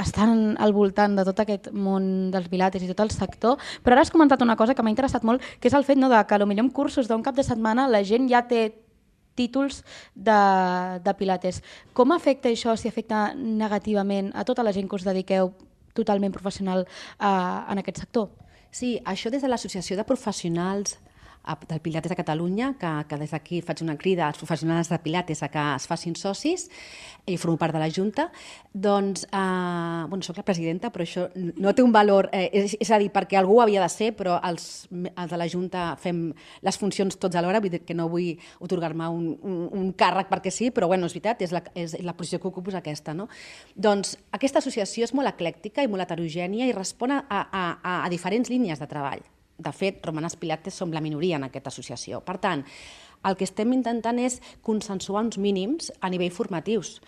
estan 0.01 0.55
al 0.61 0.73
voltant 0.77 1.17
de 1.17 1.25
tot 1.27 1.41
aquest 1.41 1.71
món 1.73 2.31
dels 2.33 2.49
pilates 2.53 2.85
i 2.85 2.89
tot 2.93 3.03
el 3.05 3.13
sector, 3.13 3.59
però 3.83 3.97
ara 3.97 4.05
has 4.05 4.13
comentat 4.13 4.45
una 4.45 4.57
cosa 4.57 4.77
que 4.77 4.85
m'ha 4.85 4.93
interessat 4.93 5.25
molt, 5.25 5.43
que 5.61 5.69
és 5.69 5.77
el 5.77 5.85
fet 5.85 6.01
no, 6.01 6.09
de 6.13 6.21
que 6.25 6.39
potser 6.39 6.61
en 6.61 6.71
cursos 6.71 7.09
d'un 7.09 7.25
cap 7.25 7.37
de 7.37 7.45
setmana 7.45 7.89
la 7.89 8.05
gent 8.05 8.29
ja 8.29 8.45
té 8.49 8.65
títols 9.35 9.83
de, 10.15 10.41
de 11.03 11.15
pilates. 11.19 11.63
Com 11.93 12.13
afecta 12.13 12.49
això, 12.49 12.77
si 12.77 12.89
afecta 12.89 13.35
negativament 13.35 14.31
a 14.35 14.45
tota 14.45 14.63
la 14.63 14.73
gent 14.73 14.89
que 14.89 14.97
us 14.97 15.05
dediqueu 15.05 15.53
totalment 15.95 16.35
professional 16.35 16.85
uh, 16.85 17.65
en 17.71 17.81
aquest 17.83 18.03
sector? 18.05 18.31
Sí, 18.75 18.99
això 19.07 19.31
des 19.31 19.43
de 19.45 19.51
l'Associació 19.51 19.97
de 19.97 20.07
Professionals 20.07 20.99
del 21.69 21.81
Pilates 21.81 22.13
a 22.13 22.17
Catalunya, 22.17 22.75
que, 22.81 22.91
que 23.09 23.19
des 23.21 23.33
d'aquí 23.35 23.61
faig 23.63 23.83
una 23.85 23.97
crida 24.01 24.27
als 24.27 24.39
professionals 24.41 24.89
de 24.89 24.99
Pilates 24.99 25.43
a 25.43 25.51
que 25.53 25.65
es 25.75 25.87
facin 25.87 26.17
socis 26.17 26.71
i 27.27 27.37
formo 27.41 27.57
part 27.57 27.73
de 27.73 27.81
la 27.81 27.89
Junta, 27.89 28.31
doncs, 28.73 29.25
eh, 29.25 30.05
bueno, 30.09 30.23
soc 30.23 30.37
la 30.37 30.45
presidenta, 30.45 30.91
però 30.93 31.05
això 31.05 31.29
no 31.35 31.73
té 31.75 31.85
un 31.85 31.93
valor, 31.93 32.29
eh, 32.33 32.51
és, 32.53 32.77
és 32.81 32.91
a 32.93 32.99
dir, 33.01 33.11
perquè 33.13 33.39
algú 33.41 33.61
havia 33.63 33.83
de 33.83 33.89
ser, 33.89 34.13
però 34.17 34.39
els, 34.45 34.87
els 34.93 35.31
de 35.31 35.41
la 35.41 35.49
Junta 35.49 35.87
fem 36.01 36.27
les 36.65 36.81
funcions 36.81 37.17
tots 37.17 37.37
alhora, 37.37 37.61
vull 37.65 37.73
dir 37.73 37.85
que 37.85 37.97
no 37.97 38.09
vull 38.13 38.35
otorgar-me 38.61 39.09
un, 39.09 39.31
un, 39.43 39.61
un 39.73 39.93
càrrec 39.97 40.29
perquè 40.33 40.53
sí, 40.53 40.71
però 40.75 40.89
bueno, 40.89 41.09
és 41.09 41.17
veritat, 41.17 41.45
és 41.45 41.53
la, 41.53 41.65
és 41.75 41.97
la 42.05 42.17
posició 42.17 42.41
que 42.41 42.51
ocupo 42.53 42.73
és 42.73 42.81
aquesta. 42.81 43.17
No? 43.17 43.29
Doncs 43.75 44.19
aquesta 44.33 44.61
associació 44.61 45.09
és 45.09 45.15
molt 45.17 45.33
eclèctica 45.33 45.85
i 45.85 45.89
molt 45.89 46.05
heterogènia 46.05 46.69
i 46.69 46.77
respon 46.77 47.17
a, 47.17 47.25
a, 47.29 47.47
a, 47.51 47.95
a 48.03 48.13
diferents 48.13 48.53
línies 48.53 48.81
de 48.81 48.91
treball. 48.91 49.25
De 49.59 49.71
fet, 49.73 50.01
Romanes 50.03 50.37
Pilates 50.37 50.75
som 50.75 50.93
la 50.93 51.03
minoria 51.05 51.37
en 51.37 51.47
aquesta 51.47 51.71
associació. 51.71 52.21
Per 52.27 52.39
tant, 52.43 52.65
el 53.25 53.37
que 53.39 53.47
estem 53.47 53.73
intentant 53.73 54.19
és 54.21 54.41
consensuar 54.67 55.23
uns 55.25 55.39
mínims 55.41 55.91
a 56.05 56.11
nivell 56.13 56.33
formatius. 56.35 56.99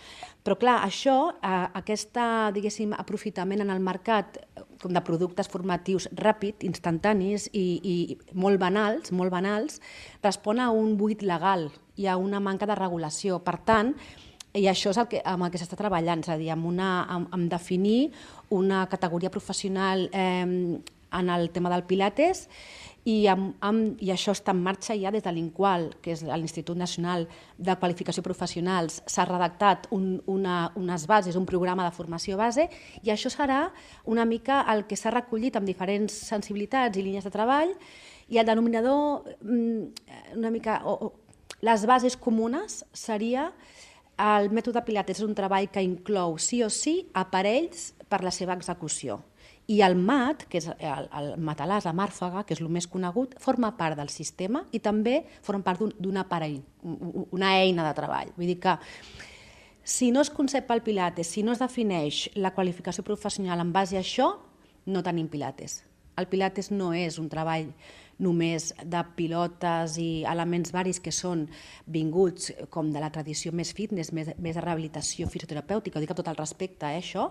Però 0.46 0.56
clar, 0.56 0.78
això, 0.86 1.34
eh, 1.42 1.66
aquesta, 1.80 2.52
aprofitament 2.96 3.60
en 3.60 3.70
el 3.70 3.80
mercat 3.80 4.38
com 4.80 4.92
de 4.92 5.02
productes 5.02 5.48
formatius 5.48 6.08
ràpid, 6.14 6.64
instantanis 6.68 7.48
i, 7.52 7.80
i 7.82 7.96
molt 8.32 8.60
banals, 8.60 9.12
molt 9.12 9.32
banals, 9.32 9.80
respon 10.22 10.60
a 10.60 10.70
un 10.70 10.96
buit 10.96 11.22
legal 11.22 11.70
i 11.96 12.06
a 12.06 12.16
una 12.16 12.40
manca 12.40 12.66
de 12.66 12.76
regulació. 12.78 13.40
Per 13.44 13.58
tant, 13.64 13.94
i 14.56 14.66
això 14.70 14.92
és 14.92 15.00
el 15.00 15.08
que, 15.10 15.20
amb 15.24 15.44
el 15.44 15.52
que 15.52 15.60
s'està 15.60 15.76
treballant, 15.76 16.22
és 16.24 16.32
a 16.32 16.36
dir, 16.40 16.50
amb, 16.54 16.64
una, 16.68 17.04
amb, 17.12 17.32
amb 17.34 17.50
definir 17.50 18.12
una 18.50 18.86
categoria 18.88 19.30
professional 19.30 20.08
eh, 20.12 20.80
en 21.12 21.30
el 21.30 21.50
tema 21.50 21.70
del 21.70 21.84
Pilates 21.84 22.46
i, 23.06 23.26
amb, 23.30 23.54
amb, 23.62 24.00
i 24.02 24.10
això 24.10 24.34
està 24.34 24.50
en 24.50 24.62
marxa 24.64 24.96
ja 24.98 25.12
des 25.14 25.22
de 25.22 25.32
l'INQUAL, 25.32 25.92
que 26.02 26.10
és 26.16 26.24
l'Institut 26.26 26.78
Nacional 26.78 27.28
de 27.56 27.76
Qualificació 27.78 28.24
Professionals. 28.26 28.98
S'ha 29.06 29.28
redactat 29.28 29.86
un, 29.94 30.16
una, 30.26 30.72
unes 30.74 31.06
bases, 31.06 31.38
un 31.38 31.46
programa 31.46 31.86
de 31.86 31.94
formació 31.94 32.38
base, 32.40 32.66
i 33.06 33.14
això 33.14 33.30
serà 33.30 33.68
una 34.10 34.26
mica 34.26 34.64
el 34.74 34.84
que 34.90 34.98
s'ha 34.98 35.14
recollit 35.14 35.56
amb 35.56 35.70
diferents 35.70 36.18
sensibilitats 36.32 36.98
i 36.98 37.06
línies 37.06 37.28
de 37.28 37.34
treball, 37.34 37.76
i 38.26 38.40
el 38.42 38.48
denominador, 38.48 39.22
mm, 39.38 40.34
una 40.40 40.50
mica, 40.50 40.80
o, 40.84 40.98
o, 41.06 41.12
les 41.62 41.86
bases 41.86 42.18
comunes 42.18 42.82
seria 42.92 43.52
el 44.18 44.50
mètode 44.50 44.82
Pilates 44.82 45.20
és 45.20 45.26
un 45.28 45.34
treball 45.36 45.68
que 45.70 45.84
inclou 45.84 46.38
sí 46.40 46.62
o 46.64 46.70
sí 46.72 47.04
aparells 47.14 47.92
per 48.08 48.22
la 48.24 48.32
seva 48.32 48.56
execució. 48.56 49.20
I 49.66 49.80
el 49.82 49.96
MAT, 49.98 50.44
que 50.50 50.60
és 50.60 50.68
el, 50.70 51.08
el 51.18 51.32
matalàs, 51.42 51.88
la 51.88 51.94
màrfaga, 51.96 52.44
que 52.46 52.54
és 52.54 52.62
el 52.62 52.70
més 52.70 52.86
conegut, 52.86 53.34
forma 53.42 53.72
part 53.78 53.98
del 53.98 54.12
sistema 54.14 54.62
i 54.70 54.78
també 54.78 55.24
forma 55.42 55.64
part 55.66 55.82
d'un 55.98 56.20
aparell, 56.22 56.60
una 57.34 57.56
eina 57.58 57.88
de 57.88 57.96
treball. 57.96 58.30
Vull 58.36 58.52
dir 58.52 58.60
que 58.62 58.76
si 59.86 60.12
no 60.14 60.22
es 60.22 60.30
concep 60.30 60.70
el 60.70 60.84
Pilates, 60.86 61.34
si 61.34 61.42
no 61.42 61.54
es 61.54 61.62
defineix 61.62 62.28
la 62.38 62.54
qualificació 62.54 63.02
professional 63.06 63.62
en 63.62 63.74
base 63.74 63.98
a 63.98 64.02
això, 64.02 64.32
no 64.86 65.02
tenim 65.02 65.26
Pilates. 65.30 65.80
El 66.16 66.30
Pilates 66.30 66.70
no 66.70 66.92
és 66.96 67.18
un 67.20 67.28
treball 67.28 67.68
només 68.22 68.70
de 68.80 69.02
pilotes 69.16 69.98
i 70.00 70.24
elements 70.28 70.72
varis 70.72 71.00
que 71.04 71.12
són 71.12 71.44
vinguts 71.92 72.52
com 72.72 72.88
de 72.92 73.02
la 73.02 73.10
tradició 73.12 73.52
més 73.52 73.74
fitness, 73.76 74.12
més, 74.16 74.32
més 74.40 74.56
de 74.56 74.64
rehabilitació 74.64 75.28
fisioterapèutica, 75.28 75.98
ho 75.98 76.04
dic 76.04 76.14
amb 76.14 76.22
tot 76.22 76.32
el 76.32 76.38
respecte, 76.40 76.88
eh, 76.88 77.02
això, 77.02 77.28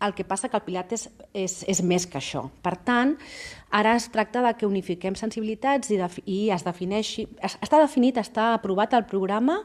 el 0.00 0.14
que 0.14 0.24
passa 0.24 0.48
que 0.48 0.56
el 0.58 0.64
Pilates 0.64 1.08
és, 1.36 1.60
és 1.68 1.82
més 1.84 2.06
que 2.08 2.18
això. 2.20 2.46
Per 2.64 2.74
tant, 2.86 3.16
ara 3.70 3.94
es 3.98 4.08
tracta 4.12 4.42
de 4.44 4.52
que 4.58 4.68
unifiquem 4.68 5.16
sensibilitats 5.18 5.92
i, 5.92 6.00
de, 6.00 6.08
i 6.26 6.40
es 6.54 6.64
defineixi... 6.66 7.26
Està 7.40 7.80
definit, 7.82 8.20
està 8.20 8.54
aprovat 8.56 8.96
el 8.96 9.06
programa 9.10 9.60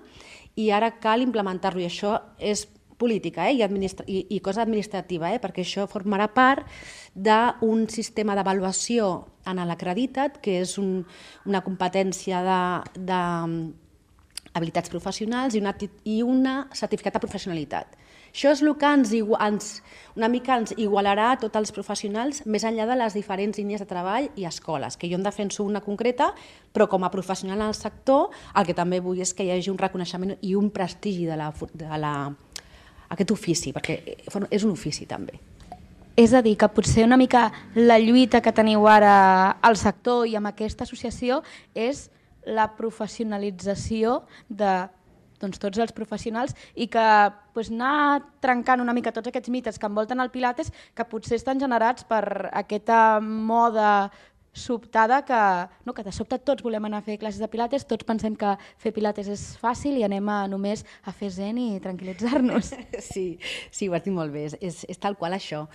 i 0.55 0.69
ara 0.71 0.93
cal 1.03 1.23
implementar-lo 1.23 1.83
i 1.83 1.88
això 1.88 2.17
és 2.39 2.67
política 2.97 3.49
eh, 3.49 3.55
i, 3.57 3.63
administra 3.63 4.05
i, 4.07 4.25
i 4.31 4.39
cosa 4.39 4.63
administrativa, 4.63 5.31
eh, 5.33 5.39
perquè 5.43 5.65
això 5.65 5.88
formarà 5.91 6.29
part 6.33 6.67
d'un 7.15 7.88
sistema 7.91 8.36
d'avaluació 8.36 9.27
en 9.47 9.59
l'acreditat, 9.67 10.39
que 10.43 10.59
és 10.63 10.77
un, 10.81 11.03
una 11.45 11.61
competència 11.65 12.41
de, 12.45 12.61
de 13.11 13.21
habilitats 14.55 14.91
professionals 14.91 15.55
i 15.55 15.61
una, 15.63 15.75
i 16.07 16.21
una 16.23 16.55
certificat 16.73 17.17
de 17.17 17.23
professionalitat. 17.27 17.99
Això 18.36 18.51
és 18.51 18.59
el 18.59 18.73
que 18.75 18.89
ens, 18.91 19.13
ens, 19.15 19.67
una 20.19 20.27
mica 20.27 20.57
ens 20.59 20.73
igualarà 20.75 21.29
a 21.31 21.36
tots 21.39 21.55
els 21.55 21.69
professionals 21.71 22.41
més 22.43 22.65
enllà 22.67 22.83
de 22.89 22.97
les 22.99 23.13
diferents 23.15 23.55
línies 23.55 23.79
de 23.79 23.88
treball 23.88 24.27
i 24.36 24.43
escoles, 24.43 24.97
que 24.99 25.07
jo 25.07 25.15
en 25.15 25.23
defenso 25.23 25.63
una 25.63 25.79
concreta, 25.79 26.33
però 26.75 26.89
com 26.91 27.07
a 27.07 27.11
professional 27.13 27.61
en 27.61 27.69
el 27.69 27.77
sector 27.77 28.36
el 28.59 28.67
que 28.67 28.75
també 28.75 28.99
vull 28.99 29.21
és 29.23 29.31
que 29.31 29.45
hi 29.47 29.53
hagi 29.55 29.71
un 29.71 29.79
reconeixement 29.79 30.36
i 30.41 30.51
un 30.59 30.67
prestigi 30.67 31.23
de 31.29 31.38
la, 31.39 31.47
de 31.71 32.01
la, 32.03 32.11
aquest 33.15 33.31
ofici, 33.31 33.71
perquè 33.71 34.01
és 34.51 34.67
un 34.67 34.75
ofici 34.75 35.07
també. 35.07 35.39
És 36.19 36.36
a 36.36 36.43
dir, 36.43 36.57
que 36.59 36.67
potser 36.75 37.07
una 37.07 37.15
mica 37.15 37.45
la 37.79 38.01
lluita 38.03 38.43
que 38.43 38.51
teniu 38.51 38.83
ara 38.91 39.15
al 39.63 39.79
sector 39.79 40.27
i 40.27 40.36
amb 40.36 40.51
aquesta 40.51 40.83
associació 40.83 41.39
és 41.71 42.09
la 42.43 42.67
professionalització 42.75 44.25
de 44.49 44.75
doncs, 45.46 45.62
tots 45.62 45.82
els 45.82 45.96
professionals 45.96 46.56
i 46.76 46.89
que 46.91 47.08
pues, 47.56 47.72
anar 47.72 48.22
trencant 48.43 48.84
una 48.84 48.96
mica 48.98 49.14
tots 49.16 49.32
aquests 49.32 49.54
mites 49.54 49.80
que 49.80 49.89
envolten 49.89 50.22
el 50.22 50.34
Pilates 50.34 50.74
que 50.96 51.08
potser 51.10 51.39
estan 51.39 51.62
generats 51.62 52.08
per 52.10 52.24
aquesta 52.52 53.20
moda 53.22 54.10
sobtada 54.56 55.20
que, 55.28 55.70
no, 55.86 55.93
que 55.93 56.03
de 56.03 56.14
sobte 56.16 56.39
tots 56.39 56.64
volem 56.64 56.88
anar 56.88 57.01
a 57.03 57.06
fer 57.06 57.18
classes 57.20 57.43
de 57.43 57.49
pilates, 57.51 57.84
tots 57.86 58.08
pensem 58.08 58.38
que 58.39 58.56
fer 58.82 58.93
pilates 58.95 59.28
és 59.30 59.43
fàcil 59.60 59.99
i 59.99 60.06
anem 60.08 60.30
a 60.32 60.38
només 60.47 60.86
a 61.03 61.12
fer 61.14 61.30
zen 61.36 61.60
i 61.60 61.70
tranquil·litzar-nos. 61.84 62.72
Sí, 63.06 63.38
sí, 63.72 63.89
ho 63.89 63.93
has 63.93 64.06
dit 64.06 64.14
molt 64.16 64.32
bé, 64.34 64.45
és, 64.47 64.80
és, 64.88 64.97
tal 65.01 65.18
qual 65.20 65.36
això. 65.36 65.66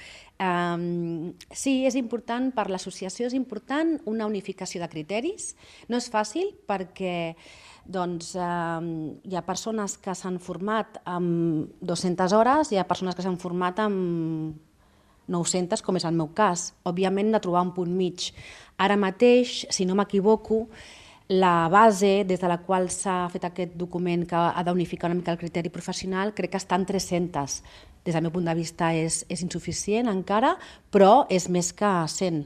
Um, 0.40 1.34
sí, 1.52 1.84
és 1.86 1.94
important, 2.00 2.48
per 2.56 2.66
l'associació 2.72 3.28
és 3.28 3.36
important 3.36 3.98
una 4.08 4.26
unificació 4.26 4.80
de 4.82 4.88
criteris. 4.90 5.52
No 5.92 6.00
és 6.00 6.08
fàcil 6.10 6.54
perquè 6.68 7.36
doncs, 7.84 8.32
eh, 8.36 9.20
hi 9.28 9.36
ha 9.36 9.44
persones 9.46 9.98
que 10.00 10.14
s'han 10.16 10.40
format 10.40 11.00
amb 11.04 11.70
200 11.84 12.34
hores, 12.36 12.72
hi 12.72 12.80
ha 12.80 12.88
persones 12.88 13.16
que 13.16 13.24
s'han 13.26 13.40
format 13.40 13.84
amb 13.84 14.69
900, 15.30 15.82
com 15.86 15.96
és 15.96 16.06
el 16.08 16.16
meu 16.18 16.32
cas. 16.36 16.72
Òbviament, 16.84 17.30
de 17.32 17.40
trobar 17.42 17.62
un 17.68 17.74
punt 17.76 17.92
mig. 17.94 18.30
Ara 18.78 18.98
mateix, 19.00 19.64
si 19.70 19.86
no 19.86 19.96
m'equivoco, 19.98 20.66
la 21.30 21.68
base 21.70 22.24
des 22.26 22.40
de 22.42 22.48
la 22.50 22.58
qual 22.58 22.88
s'ha 22.90 23.28
fet 23.30 23.44
aquest 23.46 23.76
document 23.78 24.24
que 24.26 24.34
ha 24.34 24.64
d'unificar 24.66 25.06
una 25.06 25.20
mica 25.20 25.30
el 25.30 25.38
criteri 25.38 25.70
professional 25.70 26.34
crec 26.34 26.56
que 26.56 26.58
està 26.58 26.74
en 26.74 26.88
300. 26.88 27.60
Des 28.02 28.16
del 28.16 28.24
meu 28.24 28.32
punt 28.34 28.48
de 28.50 28.54
vista 28.58 28.90
és, 28.96 29.22
és 29.30 29.44
insuficient 29.46 30.10
encara, 30.10 30.56
però 30.90 31.28
és 31.30 31.46
més 31.48 31.70
que 31.76 31.86
100. 31.86 32.42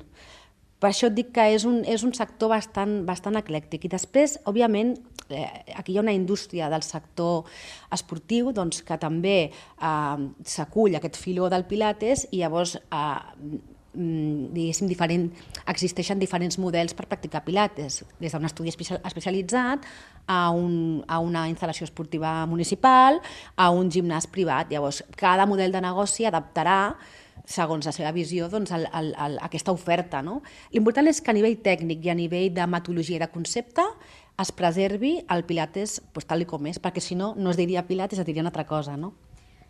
Per 0.85 0.91
això 0.91 1.09
et 1.09 1.17
dic 1.17 1.31
que 1.33 1.49
és 1.55 1.65
un, 1.65 1.81
és 1.89 2.03
un 2.05 2.13
sector 2.13 2.53
bastant, 2.53 2.99
bastant 3.09 3.41
eclèctic. 3.41 3.87
I 3.89 3.93
després, 3.95 4.37
òbviament, 4.51 4.93
eh, 5.33 5.47
aquí 5.81 5.95
hi 5.95 5.97
ha 5.97 6.05
una 6.05 6.13
indústria 6.13 6.69
del 6.69 6.85
sector 6.85 7.49
esportiu 7.97 8.53
doncs, 8.53 8.83
que 8.85 8.99
també 9.01 9.39
eh, 9.49 10.27
s'acull 10.45 10.99
aquest 11.01 11.17
filó 11.17 11.49
del 11.49 11.65
Pilates 11.71 12.27
i 12.33 12.43
llavors 12.43 12.77
eh, 12.77 13.63
Mm, 13.95 14.51
diguéssim, 14.51 14.89
diferent, 14.91 15.29
existeixen 15.71 16.19
diferents 16.19 16.57
models 16.59 16.97
per 16.99 17.05
practicar 17.07 17.45
pilates, 17.47 18.01
des 18.19 18.33
d'un 18.35 18.47
estudi 18.49 18.73
especialitzat 18.73 19.87
a, 20.27 20.51
un, 20.51 21.05
a 21.07 21.21
una 21.23 21.45
instal·lació 21.47 21.87
esportiva 21.87 22.41
municipal, 22.51 23.21
a 23.55 23.71
un 23.71 23.93
gimnàs 23.95 24.27
privat. 24.27 24.73
Llavors, 24.73 25.05
cada 25.15 25.47
model 25.47 25.71
de 25.71 25.85
negoci 25.85 26.27
adaptarà 26.27 26.97
segons 27.45 27.87
la 27.87 27.93
seva 27.93 28.13
visió, 28.17 28.49
doncs, 28.49 28.73
el, 28.73 28.87
el, 28.95 29.13
el, 29.27 29.39
aquesta 29.45 29.73
oferta. 29.73 30.23
No? 30.25 30.41
L'important 30.73 31.09
és 31.11 31.21
que 31.21 31.33
a 31.33 31.37
nivell 31.37 31.59
tècnic 31.65 32.05
i 32.05 32.13
a 32.13 32.19
nivell 32.19 32.51
de 32.55 32.67
metodologia 32.71 33.21
i 33.21 33.25
de 33.25 33.31
concepte 33.33 33.85
es 34.41 34.51
preservi 34.51 35.19
el 35.31 35.45
Pilates 35.47 36.01
pues, 36.13 36.27
tal 36.27 36.43
com 36.51 36.67
és, 36.67 36.81
perquè 36.83 37.03
si 37.05 37.15
no, 37.15 37.35
no 37.37 37.53
es 37.53 37.61
diria 37.61 37.87
Pilates, 37.87 38.19
es 38.19 38.27
diria 38.27 38.43
una 38.43 38.51
altra 38.51 38.67
cosa. 38.67 38.97
No? 38.97 39.13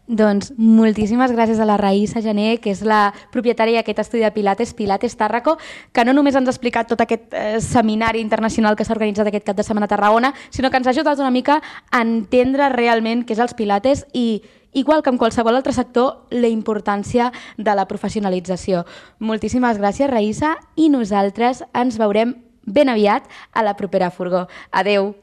Doncs 0.04 0.50
moltíssimes 0.60 1.32
gràcies 1.32 1.60
a 1.60 1.64
la 1.64 1.78
Raïssa 1.80 2.20
Gené, 2.20 2.58
que 2.60 2.74
és 2.74 2.82
la 2.84 3.08
propietària 3.32 3.80
d'aquest 3.80 4.02
estudi 4.02 4.20
de 4.20 4.30
Pilates, 4.34 4.74
Pilates 4.76 5.16
Tàrraco, 5.16 5.56
que 5.96 6.04
no 6.04 6.12
només 6.12 6.36
ens 6.36 6.48
ha 6.48 6.52
explicat 6.52 6.90
tot 6.90 7.00
aquest 7.00 7.32
eh, 7.32 7.56
seminari 7.64 8.20
internacional 8.20 8.76
que 8.76 8.84
s'ha 8.84 8.92
organitzat 8.92 9.30
aquest 9.30 9.46
cap 9.48 9.56
de 9.56 9.64
setmana 9.64 9.88
a 9.88 9.94
Tarragona, 9.94 10.34
sinó 10.52 10.68
que 10.68 10.76
ens 10.76 10.90
ha 10.90 10.92
ajudat 10.92 11.24
una 11.24 11.32
mica 11.32 11.62
a 11.90 12.02
entendre 12.04 12.68
realment 12.76 13.24
què 13.24 13.32
és 13.32 13.40
els 13.40 13.56
Pilates 13.56 14.04
i, 14.12 14.42
igual 14.74 15.02
que 15.02 15.10
en 15.10 15.18
qualsevol 15.18 15.56
altre 15.56 15.72
sector, 15.72 16.26
la 16.30 16.50
importància 16.52 17.30
de 17.56 17.74
la 17.74 17.86
professionalització. 17.88 18.84
Moltíssimes 19.18 19.78
gràcies, 19.80 20.10
Raïssa, 20.10 20.56
i 20.76 20.90
nosaltres 20.92 21.64
ens 21.72 21.98
veurem 21.98 22.36
ben 22.66 22.88
aviat 22.88 23.28
a 23.52 23.62
la 23.62 23.76
propera 23.76 24.10
furgó. 24.10 24.48
Adeu. 24.70 25.14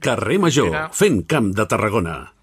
Carrer 0.00 0.38
Major, 0.38 0.72
fent 0.92 1.22
camp 1.26 1.52
de 1.56 1.66
Tarragona. 1.66 2.35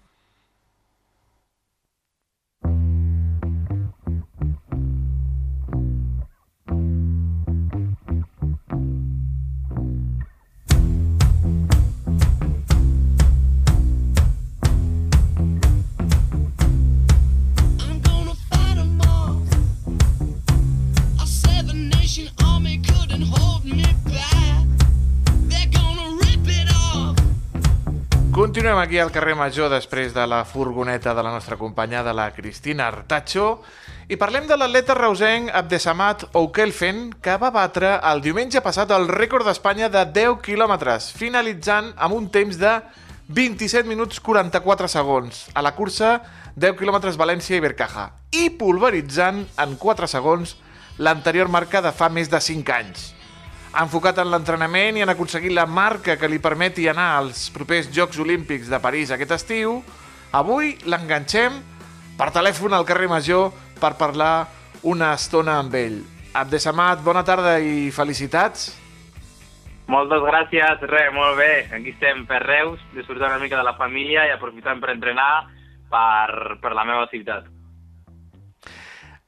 Continuem 28.54 28.78
aquí 28.78 29.00
al 29.02 29.10
carrer 29.10 29.32
Major 29.34 29.66
després 29.66 30.12
de 30.14 30.24
la 30.30 30.44
furgoneta 30.46 31.10
de 31.10 31.22
la 31.26 31.32
nostra 31.34 31.56
companya, 31.58 32.04
de 32.06 32.12
la 32.14 32.28
Cristina 32.30 32.84
Artacho, 32.86 33.64
i 34.06 34.14
parlem 34.14 34.44
de 34.46 34.54
l'atleta 34.54 34.94
reusenc 34.94 35.50
Abdesamat 35.50 36.22
Oukelfen, 36.38 37.00
que 37.18 37.34
va 37.34 37.50
batre 37.50 37.96
el 38.12 38.22
diumenge 38.22 38.62
passat 38.62 38.94
el 38.94 39.08
rècord 39.10 39.42
d'Espanya 39.50 39.88
de 39.90 40.04
10 40.20 40.38
quilòmetres, 40.46 41.10
finalitzant 41.18 41.90
amb 41.98 42.14
un 42.14 42.30
temps 42.30 42.60
de 42.62 42.76
27 43.26 43.90
minuts 43.90 44.22
44 44.22 44.86
segons 44.86 45.48
a 45.50 45.66
la 45.66 45.74
cursa 45.74 46.20
10 46.54 46.78
quilòmetres 46.78 47.18
València 47.18 47.58
i 47.58 47.66
Bercaja, 47.66 48.06
i 48.38 48.52
pulveritzant 48.54 49.48
en 49.66 49.74
4 49.82 50.06
segons 50.14 50.54
l'anterior 51.02 51.50
marca 51.50 51.82
de 51.82 51.90
fa 51.90 52.06
més 52.06 52.30
de 52.30 52.38
5 52.38 52.78
anys 52.78 53.10
enfocat 53.82 54.18
en 54.22 54.30
l'entrenament 54.30 54.98
i 54.98 55.02
en 55.04 55.10
aconseguir 55.10 55.52
la 55.54 55.66
marca 55.66 56.16
que 56.20 56.28
li 56.30 56.40
permeti 56.42 56.86
anar 56.90 57.10
als 57.18 57.48
propers 57.54 57.90
Jocs 57.94 58.20
Olímpics 58.22 58.70
de 58.70 58.80
París 58.82 59.10
aquest 59.14 59.34
estiu, 59.34 59.80
avui 60.32 60.74
l'enganxem 60.86 61.58
per 62.18 62.30
telèfon 62.34 62.74
al 62.76 62.86
carrer 62.86 63.08
Major 63.10 63.50
per 63.80 63.96
parlar 63.98 64.46
una 64.86 65.12
estona 65.18 65.58
amb 65.62 65.74
ell. 65.78 65.98
Abdesamat, 66.34 67.02
bona 67.02 67.24
tarda 67.26 67.58
i 67.62 67.90
felicitats. 67.94 68.72
Moltes 69.90 70.22
gràcies, 70.24 70.86
res, 70.88 71.10
molt 71.14 71.36
bé. 71.38 71.66
Aquí 71.76 71.92
estem 71.92 72.24
per 72.26 72.40
Reus, 72.42 72.80
disfrutant 72.94 73.34
una 73.34 73.42
mica 73.42 73.58
de 73.60 73.66
la 73.66 73.76
família 73.78 74.24
i 74.26 74.32
aprofitant 74.34 74.80
per 74.80 74.94
entrenar 74.94 75.32
per, 75.92 76.58
per 76.62 76.72
la 76.74 76.86
meva 76.88 77.06
ciutat. 77.12 77.53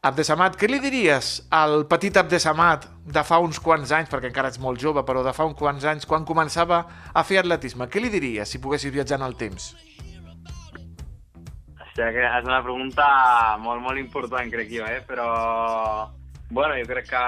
Abdesamat, 0.06 0.54
què 0.54 0.68
li 0.70 0.78
diries 0.78 1.28
al 1.50 1.82
petit 1.90 2.14
Abdesamat 2.20 2.84
de 3.10 3.22
fa 3.26 3.40
uns 3.42 3.58
quants 3.62 3.90
anys, 3.96 4.10
perquè 4.12 4.28
encara 4.30 4.52
ets 4.52 4.60
molt 4.62 4.78
jove, 4.78 5.02
però 5.08 5.24
de 5.26 5.32
fa 5.34 5.46
uns 5.48 5.58
quants 5.58 5.82
anys, 5.88 6.06
quan 6.06 6.26
començava 6.28 6.78
a 7.10 7.24
fer 7.26 7.40
atletisme? 7.40 7.88
Què 7.90 8.02
li 8.02 8.10
diries 8.12 8.52
si 8.52 8.60
poguessis 8.62 8.92
viatjar 8.94 9.18
en 9.18 9.26
el 9.26 9.34
temps? 9.40 9.72
Hòstia, 11.80 12.12
que 12.14 12.22
és 12.22 12.46
una 12.46 12.60
pregunta 12.62 13.06
molt, 13.64 13.82
molt 13.82 13.98
important, 13.98 14.52
crec 14.52 14.70
jo, 14.76 14.86
eh? 14.86 15.00
Però, 15.08 15.26
bueno, 16.50 16.76
jo 16.78 16.86
crec 16.92 17.10
que 17.10 17.24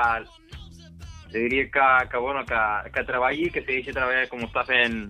li 1.33 1.47
diria 1.49 1.67
que, 1.73 1.89
que, 2.13 2.23
bueno, 2.23 2.45
que, 2.47 2.63
que 2.95 3.07
treballi, 3.09 3.51
que 3.51 3.65
segueixi 3.65 3.97
treballant 3.97 4.31
com 4.31 4.47
està 4.47 4.63
fent 4.69 5.03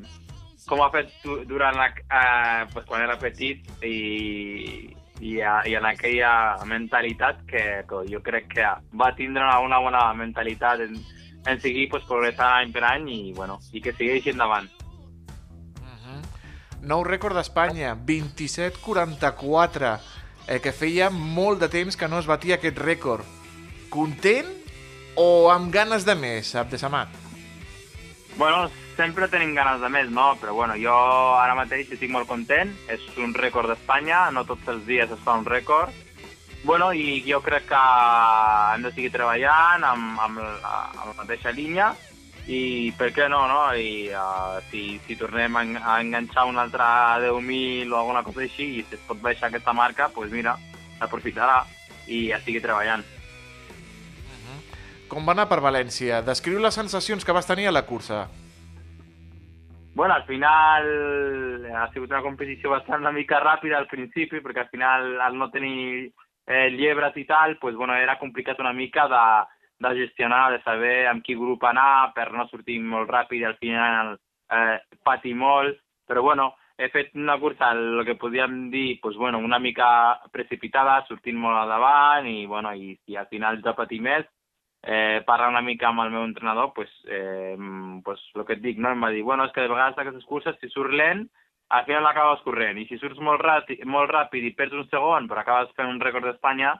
com 0.68 0.80
ha 0.84 0.88
fet 0.92 1.12
durant 1.48 1.76
la, 1.76 1.88
eh, 1.88 2.64
pues, 2.72 2.84
quan 2.88 3.04
era 3.04 3.16
petit 3.20 3.64
i, 3.84 3.98
i, 5.20 5.40
a, 5.40 5.62
i 5.66 5.74
en 5.74 5.86
aquella 5.86 6.56
mentalitat 6.66 7.44
que, 7.48 7.84
que 7.88 8.02
jo 8.10 8.20
crec 8.24 8.48
que 8.54 8.66
va 8.98 9.14
tindre 9.16 9.42
una, 9.42 9.58
una 9.64 9.78
bona 9.82 10.14
mentalitat 10.14 10.80
en, 10.86 10.98
en 11.46 11.60
seguir 11.60 11.88
pues, 11.90 12.04
progressant 12.08 12.62
any 12.62 12.72
per 12.74 12.84
any 12.86 13.08
i, 13.14 13.32
bueno, 13.34 13.58
i 13.72 13.82
que 13.82 13.94
segueixi 13.96 14.30
endavant. 14.30 14.68
Uh 15.80 15.96
-huh. 15.96 16.20
Nou 16.82 17.04
rècord 17.04 17.34
d'Espanya, 17.34 17.94
27-44, 17.94 19.98
eh, 20.46 20.60
que 20.60 20.72
feia 20.72 21.10
molt 21.10 21.60
de 21.60 21.68
temps 21.68 21.96
que 21.96 22.08
no 22.08 22.18
es 22.18 22.26
batia 22.26 22.54
aquest 22.54 22.78
rècord. 22.78 23.24
Content 23.90 24.46
o 25.16 25.50
amb 25.50 25.72
ganes 25.72 26.04
de 26.04 26.14
més, 26.14 26.54
Abdesamat? 26.54 27.08
Bueno, 28.36 28.70
sempre 28.98 29.28
tenim 29.30 29.54
ganes 29.54 29.78
de 29.80 29.88
més, 29.94 30.10
no? 30.10 30.32
Però 30.40 30.52
bueno, 30.56 30.74
jo 30.80 30.96
ara 31.38 31.54
mateix 31.54 31.92
estic 31.94 32.10
molt 32.10 32.26
content, 32.26 32.74
és 32.90 33.04
un 33.22 33.32
rècord 33.36 33.70
d'Espanya, 33.70 34.26
no 34.34 34.42
tots 34.48 34.66
els 34.72 34.84
dies 34.88 35.10
es 35.14 35.22
fa 35.24 35.38
un 35.38 35.46
rècord. 35.46 35.94
Bueno, 36.66 36.90
i 36.90 37.22
jo 37.22 37.38
crec 37.44 37.68
que 37.70 37.82
hem 38.74 38.82
de 38.82 38.90
seguir 38.90 39.12
treballant 39.14 39.86
amb, 39.86 40.18
amb, 40.24 40.40
la, 40.42 40.72
amb 40.90 41.12
la 41.12 41.18
mateixa 41.20 41.54
línia 41.54 41.92
i 42.50 42.90
per 42.98 43.12
què 43.14 43.28
no, 43.30 43.44
no? 43.46 43.60
I 43.78 44.08
uh, 44.10 44.58
si, 44.72 44.98
si 45.06 45.14
tornem 45.20 45.54
a, 45.60 45.62
a 45.78 46.00
enganxar 46.02 46.48
un 46.50 46.58
altre 46.58 46.88
10.000 47.28 47.92
o 47.92 48.00
alguna 48.00 48.24
cosa 48.26 48.42
així 48.42 48.66
i 48.80 48.82
si 48.82 48.98
es 48.98 49.06
pot 49.06 49.22
baixar 49.22 49.52
aquesta 49.52 49.76
marca, 49.76 50.08
doncs 50.08 50.18
pues 50.18 50.34
mira, 50.34 50.56
aprofitarà 50.98 51.62
i 52.08 52.26
ja 52.32 52.42
estigui 52.42 52.64
treballant. 52.64 53.06
Com 55.08 55.24
va 55.24 55.32
anar 55.32 55.46
per 55.48 55.62
València? 55.64 56.18
Descriu 56.26 56.58
les 56.60 56.76
sensacions 56.76 57.24
que 57.24 57.32
vas 57.32 57.46
tenir 57.48 57.70
a 57.70 57.72
la 57.72 57.86
cursa. 57.88 58.26
Bueno, 59.98 60.14
al 60.14 60.26
final 60.26 61.66
ha 61.74 61.88
sigut 61.92 62.12
una 62.12 62.22
competició 62.22 62.70
bastant 62.70 63.00
una 63.02 63.10
mica 63.10 63.40
ràpida 63.42 63.80
al 63.80 63.88
principi, 63.90 64.38
perquè 64.38 64.60
al 64.62 64.68
final, 64.70 65.08
al 65.18 65.34
no 65.34 65.48
tenir 65.50 66.12
eh, 66.46 66.68
llebres 66.70 67.16
i 67.18 67.24
tal, 67.26 67.56
pues, 67.58 67.74
bueno, 67.74 67.96
era 67.98 68.14
complicat 68.20 68.60
una 68.62 68.72
mica 68.72 69.08
de, 69.10 69.24
de 69.82 69.90
gestionar, 70.04 70.52
de 70.52 70.60
saber 70.62 71.08
amb 71.10 71.26
qui 71.26 71.34
grup 71.34 71.66
anar 71.66 72.12
per 72.14 72.28
no 72.30 72.46
sortir 72.46 72.78
molt 72.78 73.10
ràpid 73.10 73.42
i 73.42 73.48
al 73.50 73.58
final 73.58 74.14
eh, 74.14 74.78
patir 75.02 75.34
molt. 75.34 75.82
Però 76.06 76.22
bueno, 76.22 76.52
he 76.78 76.92
fet 76.94 77.10
una 77.18 77.40
cursa, 77.42 77.72
el 77.74 78.04
que 78.06 78.14
podíem 78.22 78.68
dir, 78.70 79.00
pues, 79.02 79.18
bueno, 79.18 79.42
una 79.42 79.58
mica 79.58 79.90
precipitada, 80.30 81.00
sortint 81.10 81.42
molt 81.42 81.66
davant 81.66 82.30
i, 82.30 82.44
bueno, 82.46 82.70
i, 82.70 82.94
i 83.10 83.18
al 83.18 83.26
final 83.34 83.58
ja 83.66 83.74
patir 83.74 83.98
més. 84.06 84.30
Eh, 84.82 85.22
parlar 85.26 85.50
una 85.50 85.62
mica 85.62 85.88
amb 85.88 86.04
el 86.04 86.10
meu 86.14 86.24
entrenador, 86.24 86.72
pues, 86.74 86.90
eh, 87.06 87.56
pues, 88.04 88.22
el 88.34 88.44
que 88.46 88.58
et 88.58 88.62
dic, 88.62 88.78
no? 88.78 88.92
em 88.92 89.02
va 89.02 89.10
dir, 89.10 89.22
bueno, 89.22 89.44
és 89.44 89.52
que 89.52 89.64
de 89.64 89.72
vegades 89.72 89.98
aquestes 89.98 90.24
curses, 90.24 90.56
si 90.60 90.70
surt 90.70 90.94
lent, 90.94 91.26
al 91.68 91.84
final 91.84 92.06
l'acabes 92.06 92.40
corrent, 92.46 92.78
i 92.80 92.86
si 92.88 92.96
surts 93.00 93.18
molt 93.20 93.42
ràpid, 93.44 93.84
molt 93.84 94.10
ràpid 94.10 94.46
i 94.46 94.54
perds 94.56 94.78
un 94.78 94.88
segon, 94.88 95.28
però 95.28 95.42
acabes 95.42 95.74
fent 95.76 95.90
un 95.90 96.00
rècord 96.00 96.24
d'Espanya, 96.24 96.76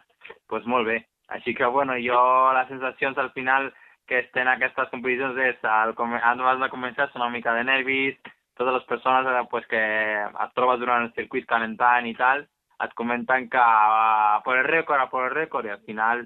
pues 0.49 0.64
molt 0.64 0.88
bé. 0.88 1.03
Així 1.28 1.53
que, 1.55 1.66
bueno, 1.68 1.99
jo 2.01 2.18
les 2.57 2.70
sensacions 2.72 3.18
al 3.18 3.30
final 3.34 3.68
que 4.09 4.22
estem 4.22 4.46
en 4.46 4.55
aquestes 4.55 4.88
competicions 4.88 5.36
és, 5.44 5.59
al, 5.68 5.92
abans 5.92 6.62
de 6.62 6.70
començar, 6.72 7.11
són 7.11 7.26
una 7.26 7.34
mica 7.34 7.53
de 7.53 7.66
nervis, 7.68 8.16
totes 8.57 8.74
les 8.74 8.86
persones 8.88 9.28
eh, 9.28 9.44
pues, 9.51 9.66
que 9.68 9.82
et 10.28 10.55
trobes 10.57 10.80
durant 10.80 11.05
el 11.05 11.12
circuit 11.18 11.46
calentant 11.46 12.09
i 12.09 12.14
tal, 12.16 12.46
et 12.84 12.94
comenten 12.96 13.49
que 13.53 13.61
uh, 13.61 14.38
per 14.44 14.57
el 14.61 14.66
rècord, 14.70 15.03
a 15.03 15.11
per 15.12 15.26
el 15.26 15.34
rècord, 15.34 15.66
i 15.66 15.74
al 15.74 15.84
final 15.86 16.24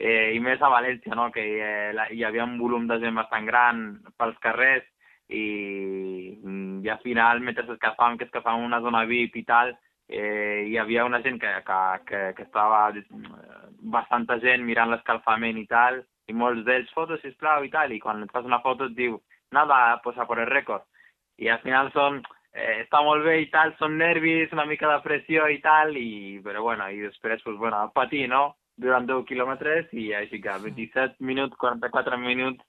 eh, 0.00 0.32
i 0.34 0.40
més 0.40 0.62
a 0.64 0.70
València, 0.72 1.14
no? 1.14 1.28
que 1.34 1.44
eh, 1.60 1.92
la, 1.92 2.08
hi 2.08 2.24
havia 2.24 2.46
un 2.48 2.56
volum 2.58 2.88
de 2.88 2.96
gent 3.02 3.20
bastant 3.20 3.46
gran 3.46 3.84
pels 4.16 4.38
carrers 4.40 4.86
i, 5.28 5.44
i 6.80 6.88
al 6.88 7.02
final, 7.04 7.42
mentre 7.44 7.66
escalfàvem, 7.68 8.16
que 8.18 8.26
escalfàvem 8.30 8.64
una 8.64 8.80
zona 8.80 9.04
VIP 9.10 9.42
i 9.42 9.44
tal, 9.50 9.74
eh, 10.08 10.64
hi 10.70 10.78
havia 10.80 11.04
una 11.04 11.20
gent 11.22 11.36
que, 11.42 11.52
que, 11.66 11.80
que, 12.08 12.22
que 12.38 12.46
estava 12.48 12.88
bastanta 13.92 14.40
gent 14.42 14.64
mirant 14.64 14.90
l'escalfament 14.90 15.60
i 15.60 15.66
tal, 15.70 16.00
i 16.30 16.34
molts 16.34 16.64
d'ells, 16.64 16.90
fotos, 16.96 17.20
sisplau, 17.22 17.66
i 17.66 17.70
tal, 17.70 17.92
i 17.92 18.00
quan 18.00 18.24
et 18.24 18.32
fas 18.32 18.48
una 18.48 18.62
foto 18.64 18.88
et 18.88 18.96
diu, 18.96 19.20
nada, 19.52 20.00
pues 20.02 20.18
a 20.18 20.26
por 20.26 20.40
el 20.40 20.48
rècord. 20.48 20.86
I 21.38 21.52
al 21.52 21.60
final 21.60 21.92
són, 21.92 22.22
eh, 22.54 22.80
està 22.86 23.02
molt 23.04 23.24
bé 23.26 23.40
i 23.42 23.50
tal, 23.52 23.74
són 23.78 23.98
nervis, 24.00 24.52
una 24.56 24.66
mica 24.66 24.88
de 24.88 25.00
pressió 25.04 25.46
i 25.48 25.60
tal, 25.60 25.92
i, 25.96 26.40
però 26.44 26.64
bueno, 26.64 26.88
i 26.88 27.04
després, 27.04 27.42
pues 27.44 27.58
bueno, 27.58 27.84
patir, 27.94 28.28
no? 28.32 28.56
Durant 28.80 29.06
10 29.08 29.26
quilòmetres 29.28 29.92
i 29.92 30.10
així 30.16 30.40
que 30.42 30.56
27 30.64 31.20
minuts, 31.26 31.56
44 31.60 32.18
minuts, 32.20 32.64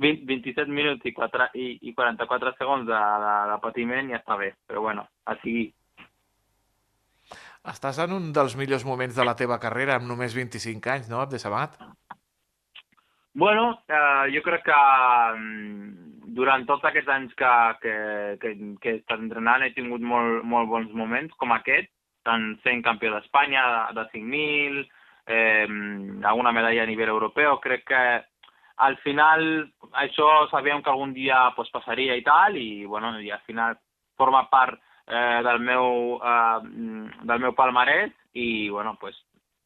20, 0.00 0.24
27 0.28 0.72
minuts 0.72 1.04
i, 1.04 1.12
4, 1.16 1.50
i, 1.60 1.66
i 1.90 1.94
44 1.96 2.54
segons 2.56 2.88
de, 2.88 3.00
de, 3.24 3.34
de 3.52 3.58
patiment 3.64 4.12
ja 4.14 4.20
està 4.22 4.38
bé, 4.40 4.54
però 4.68 4.86
bueno, 4.86 5.06
així. 5.28 5.70
Estàs 7.70 7.98
en 8.00 8.14
un 8.16 8.30
dels 8.32 8.56
millors 8.56 8.86
moments 8.88 9.18
de 9.18 9.26
la 9.26 9.36
teva 9.36 9.60
carrera 9.60 9.98
amb 9.98 10.08
només 10.08 10.36
25 10.36 10.94
anys, 10.94 11.10
no, 11.12 11.20
Abdesamat? 11.20 11.76
Bueno, 13.40 13.66
eh, 13.86 14.30
jo 14.34 14.40
crec 14.42 14.64
que 14.66 14.78
mm, 15.36 16.32
durant 16.38 16.64
tots 16.66 16.86
aquests 16.88 17.12
anys 17.12 17.36
que, 17.38 17.52
que, 17.82 17.94
que, 18.42 18.54
que 18.80 18.94
he 18.94 19.00
estat 19.02 19.20
entrenant 19.20 19.62
he 19.66 19.74
tingut 19.76 20.02
molt, 20.02 20.40
molt 20.48 20.70
bons 20.72 20.96
moments 20.96 21.36
com 21.38 21.52
aquest, 21.54 21.92
tant 22.26 22.54
sent 22.64 22.82
campió 22.86 23.12
d'Espanya 23.12 23.66
de, 23.74 24.00
de 24.00 24.06
5.000, 24.16 24.88
eh, 25.30 25.66
alguna 26.26 26.52
medalla 26.52 26.82
a 26.82 26.90
nivell 26.90 27.12
europeu. 27.14 27.58
Crec 27.62 27.86
que 27.88 28.02
al 28.86 28.96
final 29.04 29.46
això 30.02 30.28
sabíem 30.50 30.82
que 30.82 30.90
algun 30.90 31.14
dia 31.14 31.50
pues, 31.56 31.70
passaria 31.70 32.16
i 32.16 32.24
tal, 32.26 32.56
i, 32.56 32.84
bueno, 32.84 33.14
i 33.20 33.30
al 33.30 33.42
final 33.46 33.78
forma 34.18 34.48
part 34.50 34.78
eh, 35.06 35.40
del, 35.46 35.60
meu, 35.60 36.18
eh, 36.18 36.60
del 37.22 37.42
meu 37.42 37.54
palmarès 37.54 38.12
i 38.34 38.68
bueno, 38.70 38.96
pues, 39.00 39.16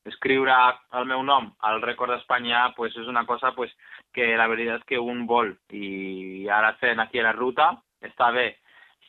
escriure 0.05 0.55
el 0.99 1.07
meu 1.09 1.23
nom 1.25 1.49
al 1.65 1.81
rècord 1.83 2.12
d'Espanya 2.12 2.75
pues, 2.77 2.97
és 2.97 3.09
una 3.09 3.25
cosa 3.25 3.55
pues, 3.57 3.73
que 4.12 4.35
la 4.37 4.49
veritat 4.51 4.83
és 4.83 4.91
que 4.93 5.01
un 5.01 5.25
vol 5.27 5.55
i 5.73 6.47
ara 6.53 6.75
sent 6.81 7.01
aquí 7.01 7.23
la 7.25 7.33
ruta 7.33 7.73
està 8.05 8.31
bé 8.35 8.51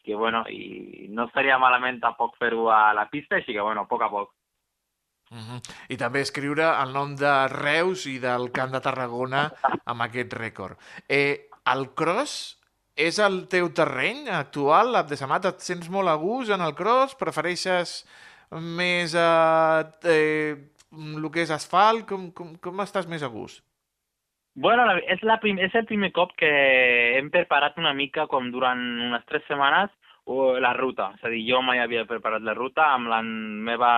que 0.05 0.15
bueno, 0.15 0.43
i 0.47 1.07
no 1.09 1.25
estaria 1.25 1.57
malament 1.57 1.97
tampoc 1.99 2.37
fer-ho 2.37 2.69
a 2.69 2.93
la 2.93 3.07
pista, 3.09 3.39
així 3.39 3.55
que 3.55 3.63
bueno, 3.65 3.83
a 3.83 3.89
poc 3.89 4.05
a 4.05 4.09
poc. 4.13 4.29
Uh 5.35 5.41
-huh. 5.41 5.59
I 5.89 5.97
també 5.97 6.21
escriure 6.21 6.63
el 6.63 6.93
nom 6.93 7.15
de 7.15 7.33
Reus 7.51 8.05
i 8.07 8.19
del 8.19 8.51
Camp 8.51 8.71
de 8.71 8.79
Tarragona 8.79 9.51
amb 9.85 10.01
aquest 10.01 10.33
rècord. 10.33 10.77
Eh, 11.09 11.49
el 11.73 11.93
cross 11.93 12.57
és 12.95 13.19
el 13.19 13.47
teu 13.47 13.69
terreny 13.73 14.29
actual, 14.29 14.95
Abdesamat? 14.95 15.45
Et 15.45 15.59
sents 15.59 15.89
molt 15.89 16.07
a 16.07 16.15
gust 16.15 16.51
en 16.51 16.61
el 16.61 16.73
cross? 16.73 17.15
Prefereixes 17.15 18.05
més 18.51 19.13
eh, 19.13 19.83
eh, 20.05 20.55
el 20.93 21.31
que 21.31 21.41
és 21.41 21.51
asfalt? 21.51 22.07
Com, 22.07 22.31
com, 22.31 22.55
com 22.55 22.79
estàs 22.79 23.07
més 23.07 23.21
a 23.21 23.27
gust? 23.27 23.61
Bueno, 24.55 24.87
és, 25.03 25.21
la 25.21 25.37
prim 25.43 25.59
és 25.59 25.75
el 25.75 25.85
primer 25.85 26.13
cop 26.13 26.31
que 26.37 26.47
hem 27.17 27.29
preparat 27.29 27.77
una 27.77 27.93
mica, 27.93 28.25
com 28.27 28.51
durant 28.51 28.79
unes 28.79 29.25
tres 29.27 29.43
setmanes, 29.49 29.91
la 30.63 30.71
ruta. 30.73 31.11
És 31.17 31.25
a 31.25 31.29
dir, 31.29 31.43
jo 31.51 31.61
mai 31.61 31.79
havia 31.79 32.05
preparat 32.05 32.41
la 32.41 32.53
ruta 32.53 32.93
amb 32.93 33.11
la 33.11 33.21
meva 33.21 33.91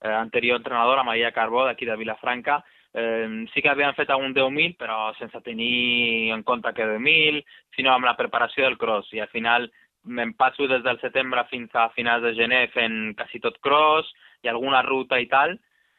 eh, 0.00 0.08
anterior 0.08 0.56
entrenador, 0.58 0.96
la 0.96 1.04
Maria 1.04 1.32
Carbó, 1.32 1.64
d'aquí 1.64 1.86
de 1.86 1.96
Vilafranca, 1.96 2.64
eh, 2.94 3.46
sí 3.54 3.62
que 3.62 3.70
havien 3.70 3.94
fet 3.94 4.10
algun 4.10 4.34
10.000, 4.34 4.76
però 4.78 5.12
sense 5.18 5.40
tenir 5.46 6.32
en 6.34 6.42
compte 6.42 6.72
que 6.74 6.86
10.000, 6.86 7.44
sinó 7.76 7.94
amb 7.94 8.08
la 8.08 8.16
preparació 8.16 8.64
del 8.64 8.78
cross. 8.78 9.12
I 9.14 9.20
al 9.20 9.32
final 9.32 9.70
me'n 10.04 10.32
passo 10.34 10.66
des 10.68 10.82
del 10.82 11.00
setembre 11.00 11.44
fins 11.50 11.74
a 11.74 11.90
finals 11.96 12.22
de 12.24 12.34
gener 12.34 12.68
fent 12.72 13.14
quasi 13.16 13.40
tot 13.40 13.58
cross 13.60 14.08
i 14.42 14.48
alguna 14.48 14.80
ruta 14.82 15.18
i 15.20 15.28
tal, 15.28 15.58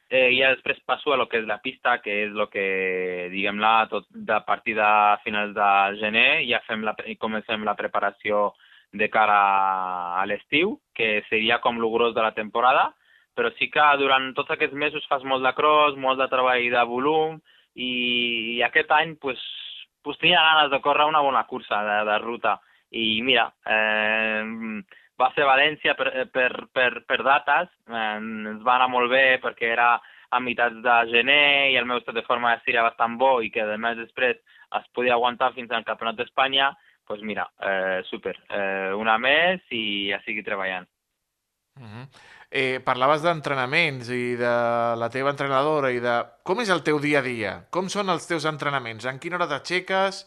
eh, 0.09 0.31
i 0.33 0.39
ja 0.41 0.51
després 0.55 0.81
passo 0.85 1.13
a 1.13 1.17
lo 1.17 1.27
que 1.29 1.39
és 1.39 1.45
la 1.47 1.61
pista, 1.61 1.99
que 2.01 2.23
és 2.25 2.33
el 2.33 2.47
que, 2.49 3.29
diguem-la, 3.31 3.87
tot 3.91 4.07
de 4.09 4.39
partir 4.47 4.75
de 4.75 4.91
finals 5.23 5.53
de 5.55 5.69
gener, 6.01 6.43
ja 6.49 6.59
fem 6.67 6.83
la, 6.83 6.95
comencem 7.19 7.63
la 7.63 7.77
preparació 7.79 8.51
de 8.91 9.07
cara 9.07 9.37
a 10.19 10.25
l'estiu, 10.27 10.75
que 10.93 11.21
seria 11.29 11.61
com 11.63 11.77
el 11.79 11.87
gros 11.93 12.15
de 12.15 12.25
la 12.25 12.33
temporada, 12.35 12.89
però 13.35 13.51
sí 13.57 13.69
que 13.71 13.85
durant 13.99 14.31
tots 14.37 14.51
aquests 14.53 14.75
mesos 14.75 15.07
fas 15.09 15.23
molt 15.23 15.45
de 15.45 15.53
cross, 15.57 15.97
molt 15.97 16.19
de 16.19 16.27
treball 16.31 16.67
de 16.73 16.83
volum, 16.87 17.39
i, 17.75 17.91
i 18.57 18.61
aquest 18.67 18.91
any 18.91 19.15
pues, 19.21 19.39
pues 20.03 20.19
tenia 20.19 20.41
ganes 20.43 20.71
de 20.71 20.81
córrer 20.83 21.07
una 21.07 21.23
bona 21.23 21.45
cursa 21.47 21.83
de, 21.87 21.99
de 22.09 22.17
ruta. 22.19 22.57
I 22.91 23.21
mira, 23.23 23.47
eh, 23.63 24.43
va 25.21 25.29
ser 25.35 25.47
València 25.47 25.95
per, 25.95 26.11
per, 26.33 26.49
per, 26.73 26.89
per 27.07 27.21
dates, 27.23 27.69
eh, 27.87 28.07
ens 28.17 28.63
va 28.65 28.75
anar 28.75 28.89
molt 28.91 29.11
bé 29.11 29.39
perquè 29.43 29.71
era 29.71 29.93
a 30.31 30.39
meitats 30.39 30.79
de 30.83 30.97
gener 31.11 31.71
i 31.73 31.77
el 31.79 31.87
meu 31.87 31.99
estat 31.99 32.15
de 32.15 32.23
forma 32.27 32.53
de 32.55 32.71
era 32.71 32.85
bastant 32.87 33.17
bo 33.19 33.39
i 33.43 33.51
que 33.51 33.63
a 33.63 33.77
més 33.77 33.97
després 33.99 34.39
es 34.79 34.87
podia 34.95 35.17
aguantar 35.17 35.51
fins 35.53 35.71
al 35.71 35.83
Campionat 35.87 36.19
d'Espanya, 36.19 36.71
doncs 36.71 37.07
pues 37.07 37.23
mira, 37.27 37.43
eh, 37.59 38.01
super, 38.07 38.37
eh, 38.49 38.93
una 38.95 39.17
més 39.19 39.59
i 39.75 40.09
ja 40.11 40.21
sigui 40.23 40.43
treballant. 40.43 40.87
Uh 41.75 41.83
-huh. 41.83 42.05
Eh, 42.51 42.81
parlaves 42.83 43.23
d'entrenaments 43.23 44.11
i 44.11 44.35
de 44.39 44.53
la 44.99 45.09
teva 45.09 45.31
entrenadora 45.31 45.91
i 45.95 46.01
de... 46.03 46.19
Com 46.43 46.61
és 46.61 46.69
el 46.69 46.83
teu 46.83 46.99
dia 46.99 47.21
a 47.21 47.25
dia? 47.25 47.53
Com 47.71 47.89
són 47.89 48.11
els 48.11 48.27
teus 48.27 48.45
entrenaments? 48.49 49.07
En 49.07 49.19
quina 49.23 49.39
hora 49.39 49.49
t'aixeques? 49.49 50.25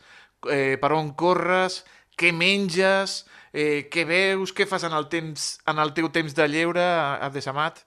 Eh, 0.50 0.76
per 0.80 0.92
on 0.96 1.12
corres? 1.20 1.82
Què 2.16 2.32
menges? 2.32 3.22
Eh, 3.52 3.86
què 3.92 4.06
veus? 4.08 4.54
Què 4.56 4.66
fas 4.70 4.88
en 4.88 4.96
el, 4.96 5.06
temps, 5.12 5.58
en 5.70 5.78
el 5.82 5.92
teu 5.94 6.08
temps 6.10 6.34
de 6.34 6.48
lleure, 6.48 6.82
a 6.82 7.28
Desamat? 7.34 7.84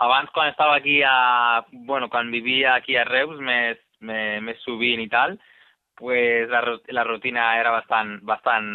Abans, 0.00 0.32
quan 0.32 0.48
estava 0.48 0.78
aquí 0.80 1.02
a... 1.04 1.60
Bueno, 1.70 2.08
quan 2.08 2.32
vivia 2.32 2.74
aquí 2.74 2.96
a 2.96 3.04
Reus, 3.04 3.36
més, 3.44 3.76
més, 4.00 4.40
més 4.42 4.62
sovint 4.64 5.02
i 5.04 5.10
tal, 5.12 5.36
pues 6.00 6.48
la, 6.48 6.62
la 6.96 7.04
rutina 7.04 7.50
era 7.60 7.74
bastant, 7.74 8.16
bastant 8.24 8.70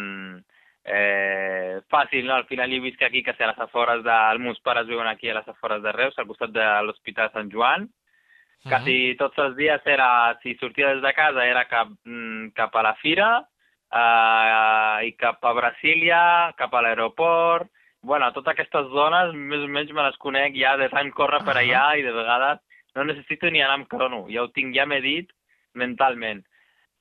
eh, 0.86 1.80
fàcil, 1.90 2.26
no? 2.26 2.36
Al 2.38 2.46
final 2.46 2.70
jo 2.72 2.80
visc 2.84 3.02
aquí, 3.02 3.22
que 3.26 3.34
sé, 3.34 3.44
a 3.44 3.50
les 3.52 3.62
afores 3.64 4.04
de... 4.06 4.16
Els 4.32 4.42
meus 4.42 4.60
pares 4.64 4.86
viuen 4.86 5.08
aquí 5.10 5.30
a 5.30 5.36
les 5.40 5.48
afores 5.48 5.82
de 5.82 5.92
Reus, 5.92 6.18
al 6.18 6.28
costat 6.30 6.54
de 6.54 6.66
l'Hospital 6.86 7.32
Sant 7.34 7.50
Joan. 7.52 7.82
Uh 7.82 7.88
-huh. 7.88 8.70
Quasi 8.70 9.16
tots 9.18 9.38
els 9.38 9.56
dies 9.56 9.86
era, 9.86 10.38
si 10.42 10.54
sortia 10.56 10.94
des 10.94 11.02
de 11.02 11.12
casa, 11.12 11.46
era 11.46 11.64
cap, 11.64 11.88
mm, 12.04 12.50
cap 12.54 12.74
a 12.76 12.82
la 12.82 12.94
fira 12.94 13.44
eh, 13.92 15.06
i 15.08 15.12
cap 15.16 15.44
a 15.44 15.52
Brasília, 15.52 16.54
cap 16.56 16.74
a 16.74 16.82
l'aeroport. 16.82 17.68
Bueno, 18.02 18.32
totes 18.32 18.52
aquestes 18.52 18.86
zones 18.88 19.34
més 19.34 19.60
o 19.60 19.68
menys 19.68 19.92
me 19.92 20.02
les 20.02 20.16
conec 20.16 20.54
ja 20.54 20.76
de 20.76 20.88
tant 20.88 21.10
córrer 21.10 21.40
uh 21.40 21.42
-huh. 21.42 21.52
per 21.52 21.56
allà 21.62 21.98
i 21.98 22.02
de 22.02 22.12
vegades 22.12 22.58
no 22.94 23.04
necessito 23.04 23.50
ni 23.50 23.60
anar 23.60 23.74
amb 23.74 23.88
crono, 23.88 24.26
ja 24.28 24.42
ho 24.42 24.48
tinc 24.48 24.74
ja 24.74 24.86
medit 24.86 25.30
mentalment 25.74 26.44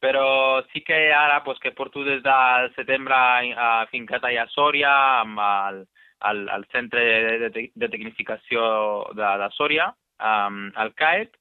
però 0.05 0.63
sí 0.71 0.83
que 0.83 1.11
ara 1.11 1.43
pues, 1.43 1.57
que 1.59 1.71
porto 1.71 2.03
des 2.03 2.21
del 2.21 2.69
setembre 2.75 3.15
a 3.15 3.87
allà 3.89 4.43
a 4.43 4.51
Sòria 4.53 4.91
amb 5.21 5.39
el, 5.39 5.79
el, 6.29 6.49
el 6.49 6.65
centre 6.71 7.01
de, 7.01 7.49
de, 7.49 7.71
de 7.73 7.89
tecnificació 7.89 8.61
de, 9.17 9.25
de 9.41 9.49
Sòria, 9.57 9.89
um, 10.21 10.69
el 10.77 10.93
CAET, 10.93 11.33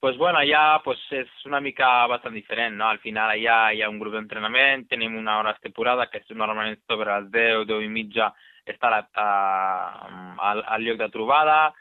pues 0.00 0.18
bueno, 0.18 0.38
allà 0.38 0.82
pues, 0.84 1.00
és 1.12 1.30
una 1.46 1.60
mica 1.60 2.06
bastant 2.06 2.34
diferent, 2.34 2.76
no? 2.76 2.90
Al 2.90 3.00
final 3.00 3.32
allà 3.32 3.72
hi 3.72 3.80
ha 3.80 3.88
un 3.88 3.98
grup 3.98 4.18
d'entrenament, 4.18 4.84
tenim 4.90 5.16
una 5.16 5.38
hora 5.38 5.56
temporada 5.62 6.10
que 6.12 6.20
és 6.20 6.36
normalment 6.36 6.76
sobre 6.84 7.08
les 7.08 7.32
10, 7.32 7.64
10 7.72 7.88
i 7.88 7.88
mitja 7.88 8.34
està 8.68 8.92
la, 8.92 9.00
uh, 9.00 10.36
al, 10.44 10.60
al 10.76 10.84
lloc 10.84 11.00
de 11.00 11.08
trobada, 11.08 11.72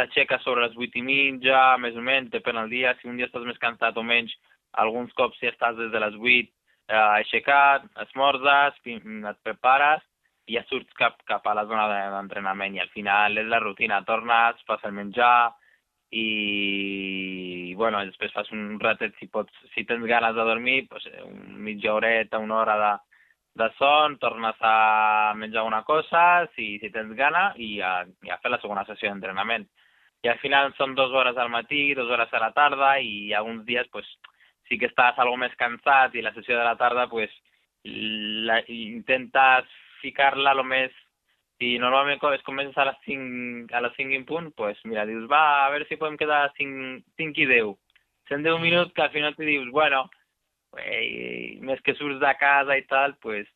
t'aixeques 0.00 0.40
sobre 0.48 0.64
les 0.64 0.80
8 0.80 0.96
i 0.96 1.04
mitja, 1.04 1.76
més 1.76 1.92
o 1.92 2.00
menys, 2.00 2.32
depèn 2.32 2.56
del 2.56 2.72
dia, 2.72 2.96
si 2.96 3.12
un 3.12 3.20
dia 3.20 3.28
estàs 3.28 3.44
més 3.44 3.60
cansat 3.60 4.00
o 4.00 4.06
menys, 4.16 4.32
alguns 4.84 5.12
cops 5.18 5.38
si 5.40 5.50
estàs 5.50 5.76
des 5.78 5.90
de 5.92 6.02
les 6.02 6.16
8 6.16 6.50
eh, 6.88 6.96
aixecat, 6.96 7.86
esmorzes, 8.06 8.78
et 8.84 9.40
prepares 9.44 10.04
i 10.48 10.56
ja 10.56 10.64
surts 10.68 10.94
cap, 10.96 11.18
cap 11.28 11.46
a 11.46 11.54
la 11.54 11.66
zona 11.68 11.86
d'entrenament 12.14 12.76
i 12.76 12.80
al 12.80 12.92
final 12.94 13.36
és 13.36 13.48
la 13.48 13.60
rutina, 13.60 14.00
tornes, 14.08 14.62
fas 14.66 14.84
el 14.88 14.94
menjar 14.96 15.52
i 16.10 17.74
bueno, 17.76 18.00
després 18.08 18.32
fas 18.32 18.48
un 18.52 18.78
ratet 18.80 19.14
si 19.20 19.28
pots, 19.28 19.52
si 19.74 19.84
tens 19.84 20.04
ganes 20.08 20.34
de 20.34 20.44
dormir, 20.44 20.86
pues, 20.88 21.04
un 21.24 21.60
mitja 21.62 21.92
horeta, 21.94 22.40
una 22.42 22.56
hora 22.62 22.76
de, 22.82 22.92
de 23.62 23.68
son, 23.76 24.18
tornes 24.18 24.56
a 24.60 25.32
menjar 25.36 25.64
una 25.64 25.82
cosa, 25.84 26.48
si, 26.56 26.78
si 26.80 26.90
tens 26.90 27.14
gana, 27.16 27.52
i 27.56 27.78
a, 27.80 28.02
i 28.24 28.32
a 28.32 28.40
fer 28.42 28.50
la 28.50 28.60
segona 28.62 28.86
sessió 28.88 29.12
d'entrenament. 29.12 29.68
I 30.24 30.32
al 30.32 30.40
final 30.42 30.72
són 30.74 30.96
dues 30.98 31.14
hores 31.14 31.36
al 31.38 31.52
matí, 31.54 31.92
dues 31.94 32.10
hores 32.10 32.32
a 32.34 32.42
la 32.42 32.50
tarda, 32.56 32.96
i 32.98 33.34
alguns 33.36 33.62
dies 33.68 33.86
pues, 33.92 34.08
sí 34.68 34.78
que 34.78 34.88
estàs 34.90 35.18
algo 35.18 35.36
més 35.40 35.54
cansat 35.60 36.14
i 36.14 36.22
la 36.24 36.32
sessió 36.36 36.58
de 36.58 36.64
la 36.64 36.76
tarda 36.76 37.08
pues, 37.08 37.32
la, 37.84 38.60
intentes 38.68 39.68
ficar-la 40.02 40.54
lo 40.54 40.64
més 40.64 40.94
i 41.58 41.72
normalment 41.82 42.20
es 42.34 42.42
comences 42.46 42.76
a 42.78 42.84
les 42.86 42.98
5, 43.04 43.74
a 43.74 43.80
les 43.82 43.94
5 43.96 44.14
en 44.14 44.24
punt, 44.24 44.52
pues 44.54 44.78
mira, 44.84 45.04
dius, 45.06 45.26
va, 45.30 45.66
a 45.66 45.70
veure 45.70 45.86
si 45.88 45.96
podem 45.98 46.16
quedar 46.16 46.44
a 46.44 46.52
5, 46.54 47.02
5 47.18 47.42
i 47.42 47.46
10. 47.50 47.72
Són 48.30 48.44
10 48.44 48.60
minuts 48.62 48.94
que 48.94 49.02
al 49.02 49.10
final 49.10 49.34
te 49.34 49.44
dius, 49.44 49.66
bueno, 49.74 50.04
eh, 50.78 51.58
més 51.60 51.82
que 51.82 51.96
surts 51.98 52.20
de 52.22 52.34
casa 52.38 52.76
i 52.78 52.84
tal, 52.86 53.16
pues, 53.24 53.48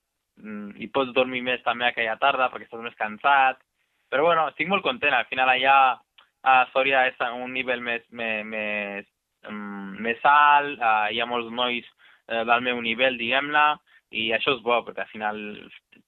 mm, 0.42 0.82
i 0.82 0.88
pots 0.88 1.14
dormir 1.14 1.44
més 1.46 1.62
també 1.62 1.86
aquella 1.86 2.18
tarda 2.18 2.50
perquè 2.50 2.66
estàs 2.66 2.82
més 2.82 2.98
cansat. 2.98 3.62
Però 4.10 4.26
bueno, 4.26 4.48
estic 4.48 4.68
molt 4.68 4.82
content, 4.82 5.14
al 5.14 5.28
final 5.30 5.48
allà 5.48 5.76
a 6.42 6.56
Sòria 6.72 7.06
és 7.06 7.20
un 7.30 7.52
nivell 7.52 7.80
més, 7.80 8.02
més, 8.10 8.44
més, 8.44 9.06
mm, 9.06 9.21
més 9.50 10.20
alt, 10.28 10.78
uh, 10.78 11.08
hi 11.10 11.20
ha 11.20 11.26
molts 11.26 11.50
nois 11.50 11.86
uh, 11.86 12.42
del 12.48 12.60
meu 12.68 12.80
nivell, 12.84 13.18
diguem-ne, 13.18 13.66
i 14.12 14.28
això 14.36 14.56
és 14.56 14.62
bo, 14.62 14.78
perquè 14.84 15.04
al 15.04 15.10
final 15.10 15.40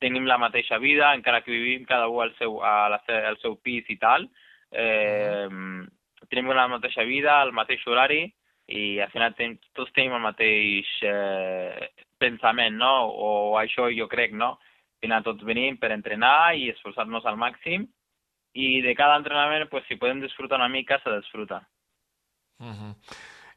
tenim 0.02 0.26
la 0.28 0.38
mateixa 0.38 0.78
vida, 0.78 1.12
encara 1.16 1.40
que 1.42 1.52
vivim 1.52 1.84
cada 1.88 2.08
un 2.12 2.22
al 2.22 2.34
seu, 2.38 2.58
a 2.62 2.88
la, 2.92 3.00
al 3.30 3.38
seu 3.40 3.56
pis 3.64 3.88
i 3.88 3.96
tal, 4.00 4.26
eh, 4.70 5.48
tenim 6.28 6.50
la 6.52 6.66
mateixa 6.68 7.04
vida, 7.08 7.40
el 7.42 7.52
mateix 7.56 7.84
horari, 7.88 8.26
i 8.68 8.98
al 9.00 9.10
final 9.12 9.34
ten, 9.36 9.58
tots 9.76 9.92
tenim 9.96 10.14
el 10.16 10.24
mateix 10.24 10.88
eh, 11.04 11.88
pensament, 12.20 12.76
no? 12.80 12.92
O 13.12 13.30
això 13.60 13.90
jo 13.92 14.08
crec, 14.08 14.32
no? 14.32 14.54
Al 14.56 15.04
final 15.04 15.24
tots 15.24 15.44
venim 15.44 15.76
per 15.80 15.92
entrenar 15.92 16.54
i 16.56 16.70
esforçar-nos 16.72 17.26
al 17.28 17.40
màxim 17.40 17.84
i 18.54 18.80
de 18.84 18.94
cada 18.96 19.18
entrenament, 19.20 19.68
pues, 19.68 19.84
si 19.88 19.98
podem 20.00 20.22
disfrutar 20.22 20.60
una 20.60 20.70
mica, 20.72 21.00
se 21.02 21.12
disfruta. 21.16 21.60
Uh 22.60 22.66
-huh. 22.66 22.94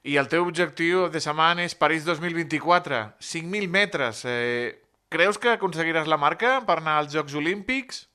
I 0.04 0.18
el 0.18 0.28
teu 0.28 0.46
objectiu 0.46 1.10
de 1.10 1.20
setmana 1.20 1.64
és 1.64 1.76
París 1.76 2.06
2024, 2.06 3.14
5.000 3.20 3.68
metres. 3.68 4.26
Eh, 4.26 4.80
creus 5.10 5.38
que 5.38 5.50
aconseguiràs 5.50 6.08
la 6.08 6.18
marca 6.18 6.62
per 6.66 6.78
anar 6.78 6.98
als 6.98 7.14
Jocs 7.14 7.36
Olímpics? 7.36 8.08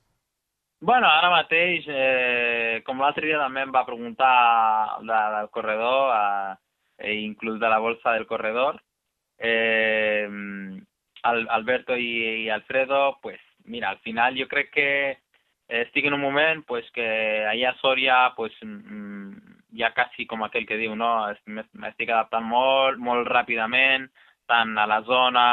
Bueno, 0.81 1.07
ara 1.07 1.31
mateix, 1.31 1.85
eh, 1.87 2.83
com 2.85 2.99
l'altre 2.99 3.27
dia 3.27 3.39
també 3.39 3.63
em 3.63 3.71
va 3.71 3.87
preguntar 3.87 4.99
de, 5.01 5.21
del 5.37 5.49
corredor, 5.51 6.11
eh, 6.99 7.15
inclús 7.23 7.61
de 7.61 7.69
la 7.69 7.79
bolsa 7.79 8.13
del 8.13 8.27
corredor, 8.27 8.83
eh, 9.39 10.27
Alberto 11.23 11.97
i, 11.97 12.47
i 12.47 12.49
Alfredo, 12.51 13.19
pues 13.23 13.39
mira, 13.65 13.91
al 13.91 14.01
final 14.01 14.35
jo 14.35 14.49
crec 14.49 14.73
que 14.75 14.89
estic 15.69 16.07
en 16.07 16.15
un 16.15 16.21
moment 16.21 16.65
pues, 16.67 16.89
que 16.93 17.07
allà 17.47 17.71
a 17.71 17.79
Sòria 17.79 18.17
pues, 18.37 18.53
mm, 18.61 19.22
ja 19.79 19.93
quasi 19.97 20.27
com 20.27 20.43
aquell 20.45 20.67
que 20.69 20.79
diu, 20.81 20.95
no? 20.97 21.11
M'estic 21.47 22.11
adaptant 22.11 22.45
molt, 22.45 22.99
molt 23.01 23.29
ràpidament, 23.29 24.09
tant 24.47 24.77
a 24.79 24.87
la 24.87 25.01
zona, 25.07 25.45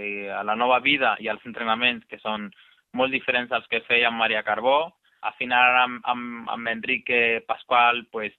eh, 0.00 0.30
a 0.32 0.42
la 0.42 0.56
nova 0.56 0.80
vida 0.80 1.16
i 1.20 1.28
als 1.28 1.44
entrenaments 1.46 2.06
que 2.10 2.18
són 2.18 2.50
molt 2.96 3.12
diferents 3.12 3.52
als 3.52 3.66
que 3.70 3.84
feia 3.86 4.08
amb 4.08 4.18
Maria 4.18 4.42
Carbó. 4.42 4.78
Al 5.22 5.34
final 5.38 5.78
amb, 5.82 6.00
amb, 6.04 6.48
amb 6.50 6.68
Enrique 6.68 7.42
Pasqual, 7.46 8.06
pues, 8.12 8.32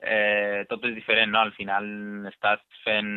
eh, 0.00 0.64
tot 0.68 0.84
és 0.84 0.94
diferent, 0.94 1.32
no? 1.32 1.40
Al 1.40 1.52
final 1.56 1.88
estàs 2.30 2.62
fent 2.84 3.10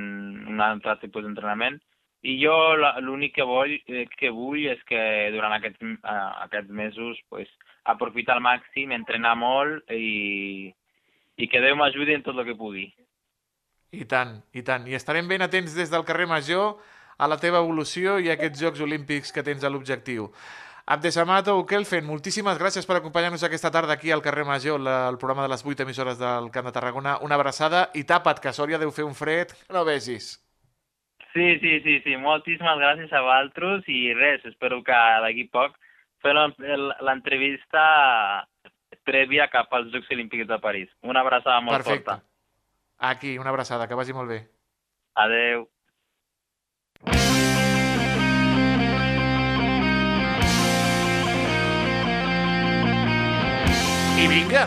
un 0.47 0.61
altre 0.61 0.97
tipus 1.03 1.25
d'entrenament. 1.25 1.79
I 2.27 2.33
jo 2.41 2.55
l'únic 3.03 3.35
que 3.35 3.45
vull, 3.45 3.75
eh, 3.87 4.07
que 4.17 4.31
vull 4.33 4.65
és 4.71 4.81
que 4.89 5.29
durant 5.35 5.53
aquests, 5.53 5.83
uh, 6.01 6.31
aquests 6.47 6.73
mesos 6.73 7.19
pues, 7.29 7.47
aprofitar 7.85 8.35
al 8.35 8.43
màxim, 8.43 8.91
entrenar 8.91 9.35
molt 9.37 9.91
i, 9.93 10.73
i 11.37 11.47
que 11.47 11.61
Déu 11.61 11.77
m'ajudi 11.77 12.17
en 12.17 12.23
tot 12.25 12.37
el 12.37 12.45
que 12.49 12.57
pugui. 12.57 12.87
I 13.95 14.05
tant, 14.09 14.37
i 14.53 14.63
tant. 14.67 14.87
I 14.89 14.97
estarem 14.97 15.27
ben 15.29 15.45
atents 15.45 15.75
des 15.77 15.91
del 15.93 16.05
carrer 16.05 16.27
Major 16.27 16.75
a 17.17 17.27
la 17.29 17.37
teva 17.41 17.61
evolució 17.63 18.17
i 18.19 18.29
a 18.29 18.35
aquests 18.35 18.61
Jocs 18.61 18.81
Olímpics 18.83 19.31
que 19.33 19.45
tens 19.45 19.63
a 19.63 19.71
l'objectiu. 19.71 20.31
Abdesamato 20.87 21.57
Ukelfen, 21.59 22.05
moltíssimes 22.07 22.59
gràcies 22.59 22.85
per 22.87 22.97
acompanyar-nos 22.99 23.43
aquesta 23.43 23.71
tarda 23.75 23.97
aquí 23.97 24.11
al 24.11 24.21
carrer 24.23 24.45
Major, 24.47 24.79
la, 24.79 25.09
el 25.11 25.17
programa 25.19 25.43
de 25.43 25.51
les 25.51 25.65
8 25.65 25.83
emissores 25.83 26.19
del 26.19 26.47
Camp 26.51 26.69
de 26.69 26.71
Tarragona. 26.71 27.17
Una 27.27 27.35
abraçada 27.35 27.89
i 27.93 28.05
tapa't, 28.07 28.39
que 28.39 28.51
a 28.51 28.55
Sòria 28.55 28.79
deu 28.79 28.93
fer 28.95 29.03
un 29.03 29.15
fred 29.15 29.51
que 29.51 29.75
no 29.75 29.83
vegis. 29.87 30.37
Sí, 31.33 31.47
sí, 31.59 31.73
sí, 31.83 31.99
sí. 32.05 32.15
Moltíssimes 32.17 32.79
gràcies 32.79 33.11
a 33.11 33.21
vosaltres 33.25 33.89
i 33.91 34.13
res, 34.15 34.45
espero 34.47 34.79
que 34.83 35.01
d'aquí 35.25 35.49
poc 35.51 35.75
fer 36.23 36.33
l'entrevista 36.33 37.83
prèvia 39.07 39.47
cap 39.53 39.71
als 39.73 39.89
Jocs 39.93 40.11
Olímpics 40.11 40.47
de 40.49 40.59
París. 40.59 40.91
Una 41.01 41.23
abraçada 41.23 41.61
molt 41.61 41.79
Perfecte. 41.79 42.11
forta. 42.11 42.23
Aquí, 43.11 43.37
una 43.37 43.49
abraçada, 43.53 43.87
que 43.87 43.95
vagi 43.95 44.13
molt 44.13 44.29
bé. 44.29 44.41
Adeu. 45.15 45.67
I 54.17 54.25
vinga, 54.25 54.63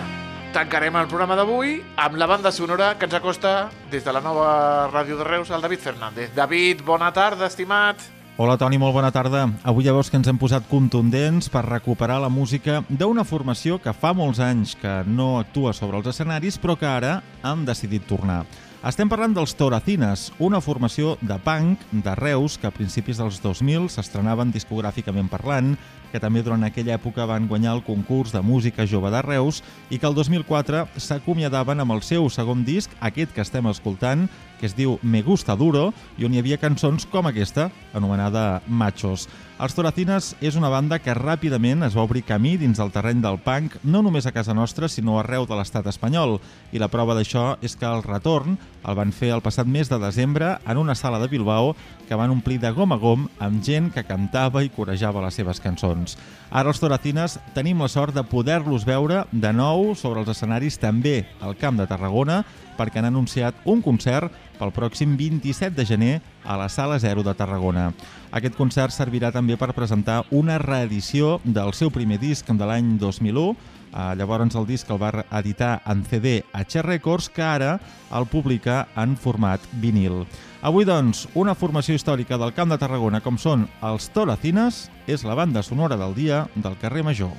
tancarem 0.54 0.94
el 1.00 1.08
programa 1.10 1.34
d'avui 1.38 1.80
amb 1.98 2.16
la 2.20 2.28
banda 2.30 2.52
sonora 2.54 2.92
que 2.98 3.08
ens 3.08 3.16
acosta 3.18 3.68
des 3.90 4.04
de 4.06 4.12
la 4.14 4.22
nova 4.22 4.88
ràdio 4.92 5.18
de 5.18 5.26
Reus, 5.26 5.50
el 5.50 5.60
David 5.64 5.82
Fernández. 5.82 6.34
David, 6.36 6.84
bona 6.86 7.10
tarda, 7.12 7.48
estimat. 7.50 7.98
Hola 8.40 8.54
Toni, 8.56 8.78
molt 8.80 8.94
bona 8.96 9.10
tarda. 9.12 9.42
Avui 9.68 9.84
ja 9.84 9.92
veus 9.92 10.08
que 10.08 10.16
ens 10.16 10.30
hem 10.30 10.38
posat 10.40 10.64
contundents 10.64 11.50
per 11.52 11.60
recuperar 11.66 12.14
la 12.22 12.30
música 12.32 12.78
d'una 12.88 13.20
formació 13.28 13.76
que 13.84 13.92
fa 13.92 14.14
molts 14.16 14.40
anys 14.40 14.72
que 14.80 14.94
no 15.04 15.34
actua 15.36 15.74
sobre 15.76 16.00
els 16.00 16.08
escenaris 16.08 16.56
però 16.56 16.78
que 16.80 16.88
ara 16.88 17.18
han 17.44 17.66
decidit 17.68 18.08
tornar. 18.08 18.46
Estem 18.80 19.12
parlant 19.12 19.34
dels 19.36 19.52
Toracines, 19.52 20.30
una 20.40 20.62
formació 20.64 21.18
de 21.20 21.36
punk 21.44 21.84
de 21.92 22.14
Reus 22.16 22.56
que 22.56 22.70
a 22.70 22.72
principis 22.72 23.20
dels 23.20 23.42
2000 23.44 23.90
s'estrenaven 23.92 24.56
discogràficament 24.56 25.28
parlant, 25.28 25.74
que 26.12 26.20
també 26.22 26.42
durant 26.42 26.64
aquella 26.66 26.96
època 26.98 27.26
van 27.28 27.48
guanyar 27.48 27.76
el 27.78 27.84
concurs 27.86 28.34
de 28.34 28.42
música 28.42 28.86
jove 28.86 29.10
de 29.10 29.22
Reus 29.22 29.62
i 29.90 29.98
que 29.98 30.08
el 30.08 30.14
2004 30.14 30.86
s'acomiadaven 30.96 31.80
amb 31.80 31.96
el 31.96 32.02
seu 32.02 32.28
segon 32.30 32.64
disc, 32.66 32.90
aquest 33.00 33.34
que 33.34 33.44
estem 33.44 33.66
escoltant, 33.70 34.28
que 34.60 34.68
es 34.68 34.76
diu 34.76 34.98
Me 35.02 35.22
Gusta 35.24 35.56
Duro, 35.56 35.88
i 36.20 36.26
on 36.28 36.34
hi 36.34 36.42
havia 36.42 36.60
cançons 36.60 37.06
com 37.08 37.26
aquesta, 37.26 37.70
anomenada 37.96 38.60
Machos. 38.68 39.26
Els 39.60 39.74
Toracines 39.76 40.34
és 40.40 40.56
una 40.56 40.70
banda 40.72 40.98
que 41.00 41.16
ràpidament 41.16 41.84
es 41.84 41.96
va 41.96 42.04
obrir 42.06 42.22
camí 42.28 42.54
dins 42.60 42.78
del 42.80 42.92
terreny 42.92 43.20
del 43.24 43.40
punk, 43.44 43.78
no 43.84 44.00
només 44.04 44.28
a 44.28 44.32
casa 44.36 44.54
nostra, 44.56 44.88
sinó 44.88 45.18
arreu 45.18 45.48
de 45.48 45.56
l'estat 45.56 45.88
espanyol. 45.88 46.38
I 46.72 46.80
la 46.80 46.88
prova 46.92 47.16
d'això 47.16 47.54
és 47.64 47.76
que 47.76 47.88
el 47.88 48.04
retorn 48.04 48.56
el 48.84 48.96
van 48.96 49.12
fer 49.12 49.32
el 49.34 49.44
passat 49.44 49.68
mes 49.68 49.88
de 49.88 49.98
desembre 50.00 50.54
en 50.64 50.80
una 50.80 50.94
sala 50.96 51.20
de 51.20 51.28
Bilbao 51.28 51.74
que 52.10 52.18
van 52.18 52.32
omplir 52.34 52.58
de 52.58 52.72
gom 52.74 52.90
a 52.90 52.96
gom 52.98 53.28
amb 53.38 53.62
gent 53.62 53.92
que 53.94 54.02
cantava 54.02 54.64
i 54.66 54.70
corejava 54.74 55.22
les 55.22 55.36
seves 55.38 55.62
cançons. 55.62 56.16
Ara 56.50 56.72
els 56.72 56.82
Toracines 56.82 57.36
tenim 57.54 57.78
la 57.78 57.86
sort 57.86 58.16
de 58.16 58.24
poder-los 58.26 58.82
veure 58.82 59.22
de 59.30 59.52
nou 59.54 59.92
sobre 59.94 60.24
els 60.24 60.32
escenaris 60.34 60.80
també 60.82 61.22
al 61.38 61.54
Camp 61.54 61.78
de 61.78 61.86
Tarragona 61.86 62.42
perquè 62.74 62.98
han 62.98 63.06
anunciat 63.12 63.54
un 63.62 63.78
concert 63.84 64.34
pel 64.58 64.74
pròxim 64.74 65.14
27 65.14 65.76
de 65.78 65.86
gener 65.86 66.14
a 66.42 66.58
la 66.58 66.66
Sala 66.68 66.98
Zero 66.98 67.22
de 67.22 67.36
Tarragona. 67.38 67.92
Aquest 68.34 68.58
concert 68.58 68.90
servirà 68.90 69.30
també 69.30 69.54
per 69.60 69.70
presentar 69.76 70.24
una 70.34 70.58
reedició 70.58 71.38
del 71.44 71.70
seu 71.78 71.94
primer 71.94 72.18
disc 72.18 72.50
de 72.50 72.66
l'any 72.66 72.96
2001, 72.98 73.78
Uh, 73.90 74.14
llavors 74.14 74.54
el 74.54 74.68
disc 74.68 74.90
el 74.94 75.00
va 75.02 75.24
editar 75.40 75.80
en 75.90 76.04
CD 76.06 76.44
a 76.54 76.62
Che 76.62 76.78
Records, 76.82 77.26
que 77.28 77.42
ara 77.42 77.72
el 78.14 78.28
publica 78.30 78.84
en 78.94 79.16
format 79.18 79.64
vinil. 79.82 80.22
Avui, 80.60 80.84
doncs, 80.84 81.22
una 81.40 81.54
formació 81.56 81.94
històrica 81.96 82.36
del 82.36 82.50
Camp 82.52 82.68
de 82.68 82.76
Tarragona 82.76 83.22
com 83.24 83.38
són 83.40 83.62
els 83.88 84.10
Toracines 84.12 84.82
és 85.08 85.24
la 85.24 85.32
banda 85.38 85.62
sonora 85.64 85.96
del 85.96 86.12
dia 86.12 86.42
del 86.52 86.76
carrer 86.82 87.00
Major. 87.06 87.32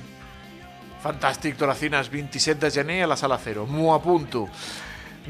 Fantàstic, 1.04 1.54
Toracines, 1.58 2.10
27 2.10 2.58
de 2.66 2.72
gener 2.74 2.98
a 3.04 3.12
la 3.12 3.16
Sala 3.16 3.38
Zero. 3.38 3.68
M'ho 3.70 3.94
apunto. 3.94 4.48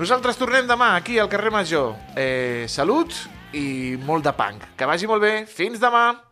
Nosaltres 0.01 0.41
tornem 0.41 0.65
demà 0.65 0.95
aquí 0.97 1.21
al 1.21 1.29
carrer 1.29 1.53
Major. 1.53 1.93
Eh, 2.17 2.65
salut 2.65 3.13
i 3.53 3.99
molt 4.01 4.25
de 4.25 4.33
punk. 4.41 4.71
Que 4.73 4.89
vagi 4.89 5.09
molt 5.09 5.29
bé. 5.29 5.35
Fins 5.45 5.77
demà! 5.77 6.32